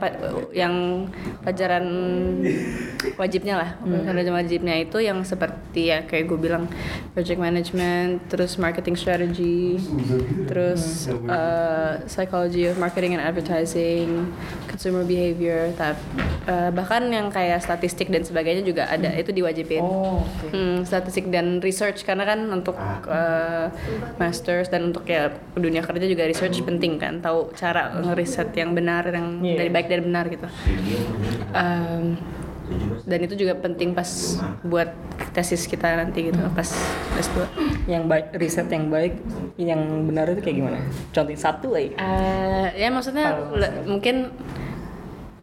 yang 0.51 0.75
pelajaran 1.47 1.87
wajibnya 3.15 3.55
lah 3.55 3.71
pelajaran 3.79 4.35
wajibnya 4.35 4.75
itu 4.83 4.99
yang 4.99 5.23
seperti 5.23 5.95
ya 5.95 6.03
kayak 6.03 6.27
gue 6.27 6.39
bilang 6.39 6.67
project 7.15 7.39
management 7.39 8.27
terus 8.27 8.59
marketing 8.59 8.99
strategy 8.99 9.79
terus 10.51 11.07
uh, 11.31 12.03
psychology 12.11 12.67
of 12.67 12.75
marketing 12.83 13.15
and 13.15 13.23
advertising 13.23 14.35
consumer 14.67 15.07
behavior 15.07 15.71
tap, 15.79 15.95
uh, 16.51 16.71
bahkan 16.75 17.07
yang 17.11 17.31
kayak 17.31 17.63
statistik 17.63 18.11
dan 18.11 18.27
sebagainya 18.27 18.67
juga 18.67 18.91
ada 18.91 19.15
itu 19.15 19.31
diwajibin. 19.31 19.83
Oh, 19.83 20.27
Hmm, 20.49 20.83
statistik 20.83 21.29
dan 21.29 21.61
research 21.61 22.03
karena 22.09 22.25
kan 22.25 22.41
untuk 22.49 22.75
uh, 23.07 23.68
masters 24.17 24.67
dan 24.67 24.87
untuk 24.87 25.05
ya 25.05 25.29
dunia 25.53 25.81
kerja 25.81 26.05
juga 26.05 26.25
research 26.25 26.61
penting 26.61 26.97
kan 26.97 27.19
tahu 27.19 27.53
cara 27.53 27.93
ngeriset 27.95 28.53
yang 28.53 28.73
benar 28.73 29.07
yang 29.07 29.41
Iya. 29.41 29.57
dari 29.57 29.71
baik 29.71 29.87
dan 29.87 30.01
benar 30.05 30.25
gitu 30.27 30.47
Um, 31.49 32.21
dan 33.03 33.19
itu 33.19 33.33
juga 33.35 33.57
penting 33.57 33.97
pas 33.97 34.37
buat 34.61 34.93
tesis 35.33 35.65
kita 35.65 35.97
nanti 35.97 36.29
gitu 36.29 36.37
pas 36.53 36.69
S2 37.17 37.49
Yang 37.89 38.05
baik 38.05 38.27
riset 38.37 38.69
yang 38.69 38.93
baik, 38.93 39.17
yang 39.57 39.81
benar 40.05 40.29
itu 40.29 40.45
kayak 40.45 40.57
gimana? 40.59 40.79
Contoh 41.09 41.33
satu 41.35 41.73
aja. 41.73 41.89
Eh, 41.89 42.67
ya 42.77 42.93
maksudnya 42.93 43.33
le- 43.49 43.89
mungkin 43.89 44.29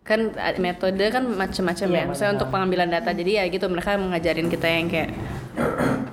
kan 0.03 0.30
ada 0.38 0.61
metode 0.61 1.01
kan 1.09 1.26
macam-macam 1.26 1.88
ya. 1.89 2.03
Misalnya 2.05 2.38
untuk 2.38 2.53
pengambilan 2.53 2.93
data. 2.93 3.09
Jadi 3.09 3.32
ya 3.34 3.49
gitu 3.49 3.65
mereka 3.65 3.97
mengajarin 3.97 4.45
kita 4.45 4.67
yang 4.69 4.86
kayak 4.86 5.09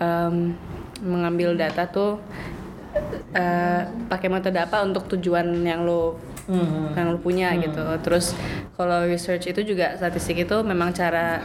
em, 0.01 0.57
mengambil 1.03 1.59
data 1.59 1.85
tuh 1.91 2.23
eh, 3.35 3.83
pakai 4.07 4.29
metode 4.31 4.57
apa 4.63 4.81
untuk 4.87 5.11
tujuan 5.13 5.51
yang 5.67 5.83
lo 5.83 6.17
yang 6.99 7.15
lo 7.15 7.19
punya 7.23 7.55
gitu. 7.55 7.83
Terus 8.03 8.35
kalau 8.75 9.07
research 9.07 9.51
itu 9.51 9.63
juga 9.63 9.95
statistik 9.95 10.43
itu 10.43 10.57
memang 10.67 10.91
cara 10.91 11.43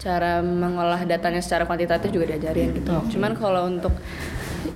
cara 0.00 0.40
mengolah 0.40 1.04
datanya 1.04 1.44
secara 1.44 1.68
kuantitatif 1.68 2.10
juga 2.10 2.34
diajarin 2.34 2.72
gitu. 2.72 2.92
Cuman 3.14 3.36
kalau 3.36 3.68
untuk 3.68 3.92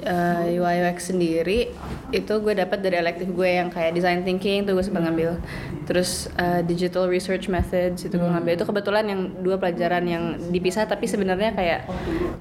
uh, 0.05 0.45
UI 0.47 0.85
UX 0.85 1.11
sendiri 1.11 1.73
itu 2.15 2.33
gue 2.41 2.55
dapat 2.55 2.79
dari 2.81 2.97
elektif 3.01 3.27
gue 3.33 3.49
yang 3.49 3.69
kayak 3.73 3.97
design 3.97 4.23
thinking 4.23 4.63
tuh 4.65 4.77
gue 4.77 4.85
sempat 4.85 5.05
ngambil. 5.09 5.41
Terus 5.89 6.31
uh, 6.39 6.61
digital 6.63 7.11
research 7.11 7.51
methods 7.51 8.07
itu 8.07 8.15
gue 8.15 8.31
ngambil. 8.31 8.61
Itu 8.61 8.65
kebetulan 8.69 9.05
yang 9.09 9.21
dua 9.43 9.57
pelajaran 9.59 10.05
yang 10.07 10.25
dipisah 10.53 10.87
tapi 10.87 11.11
sebenarnya 11.11 11.57
kayak 11.57 11.81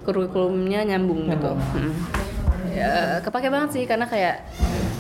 kurikulumnya 0.06 0.86
nyambung 0.86 1.32
gitu. 1.32 1.52
Mm. 1.56 1.94
Ya, 2.74 3.22
kepake 3.22 3.54
banget 3.54 3.70
sih 3.70 3.84
karena 3.86 4.10
kayak 4.10 4.50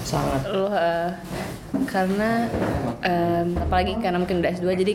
Sangat. 0.06 0.46
lo 0.52 0.70
uh, 0.70 1.10
karena 1.90 2.46
um, 3.02 3.48
apalagi 3.58 3.98
karena 3.98 4.22
mungkin 4.22 4.46
udah 4.46 4.52
S2 4.54 4.68
jadi 4.78 4.94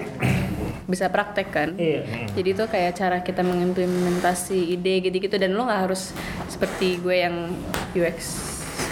bisa 0.89 1.13
praktek 1.13 1.49
kan. 1.53 1.69
Iya. 1.77 2.01
jadi 2.33 2.49
itu 2.57 2.65
kayak 2.65 2.93
cara 2.97 3.21
kita 3.21 3.45
mengimplementasi 3.45 4.73
ide 4.73 5.05
gitu-gitu. 5.05 5.37
Dan 5.37 5.53
lo 5.53 5.69
nggak 5.69 5.85
harus 5.85 6.17
seperti 6.49 6.97
gue 6.99 7.17
yang 7.21 7.53
UX 7.93 8.49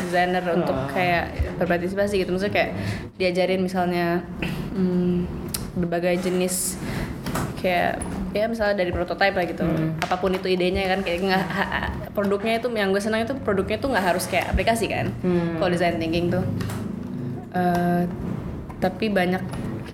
designer 0.07 0.45
untuk 0.53 0.77
kayak 0.93 1.57
berpartisipasi 1.57 2.21
gitu. 2.21 2.37
Maksudnya 2.37 2.55
kayak 2.55 2.71
diajarin 3.17 3.65
misalnya 3.65 4.21
hmm, 4.77 5.25
berbagai 5.81 6.21
jenis 6.21 6.77
kayak 7.57 7.97
ya 8.37 8.45
misalnya 8.53 8.85
dari 8.85 8.93
prototype 8.93 9.33
lah 9.33 9.47
gitu. 9.49 9.65
Apa 10.05 10.21
pun 10.21 10.37
itu 10.37 10.53
idenya 10.53 10.85
kan 10.93 11.01
kayak 11.01 11.25
nggak 11.25 11.45
ha- 11.49 11.71
ha- 11.81 11.93
produknya 12.13 12.61
itu 12.61 12.69
yang 12.77 12.93
gue 12.93 13.01
senang 13.01 13.25
itu 13.25 13.33
produknya 13.41 13.81
tuh 13.81 13.89
nggak 13.97 14.05
harus 14.05 14.29
kayak 14.29 14.53
aplikasi 14.53 14.93
kan. 14.93 15.09
Kalau 15.57 15.71
design 15.73 15.97
thinking 15.97 16.29
tuh. 16.29 16.45
Eh, 17.57 18.03
tapi 18.77 19.09
banyak 19.09 19.41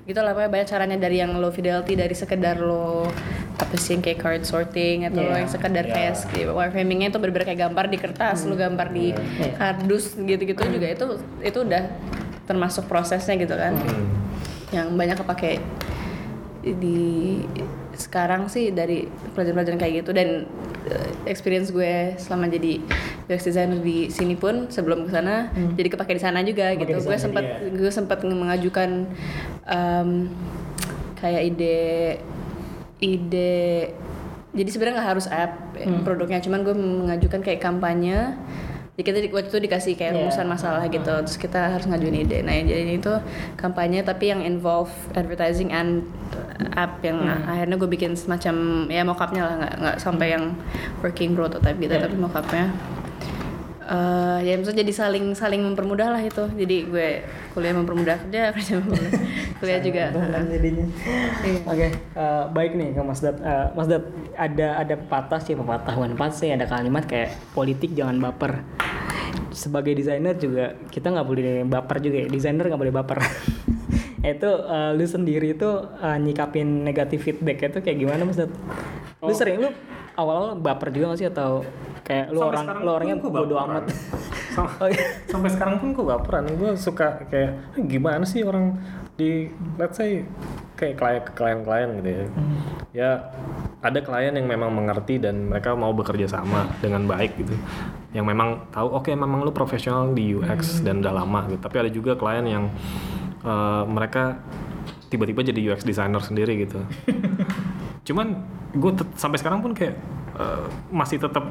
gitu 0.03 0.18
lah 0.18 0.34
pokoknya 0.34 0.50
banyak 0.50 0.68
caranya 0.68 0.96
dari 0.98 1.16
yang 1.16 1.38
low 1.38 1.48
fidelity 1.48 1.94
dari 1.94 2.11
sekedar 2.11 2.59
lo 2.59 3.07
apa 3.55 3.76
sih 3.76 3.94
yang 3.94 4.03
kayak 4.03 4.18
card 4.18 4.42
sorting 4.42 5.07
atau 5.07 5.22
lo 5.22 5.30
Yeah. 5.30 5.38
yang 5.38 5.50
sekedar 5.50 5.84
kayak 5.86 6.14
sk- 6.16 6.50
wireframingnya 6.50 7.09
itu 7.09 7.22
bener-bener 7.22 7.46
kayak 7.46 7.61
gambar 7.62 7.86
di 7.86 7.98
kertas 7.98 8.42
lo 8.42 8.55
gambar 8.55 8.90
di 8.90 9.14
kardus 9.55 10.16
gitu-gitu 10.16 10.59
juga 10.68 10.86
itu 10.88 11.07
itu 11.38 11.59
udah 11.61 11.82
termasuk 12.42 12.84
prosesnya 12.84 13.38
gitu 13.38 13.55
kan. 13.55 13.78
Yang 14.74 14.86
banyak 14.90 15.16
kepake 15.22 15.53
di 16.64 17.42
sekarang 18.03 18.46
sih 18.46 18.68
dari 18.68 19.07
pelajaran-pelajaran 19.32 19.78
kayak 19.78 19.94
gitu 20.00 20.11
dan 20.11 20.50
eh, 20.84 21.09
experience 21.24 21.70
gue 21.70 21.92
selama 22.16 22.46
jadi 22.48 22.82
UX 23.24 23.40
designer 23.44 23.78
di 23.78 24.07
sini 24.09 24.34
pun 24.34 24.66
sebelum 24.68 25.07
ke 25.07 25.11
sana 25.11 25.48
jadi 25.72 25.88
kepake 25.88 26.12
di 26.12 26.20
sana 26.20 26.42
juga 26.42 26.70
Kepake 26.70 26.82
gitu. 26.90 26.98
gue 27.05 27.16
sempat 27.16 27.44
gue 27.64 27.90
sempat 27.90 28.18
mengajukan 28.22 29.07
em, 29.64 30.11
kayak 31.16 31.42
ide 31.48 31.82
ide 32.98 33.94
jadi 34.53 34.68
sebenarnya 34.68 34.94
nggak 34.96 35.11
harus 35.11 35.26
app 35.26 35.53
Hmm. 35.74 36.05
produknya 36.05 36.38
cuman 36.38 36.62
gue 36.62 36.74
mengajukan 36.74 37.40
kayak 37.40 37.59
kampanye 37.59 38.36
jadi 39.03 39.05
kita 39.05 39.18
di- 39.20 39.32
waktu 39.32 39.50
itu 39.50 39.61
dikasih 39.61 39.92
kayak 39.92 40.12
Iya. 40.12 40.18
rumusan 40.22 40.46
masalah 40.46 40.86
gitu 40.86 41.11
terus 41.18 41.34
kita 41.36 41.74
harus 41.74 41.84
ngajuin 41.84 42.14
ide 42.16 42.38
nah 42.40 42.53
yang 42.53 42.64
jadi 42.64 42.94
itu 42.94 43.12
kampanye 43.57 44.00
tapi 44.00 44.30
yang 44.30 44.40
involve 44.40 44.88
advertising 45.12 45.68
and 45.68 46.07
app 46.72 47.03
yang 47.03 47.18
Hmm. 47.18 47.42
akhirnya 47.44 47.74
gue 47.76 47.90
bikin 47.90 48.14
semacam 48.14 48.55
ya 48.86 49.03
mockupnya 49.03 49.42
lah 49.42 49.55
nggak 49.59 49.74
nggak 49.76 49.96
sampai 49.98 50.26
yang 50.30 50.55
working 51.00 51.34
prototype 51.34 51.74
gitu 51.76 51.90
Iya. 51.90 52.07
tapi 52.07 52.14
mockupnya 52.16 52.70
eh 53.82 54.38
ya 54.40 54.55
maksudnya 54.55 54.80
jadi 54.80 54.94
saling 54.96 55.34
saling 55.34 55.59
mempermudah 55.61 56.09
lah 56.09 56.22
itu 56.22 56.46
jadi 56.55 56.76
gue 56.86 57.09
kuliah 57.50 57.74
mempermudah 57.74 58.14
kerja 58.22 58.48
kerja 58.55 58.72
mempermudah 58.78 59.12
kuliah 59.59 59.80
juga 59.80 60.05
Beneran 60.09 60.46
jadinya. 60.48 60.86
Iya. 61.40 61.59
Oke, 61.64 61.86
eh, 61.92 62.44
baik 62.48 62.72
nih 62.72 62.88
ke 62.92 63.00
Mas 63.00 63.20
Dad. 63.20 63.36
Eh, 63.36 63.66
Mas 63.72 63.86
Dad, 63.86 64.07
ada 64.34 64.68
ada 64.76 64.94
pepatah 64.96 65.38
sih, 65.38 65.55
pepatah 65.55 65.92
bukan 65.92 66.14
pepatah 66.14 66.34
sih, 66.36 66.48
ada 66.48 66.62
kalimat 66.64 67.05
kayak 67.05 67.30
politik 67.53 67.90
jangan 67.92 68.18
baper. 68.18 68.62
Sebagai 69.53 69.92
desainer 69.92 70.34
juga 70.34 70.74
kita 70.88 71.09
nggak 71.09 71.26
boleh 71.26 71.44
baper 71.62 71.96
juga 72.00 72.16
ya. 72.18 72.26
Desainer 72.26 72.64
nggak 72.66 72.80
boleh 72.80 72.94
baper. 72.94 73.18
itu 74.22 74.46
eh, 74.46 74.90
lu 74.92 75.05
sendiri 75.05 75.53
itu 75.53 75.68
eh, 75.98 76.18
nyikapin 76.18 76.82
negatif 76.82 77.22
feedback 77.22 77.68
itu 77.68 77.78
kayak 77.80 77.98
gimana 77.98 78.22
Mas 78.22 78.38
Dad? 78.38 78.50
Lu 79.18 79.30
sering 79.30 79.59
lu 79.59 79.70
awal-awal 80.12 80.55
baper 80.55 80.90
juga 80.90 81.12
gak 81.12 81.18
sih 81.18 81.28
atau 81.28 81.64
kayak 82.03 82.30
lu 82.30 82.38
Sampai 82.38 82.53
orang 82.55 82.66
lu 82.78 82.90
orangnya 82.90 83.16
bodo 83.18 83.57
amat. 83.61 83.84
Sam- 84.55 84.68
Oh, 84.76 84.84
iya. 84.84 85.00
sampai 85.24 85.48
sekarang 85.48 85.80
pun 85.80 85.96
gue 85.96 86.05
baperan 86.05 86.44
gue 86.44 86.76
suka 86.76 87.24
kayak 87.24 87.72
"Eh, 87.72 87.82
gimana 87.88 88.20
sih 88.22 88.44
orang 88.44 88.76
di 89.16 89.48
let's 89.80 89.96
say 89.96 90.28
kayak 90.83 90.99
klien 90.99 91.22
klien-klien 91.39 91.89
gitu 92.03 92.09
ya. 92.11 92.24
Ya 92.91 93.11
ada 93.78 94.03
klien 94.03 94.35
yang 94.35 94.51
memang 94.51 94.74
mengerti 94.74 95.22
dan 95.22 95.47
mereka 95.47 95.78
mau 95.78 95.95
bekerja 95.95 96.26
sama 96.26 96.66
dengan 96.83 97.07
baik 97.07 97.39
gitu. 97.39 97.55
Yang 98.11 98.26
memang 98.26 98.49
tahu 98.74 98.99
oke 98.99 99.14
memang 99.14 99.47
lu 99.47 99.55
profesional 99.55 100.11
di 100.11 100.35
UX 100.35 100.83
dan 100.83 100.99
udah 100.99 101.14
lama 101.22 101.47
gitu. 101.47 101.62
Tapi 101.62 101.76
ada 101.78 101.91
juga 101.95 102.18
klien 102.18 102.43
yang 102.43 102.64
eh, 103.47 103.83
mereka 103.87 104.43
tiba-tiba 105.07 105.47
jadi 105.47 105.61
UX 105.70 105.87
designer 105.87 106.18
sendiri 106.18 106.66
gitu. 106.66 106.83
Cuman 108.11 108.43
gue 108.74 108.93
sampai 109.14 109.39
sekarang 109.39 109.62
pun 109.62 109.78
kayak 109.78 109.95
eh, 110.35 110.66
masih 110.91 111.22
tetap 111.22 111.47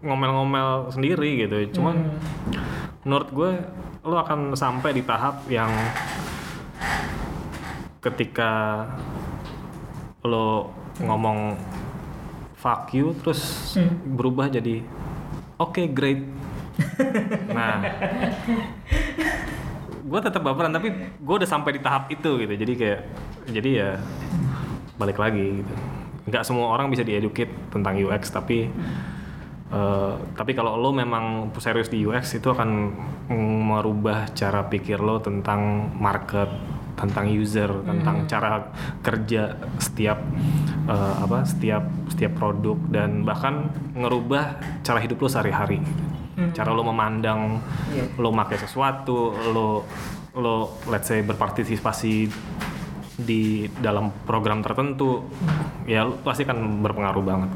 ngomel-ngomel 0.00 0.88
sendiri 0.88 1.44
gitu. 1.44 1.80
Cuman 1.80 2.08
menurut 3.04 3.28
gue 3.30 3.50
lo 4.06 4.16
akan 4.22 4.54
sampai 4.54 4.94
di 4.94 5.02
tahap 5.02 5.42
yang 5.50 5.68
ketika 8.06 8.84
lo 10.22 10.70
ngomong 11.02 11.58
fuck 12.54 12.90
you 12.94 13.14
terus 13.22 13.74
berubah 14.06 14.50
jadi 14.50 14.82
oke 15.58 15.82
great. 15.92 16.22
Nah 17.50 17.82
gue 20.06 20.20
tetap 20.22 20.42
baperan 20.42 20.70
tapi 20.70 20.94
gue 21.18 21.34
udah 21.34 21.48
sampai 21.48 21.78
di 21.78 21.80
tahap 21.82 22.10
itu 22.10 22.42
gitu. 22.42 22.54
Jadi 22.54 22.72
kayak 22.78 23.00
jadi 23.50 23.70
ya 23.70 23.90
balik 24.98 25.18
lagi 25.18 25.62
gitu. 25.62 25.74
Nggak 26.26 26.42
semua 26.42 26.74
orang 26.74 26.90
bisa 26.90 27.06
dieducate 27.06 27.52
tentang 27.70 27.94
UX 27.98 28.30
tapi 28.34 28.66
eh, 29.70 30.14
tapi 30.34 30.52
kalau 30.54 30.74
lo 30.78 30.90
memang 30.90 31.54
serius 31.58 31.90
di 31.90 32.02
UX 32.02 32.38
itu 32.38 32.50
akan 32.50 32.70
merubah 33.66 34.30
cara 34.34 34.66
pikir 34.66 34.98
lo 35.02 35.18
tentang 35.22 35.90
market 35.98 36.50
tentang 36.96 37.28
user 37.28 37.68
tentang 37.84 38.24
cara 38.24 38.72
kerja 39.04 39.52
setiap 39.76 40.18
eh, 40.88 41.14
apa 41.20 41.44
setiap 41.44 41.84
setiap 42.08 42.32
produk 42.40 42.80
dan 42.88 43.22
bahkan 43.22 43.68
ngerubah 43.92 44.58
cara 44.80 44.98
hidup 45.04 45.20
lo 45.20 45.28
sehari-hari. 45.28 45.78
Cara 46.52 46.68
lo 46.76 46.84
memandang 46.84 47.60
lo 48.20 48.28
pakai 48.28 48.60
sesuatu 48.60 49.32
lo 49.52 49.88
lo 50.36 50.76
let's 50.92 51.08
say 51.08 51.24
berpartisipasi 51.24 52.28
di 53.16 53.64
dalam 53.80 54.12
program 54.28 54.60
tertentu 54.60 55.24
ya 55.88 56.04
lo 56.04 56.20
pasti 56.20 56.44
akan 56.44 56.84
berpengaruh 56.84 57.24
banget. 57.24 57.50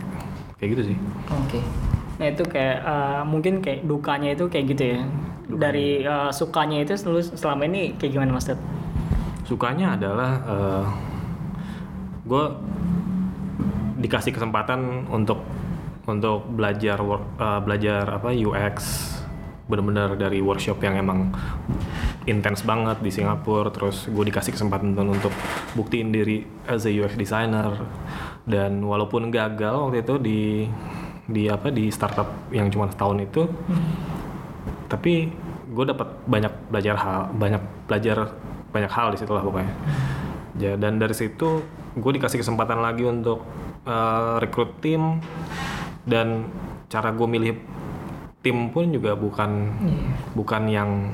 Kayak 0.56 0.68
gitu 0.76 0.82
sih. 0.92 0.96
Oke. 1.28 1.60
Nah 2.20 2.26
itu 2.28 2.44
kayak 2.44 2.78
eh, 2.84 3.22
mungkin 3.24 3.64
kayak 3.64 3.84
dukanya 3.84 4.32
itu 4.32 4.44
kayak 4.48 4.64
gitu 4.76 4.84
ya. 4.96 5.00
Dari 5.48 6.04
eh, 6.04 6.30
sukanya 6.32 6.80
itu 6.80 6.96
selalu 6.96 7.20
selama 7.36 7.68
ini 7.68 7.96
kayak 8.00 8.16
gimana 8.16 8.32
Mas 8.32 8.48
Dad? 8.48 8.60
Sukanya 9.50 9.98
adalah 9.98 10.30
gue 12.22 12.44
dikasih 14.00 14.30
kesempatan 14.32 15.10
untuk 15.10 15.42
untuk 16.08 16.46
belajar 16.48 16.98
work- 17.02 17.36
eh, 17.38 17.60
belajar 17.60 18.02
apa 18.08 18.32
UX 18.32 19.06
benar-benar 19.70 20.18
dari 20.18 20.42
workshop 20.42 20.82
yang 20.82 20.98
emang 20.98 21.30
intens 22.26 22.66
banget 22.66 22.98
di 22.98 23.10
Singapura. 23.14 23.70
Terus 23.70 24.10
gue 24.10 24.24
dikasih 24.26 24.58
kesempatan 24.58 24.98
untuk 24.98 25.30
buktiin 25.78 26.10
diri 26.10 26.42
as 26.66 26.88
a 26.88 26.90
UX 26.90 27.14
designer. 27.14 27.78
Dan 28.42 28.82
walaupun 28.82 29.30
gagal 29.30 29.90
waktu 29.90 30.02
itu 30.02 30.14
di 30.18 30.40
di 31.30 31.46
apa 31.46 31.70
di 31.70 31.86
startup 31.94 32.50
yang 32.50 32.66
cuma 32.74 32.90
setahun 32.90 33.22
itu 33.22 33.46
tapi 34.90 35.30
gue 35.70 35.84
dapat 35.86 36.10
banyak 36.26 36.50
belajar 36.66 36.98
hal 36.98 37.30
banyak 37.30 37.62
belajar 37.86 38.34
banyak 38.70 38.90
hal 38.90 39.14
di 39.14 39.18
situ 39.18 39.32
lah 39.34 39.42
pokoknya. 39.42 39.74
Ya, 40.58 40.74
dan 40.74 40.98
dari 40.98 41.14
situ 41.14 41.62
gue 41.94 42.12
dikasih 42.16 42.42
kesempatan 42.42 42.82
lagi 42.82 43.06
untuk 43.06 43.44
eh, 43.86 44.34
rekrut 44.42 44.78
tim. 44.82 45.22
Dan 46.00 46.48
cara 46.90 47.12
gue 47.12 47.28
milih 47.28 47.54
tim 48.40 48.72
pun 48.72 48.88
juga 48.88 49.14
bukan 49.14 49.50
bukan 50.32 50.62
yang 50.66 51.12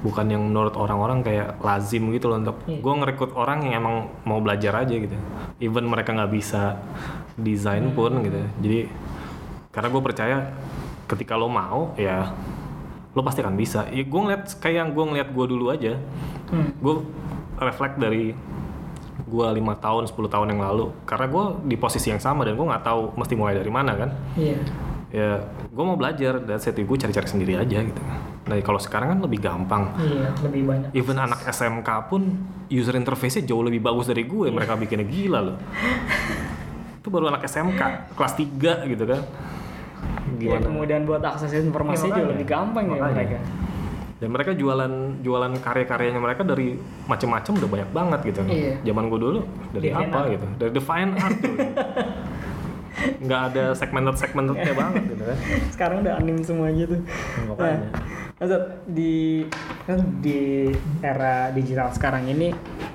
bukan 0.00 0.26
yang 0.32 0.42
menurut 0.48 0.74
orang-orang 0.74 1.20
kayak 1.20 1.60
lazim 1.60 2.08
gitu 2.10 2.32
loh 2.32 2.40
untuk 2.40 2.56
gue 2.66 2.92
ngerekrut 3.04 3.36
orang 3.36 3.68
yang 3.68 3.84
emang 3.84 3.96
mau 4.24 4.40
belajar 4.40 4.82
aja 4.82 4.94
gitu. 4.96 5.14
Even 5.60 5.86
mereka 5.86 6.16
nggak 6.16 6.32
bisa 6.32 6.80
desain 7.36 7.84
pun 7.92 8.24
gitu. 8.24 8.40
Jadi 8.64 8.78
karena 9.70 9.88
gue 9.92 10.02
percaya 10.02 10.36
ketika 11.06 11.38
lo 11.38 11.46
mau 11.46 11.94
ya 11.94 12.32
lo 13.10 13.20
pasti 13.26 13.42
akan 13.42 13.56
bisa. 13.58 13.90
Ya, 13.90 14.06
gue 14.06 14.20
ngeliat 14.20 14.46
kayak 14.62 14.76
yang 14.76 14.88
gue 14.94 15.04
ngeliat 15.04 15.28
gue 15.34 15.46
dulu 15.50 15.64
aja. 15.74 15.98
Gue 16.78 16.94
reflect 17.58 17.98
dari 17.98 18.34
gue 19.30 19.46
lima 19.54 19.78
tahun 19.78 20.10
10 20.10 20.14
tahun 20.14 20.46
yang 20.54 20.62
lalu. 20.62 20.94
Karena 21.06 21.26
gue 21.26 21.44
di 21.66 21.76
posisi 21.78 22.10
yang 22.10 22.22
sama 22.22 22.46
dan 22.46 22.54
gue 22.54 22.66
nggak 22.66 22.84
tahu 22.86 23.14
mesti 23.18 23.34
mulai 23.34 23.54
dari 23.58 23.70
mana 23.70 23.92
kan? 23.94 24.10
Iya. 24.38 24.58
ya 25.10 25.30
gue 25.66 25.84
mau 25.84 25.98
belajar. 25.98 26.38
Dan 26.42 26.62
set 26.62 26.78
gue 26.78 26.98
cari-cari 26.98 27.26
sendiri 27.26 27.58
aja 27.58 27.82
gitu. 27.82 28.02
Nah 28.46 28.54
kalau 28.62 28.78
sekarang 28.78 29.18
kan 29.18 29.18
lebih 29.26 29.42
gampang. 29.42 29.90
Iya, 29.98 30.30
lebih 30.46 30.62
banyak. 30.70 30.90
even 30.94 31.18
anak 31.18 31.42
SMK 31.50 31.88
pun 32.06 32.22
user 32.70 32.94
interface-nya 32.94 33.42
jauh 33.42 33.66
lebih 33.66 33.82
bagus 33.82 34.06
dari 34.06 34.22
gue 34.22 34.54
mereka 34.54 34.78
bikinnya 34.78 35.06
gila 35.06 35.40
loh. 35.42 35.58
Itu 37.02 37.10
baru 37.10 37.34
anak 37.34 37.42
SMK 37.42 38.14
kelas 38.14 38.34
3 38.38 38.86
gitu 38.86 39.04
kan 39.06 39.22
Ya, 40.40 40.56
gimana 40.56 40.64
kemudian 40.64 41.00
buat 41.04 41.20
akses 41.20 41.52
informasi 41.52 42.02
Iya, 42.02 42.16
juga 42.16 42.28
lebih 42.32 42.46
gampang 42.46 42.84
ya 42.86 42.96
Makanya. 42.96 43.14
mereka. 43.14 43.38
dan 44.16 44.28
mereka 44.28 44.52
jualan 44.52 44.92
jualan 45.20 45.52
karya-karyanya 45.58 46.20
mereka 46.20 46.42
dari 46.42 46.76
macam-macam 47.06 47.52
udah 47.56 47.70
banyak 47.70 47.90
banget 47.90 48.20
gitu 48.26 48.40
Iya. 48.46 48.74
zaman 48.84 49.04
gue 49.06 49.16
dulu 49.18 49.40
dari 49.70 49.88
Divine 49.88 50.04
apa 50.06 50.18
Art. 50.18 50.28
gitu 50.30 50.46
dari 50.56 50.70
the 50.70 50.82
fine 50.82 51.10
art 51.14 51.36
tuh 51.36 51.54
nggak 53.18 53.40
ada 53.48 53.64
segmented 53.72 54.16
segmentednya 54.16 54.74
banget 54.74 55.02
gitu 55.08 55.22
kan 55.24 55.36
Sekarang 55.70 55.96
udah 56.00 56.14
anim 56.14 56.36
semua 56.40 56.68
gitu. 56.70 56.96
makanya. 57.48 57.88
Nah, 57.88 58.29
di 58.88 59.44
kan 59.84 60.00
di 60.24 60.64
era 61.04 61.52
digital 61.52 61.92
sekarang 61.92 62.24
ini 62.24 62.48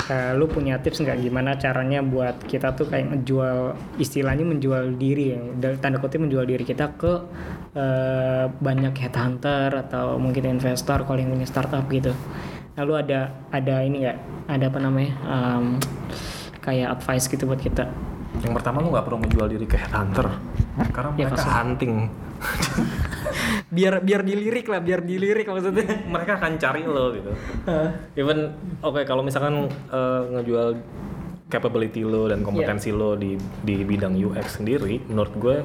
eh, 0.06 0.34
lu 0.34 0.50
punya 0.50 0.82
tips 0.82 1.00
nggak? 1.00 1.22
Gimana 1.22 1.54
caranya 1.54 2.02
buat 2.02 2.42
kita 2.42 2.74
tuh 2.74 2.90
kayak 2.90 3.14
ngejual 3.14 3.58
istilahnya 3.96 4.42
menjual 4.42 4.98
diri 4.98 5.38
ya 5.38 5.40
tanda 5.78 6.02
kutip 6.02 6.18
menjual 6.18 6.50
diri 6.50 6.66
kita 6.66 6.98
ke 6.98 7.14
eh, 7.74 8.50
banyak 8.50 8.98
headhunter 8.98 9.70
atau 9.86 10.18
mungkin 10.18 10.50
investor 10.50 11.06
kalau 11.06 11.22
yang 11.22 11.30
punya 11.30 11.46
startup 11.46 11.86
gitu. 11.88 12.10
Lalu 12.74 13.06
ada 13.06 13.20
ada 13.54 13.76
ini 13.80 14.02
nggak? 14.02 14.18
Ada 14.50 14.66
apa 14.68 14.80
namanya 14.82 15.14
em, 15.24 15.66
kayak 16.60 16.98
advice 16.98 17.30
gitu 17.30 17.46
buat 17.46 17.62
kita. 17.62 17.86
yang 18.44 18.52
pertama 18.52 18.84
lu 18.84 18.92
nggak 18.92 19.06
perlu 19.08 19.22
menjual 19.22 19.48
diri 19.48 19.64
ke 19.64 19.80
headhunter 19.80 20.28
karena 20.92 21.10
Ya, 21.16 21.24
mereka 21.24 21.40
maksud- 21.40 21.54
hunting 21.56 21.94
Biar 23.76 24.00
biar 24.00 24.22
dilirik 24.24 24.66
lah 24.72 24.80
biar 24.80 25.02
dilirik 25.04 25.48
maksudnya. 25.50 25.84
mereka 26.08 26.40
akan 26.40 26.56
cari 26.56 26.84
lo 26.88 27.12
gitu. 27.12 27.32
Even 28.16 28.56
oke 28.80 29.04
kalau 29.04 29.26
misalkan 29.26 29.68
eh, 29.70 30.22
ngejual 30.32 30.80
capability 31.52 32.02
lo 32.02 32.32
dan 32.32 32.42
kompetensi 32.42 32.90
lo 32.90 33.14
di 33.14 33.36
di 33.62 33.86
bidang 33.86 34.18
UX 34.18 34.60
sendiri 34.60 35.04
menurut 35.12 35.34
gue 35.38 35.56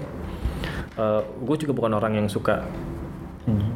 eh, 0.98 1.22
gue 1.24 1.56
juga 1.60 1.72
bukan 1.76 1.92
orang 1.96 2.18
yang 2.20 2.28
suka 2.28 2.66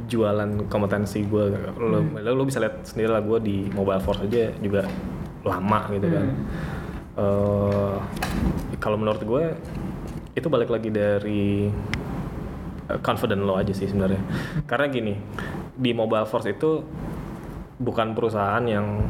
jualan 0.06 0.70
kompetensi 0.70 1.24
gue. 1.26 1.44
Lo, 1.78 1.98
lo, 2.04 2.30
lo 2.34 2.44
bisa 2.46 2.62
lihat 2.62 2.84
sendiri 2.86 3.10
lah 3.10 3.22
gue 3.24 3.38
di 3.42 3.56
mobile 3.72 4.02
force 4.02 4.22
aja 4.22 4.52
juga 4.60 4.86
lama 5.42 5.80
gitu 5.90 6.06
kan. 6.06 6.26
Eh, 7.14 7.96
kalau 8.82 8.98
menurut 8.98 9.22
gue 9.22 9.44
itu 10.34 10.46
balik 10.50 10.70
lagi 10.70 10.90
dari 10.90 11.70
confident 13.00 13.40
lo 13.40 13.54
aja 13.54 13.70
sih 13.70 13.84
sebenarnya 13.84 14.20
karena 14.64 14.86
gini 14.86 15.14
di 15.74 15.90
mobile 15.90 16.24
force 16.24 16.46
itu 16.46 16.84
bukan 17.76 18.12
perusahaan 18.12 18.62
yang 18.62 19.08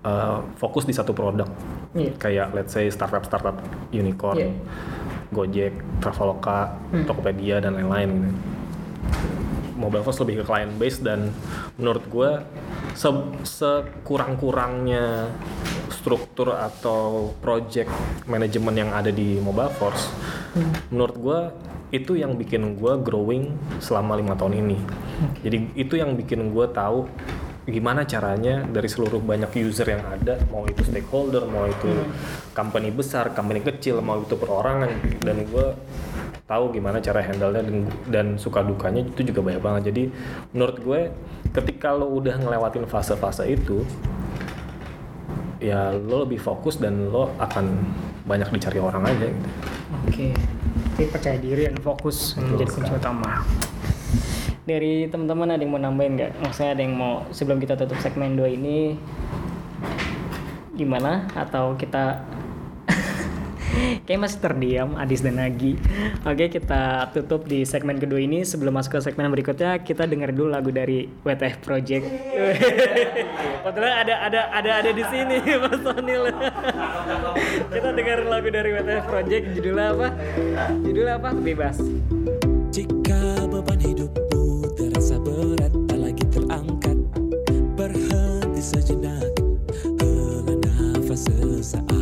eh, 0.00 0.38
fokus 0.56 0.82
di 0.82 0.92
satu 0.92 1.12
produk 1.12 1.48
Iya. 1.88 2.12
kayak 2.14 2.46
let's 2.52 2.70
say 2.70 2.84
startup 2.88 3.24
startup 3.24 3.56
unicorn 3.90 4.36
Iya. 4.36 4.52
Gojek, 5.28 5.72
Traveloka, 6.00 6.72
Tokopedia 7.04 7.60
dan 7.60 7.76
lain-lain 7.76 8.08
gitu. 8.24 8.38
Mobile 9.78 10.00
Force 10.00 10.18
lebih 10.18 10.40
ke 10.40 10.44
client 10.44 10.72
base 10.74 10.98
dan 10.98 11.30
menurut 11.76 12.02
gue 12.08 12.30
se- 12.92 13.28
sekurang-kurangnya 13.44 15.30
struktur 15.88 16.50
atau 16.50 17.30
project 17.38 17.92
manajemen 18.24 18.74
yang 18.74 18.90
ada 18.90 19.08
di 19.08 19.36
Mobile 19.38 19.70
Force, 19.76 20.10
menurut 20.88 21.16
gue 21.16 21.40
itu 21.88 22.20
yang 22.20 22.36
bikin 22.36 22.76
gue 22.76 22.92
growing 23.00 23.56
selama 23.80 24.20
lima 24.20 24.36
tahun 24.36 24.60
ini. 24.60 24.76
Jadi 25.40 25.56
itu 25.72 25.94
yang 25.96 26.14
bikin 26.14 26.52
gue 26.52 26.66
tahu 26.68 27.08
gimana 27.68 28.08
caranya 28.08 28.64
dari 28.64 28.88
seluruh 28.88 29.20
banyak 29.20 29.52
user 29.60 29.92
yang 29.92 30.04
ada, 30.08 30.40
mau 30.48 30.64
itu 30.64 30.80
stakeholder, 30.88 31.44
mau 31.44 31.68
itu 31.68 31.92
company 32.56 32.88
besar, 32.88 33.36
company 33.36 33.60
kecil, 33.60 34.00
mau 34.00 34.24
itu 34.24 34.40
perorangan, 34.40 34.88
dan 35.20 35.44
gue 35.44 35.66
tahu 36.48 36.72
gimana 36.72 36.96
cara 37.04 37.20
handle-nya 37.20 37.60
dan, 37.60 37.78
dan 38.08 38.26
suka 38.40 38.64
dukanya 38.64 39.04
itu 39.04 39.20
juga 39.20 39.44
banyak 39.44 39.60
banget. 39.60 39.82
Jadi 39.92 40.02
menurut 40.56 40.76
gue 40.80 41.00
ketika 41.52 41.92
lo 41.92 42.08
udah 42.08 42.40
ngelewatin 42.40 42.88
fase-fase 42.88 43.44
itu, 43.52 43.84
ya 45.60 45.92
lo 45.92 46.24
lebih 46.24 46.40
fokus 46.40 46.80
dan 46.80 47.12
lo 47.12 47.36
akan 47.36 47.68
banyak 48.24 48.48
dicari 48.48 48.80
orang 48.80 49.04
aja 49.12 49.28
gitu. 49.28 49.48
Oke. 50.08 50.26
Jadi 50.98 51.14
percaya 51.14 51.38
diri 51.38 51.70
dan 51.70 51.78
fokus 51.78 52.34
menjadi 52.34 52.74
kunci 52.74 52.90
utama. 52.90 53.46
Dari 54.66 55.06
teman-teman 55.06 55.54
ada 55.54 55.62
yang 55.62 55.70
mau 55.70 55.78
nambahin 55.78 56.18
nggak? 56.18 56.42
Maksudnya 56.42 56.74
ada 56.74 56.82
yang 56.82 56.98
mau 56.98 57.22
sebelum 57.30 57.62
kita 57.62 57.78
tutup 57.78 58.02
segmen 58.02 58.34
2 58.34 58.58
ini 58.58 58.98
gimana? 60.74 61.30
Atau 61.38 61.78
kita 61.78 62.26
Kayak 64.04 64.20
masih 64.24 64.38
terdiam 64.40 64.88
Adis 64.96 65.20
dan 65.20 65.36
Agi. 65.36 65.76
Oke, 66.24 66.48
kita 66.48 67.12
tutup 67.12 67.44
di 67.44 67.62
segmen 67.68 68.00
kedua 68.00 68.20
ini. 68.22 68.42
Sebelum 68.46 68.72
masuk 68.72 68.96
ke 68.96 68.98
segmen 69.04 69.28
berikutnya, 69.28 69.80
kita 69.84 70.08
dengar 70.08 70.32
dulu 70.32 70.52
lagu 70.52 70.72
dari 70.72 71.06
WTF 71.22 71.60
Project. 71.60 72.04
Kebetulan 73.64 73.94
ada 74.06 74.14
ada 74.24 74.40
ada 74.54 74.70
ada 74.80 74.90
di 74.90 75.04
sini, 75.12 75.36
Mas 75.62 75.80
Sonil. 75.84 76.22
kita 77.68 77.88
dengar 77.92 78.18
lagu 78.24 78.48
dari 78.48 78.68
WTF 78.72 79.04
Project. 79.04 79.44
Judulnya 79.58 79.86
apa? 79.92 80.08
Judulnya 80.82 81.14
apa? 81.20 81.30
Bebas. 81.36 81.76
Jika 82.68 83.48
beban 83.50 83.80
hidupmu 83.80 84.70
terasa 84.76 85.16
berat 85.18 85.72
tak 85.88 85.98
lagi 85.98 86.24
terangkat 86.30 86.98
Berhenti 87.74 88.62
sejenak 88.62 89.24
Hela 89.98 90.54
nafas 90.62 91.26
sesaat 91.26 91.97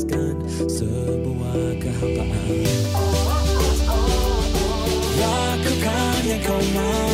lepaskan 0.00 0.34
Semua 0.68 1.52
kehampaan 1.76 2.64
Lakukan 5.20 6.22
yang 6.24 6.40
kau 6.44 6.62
mau 6.72 7.09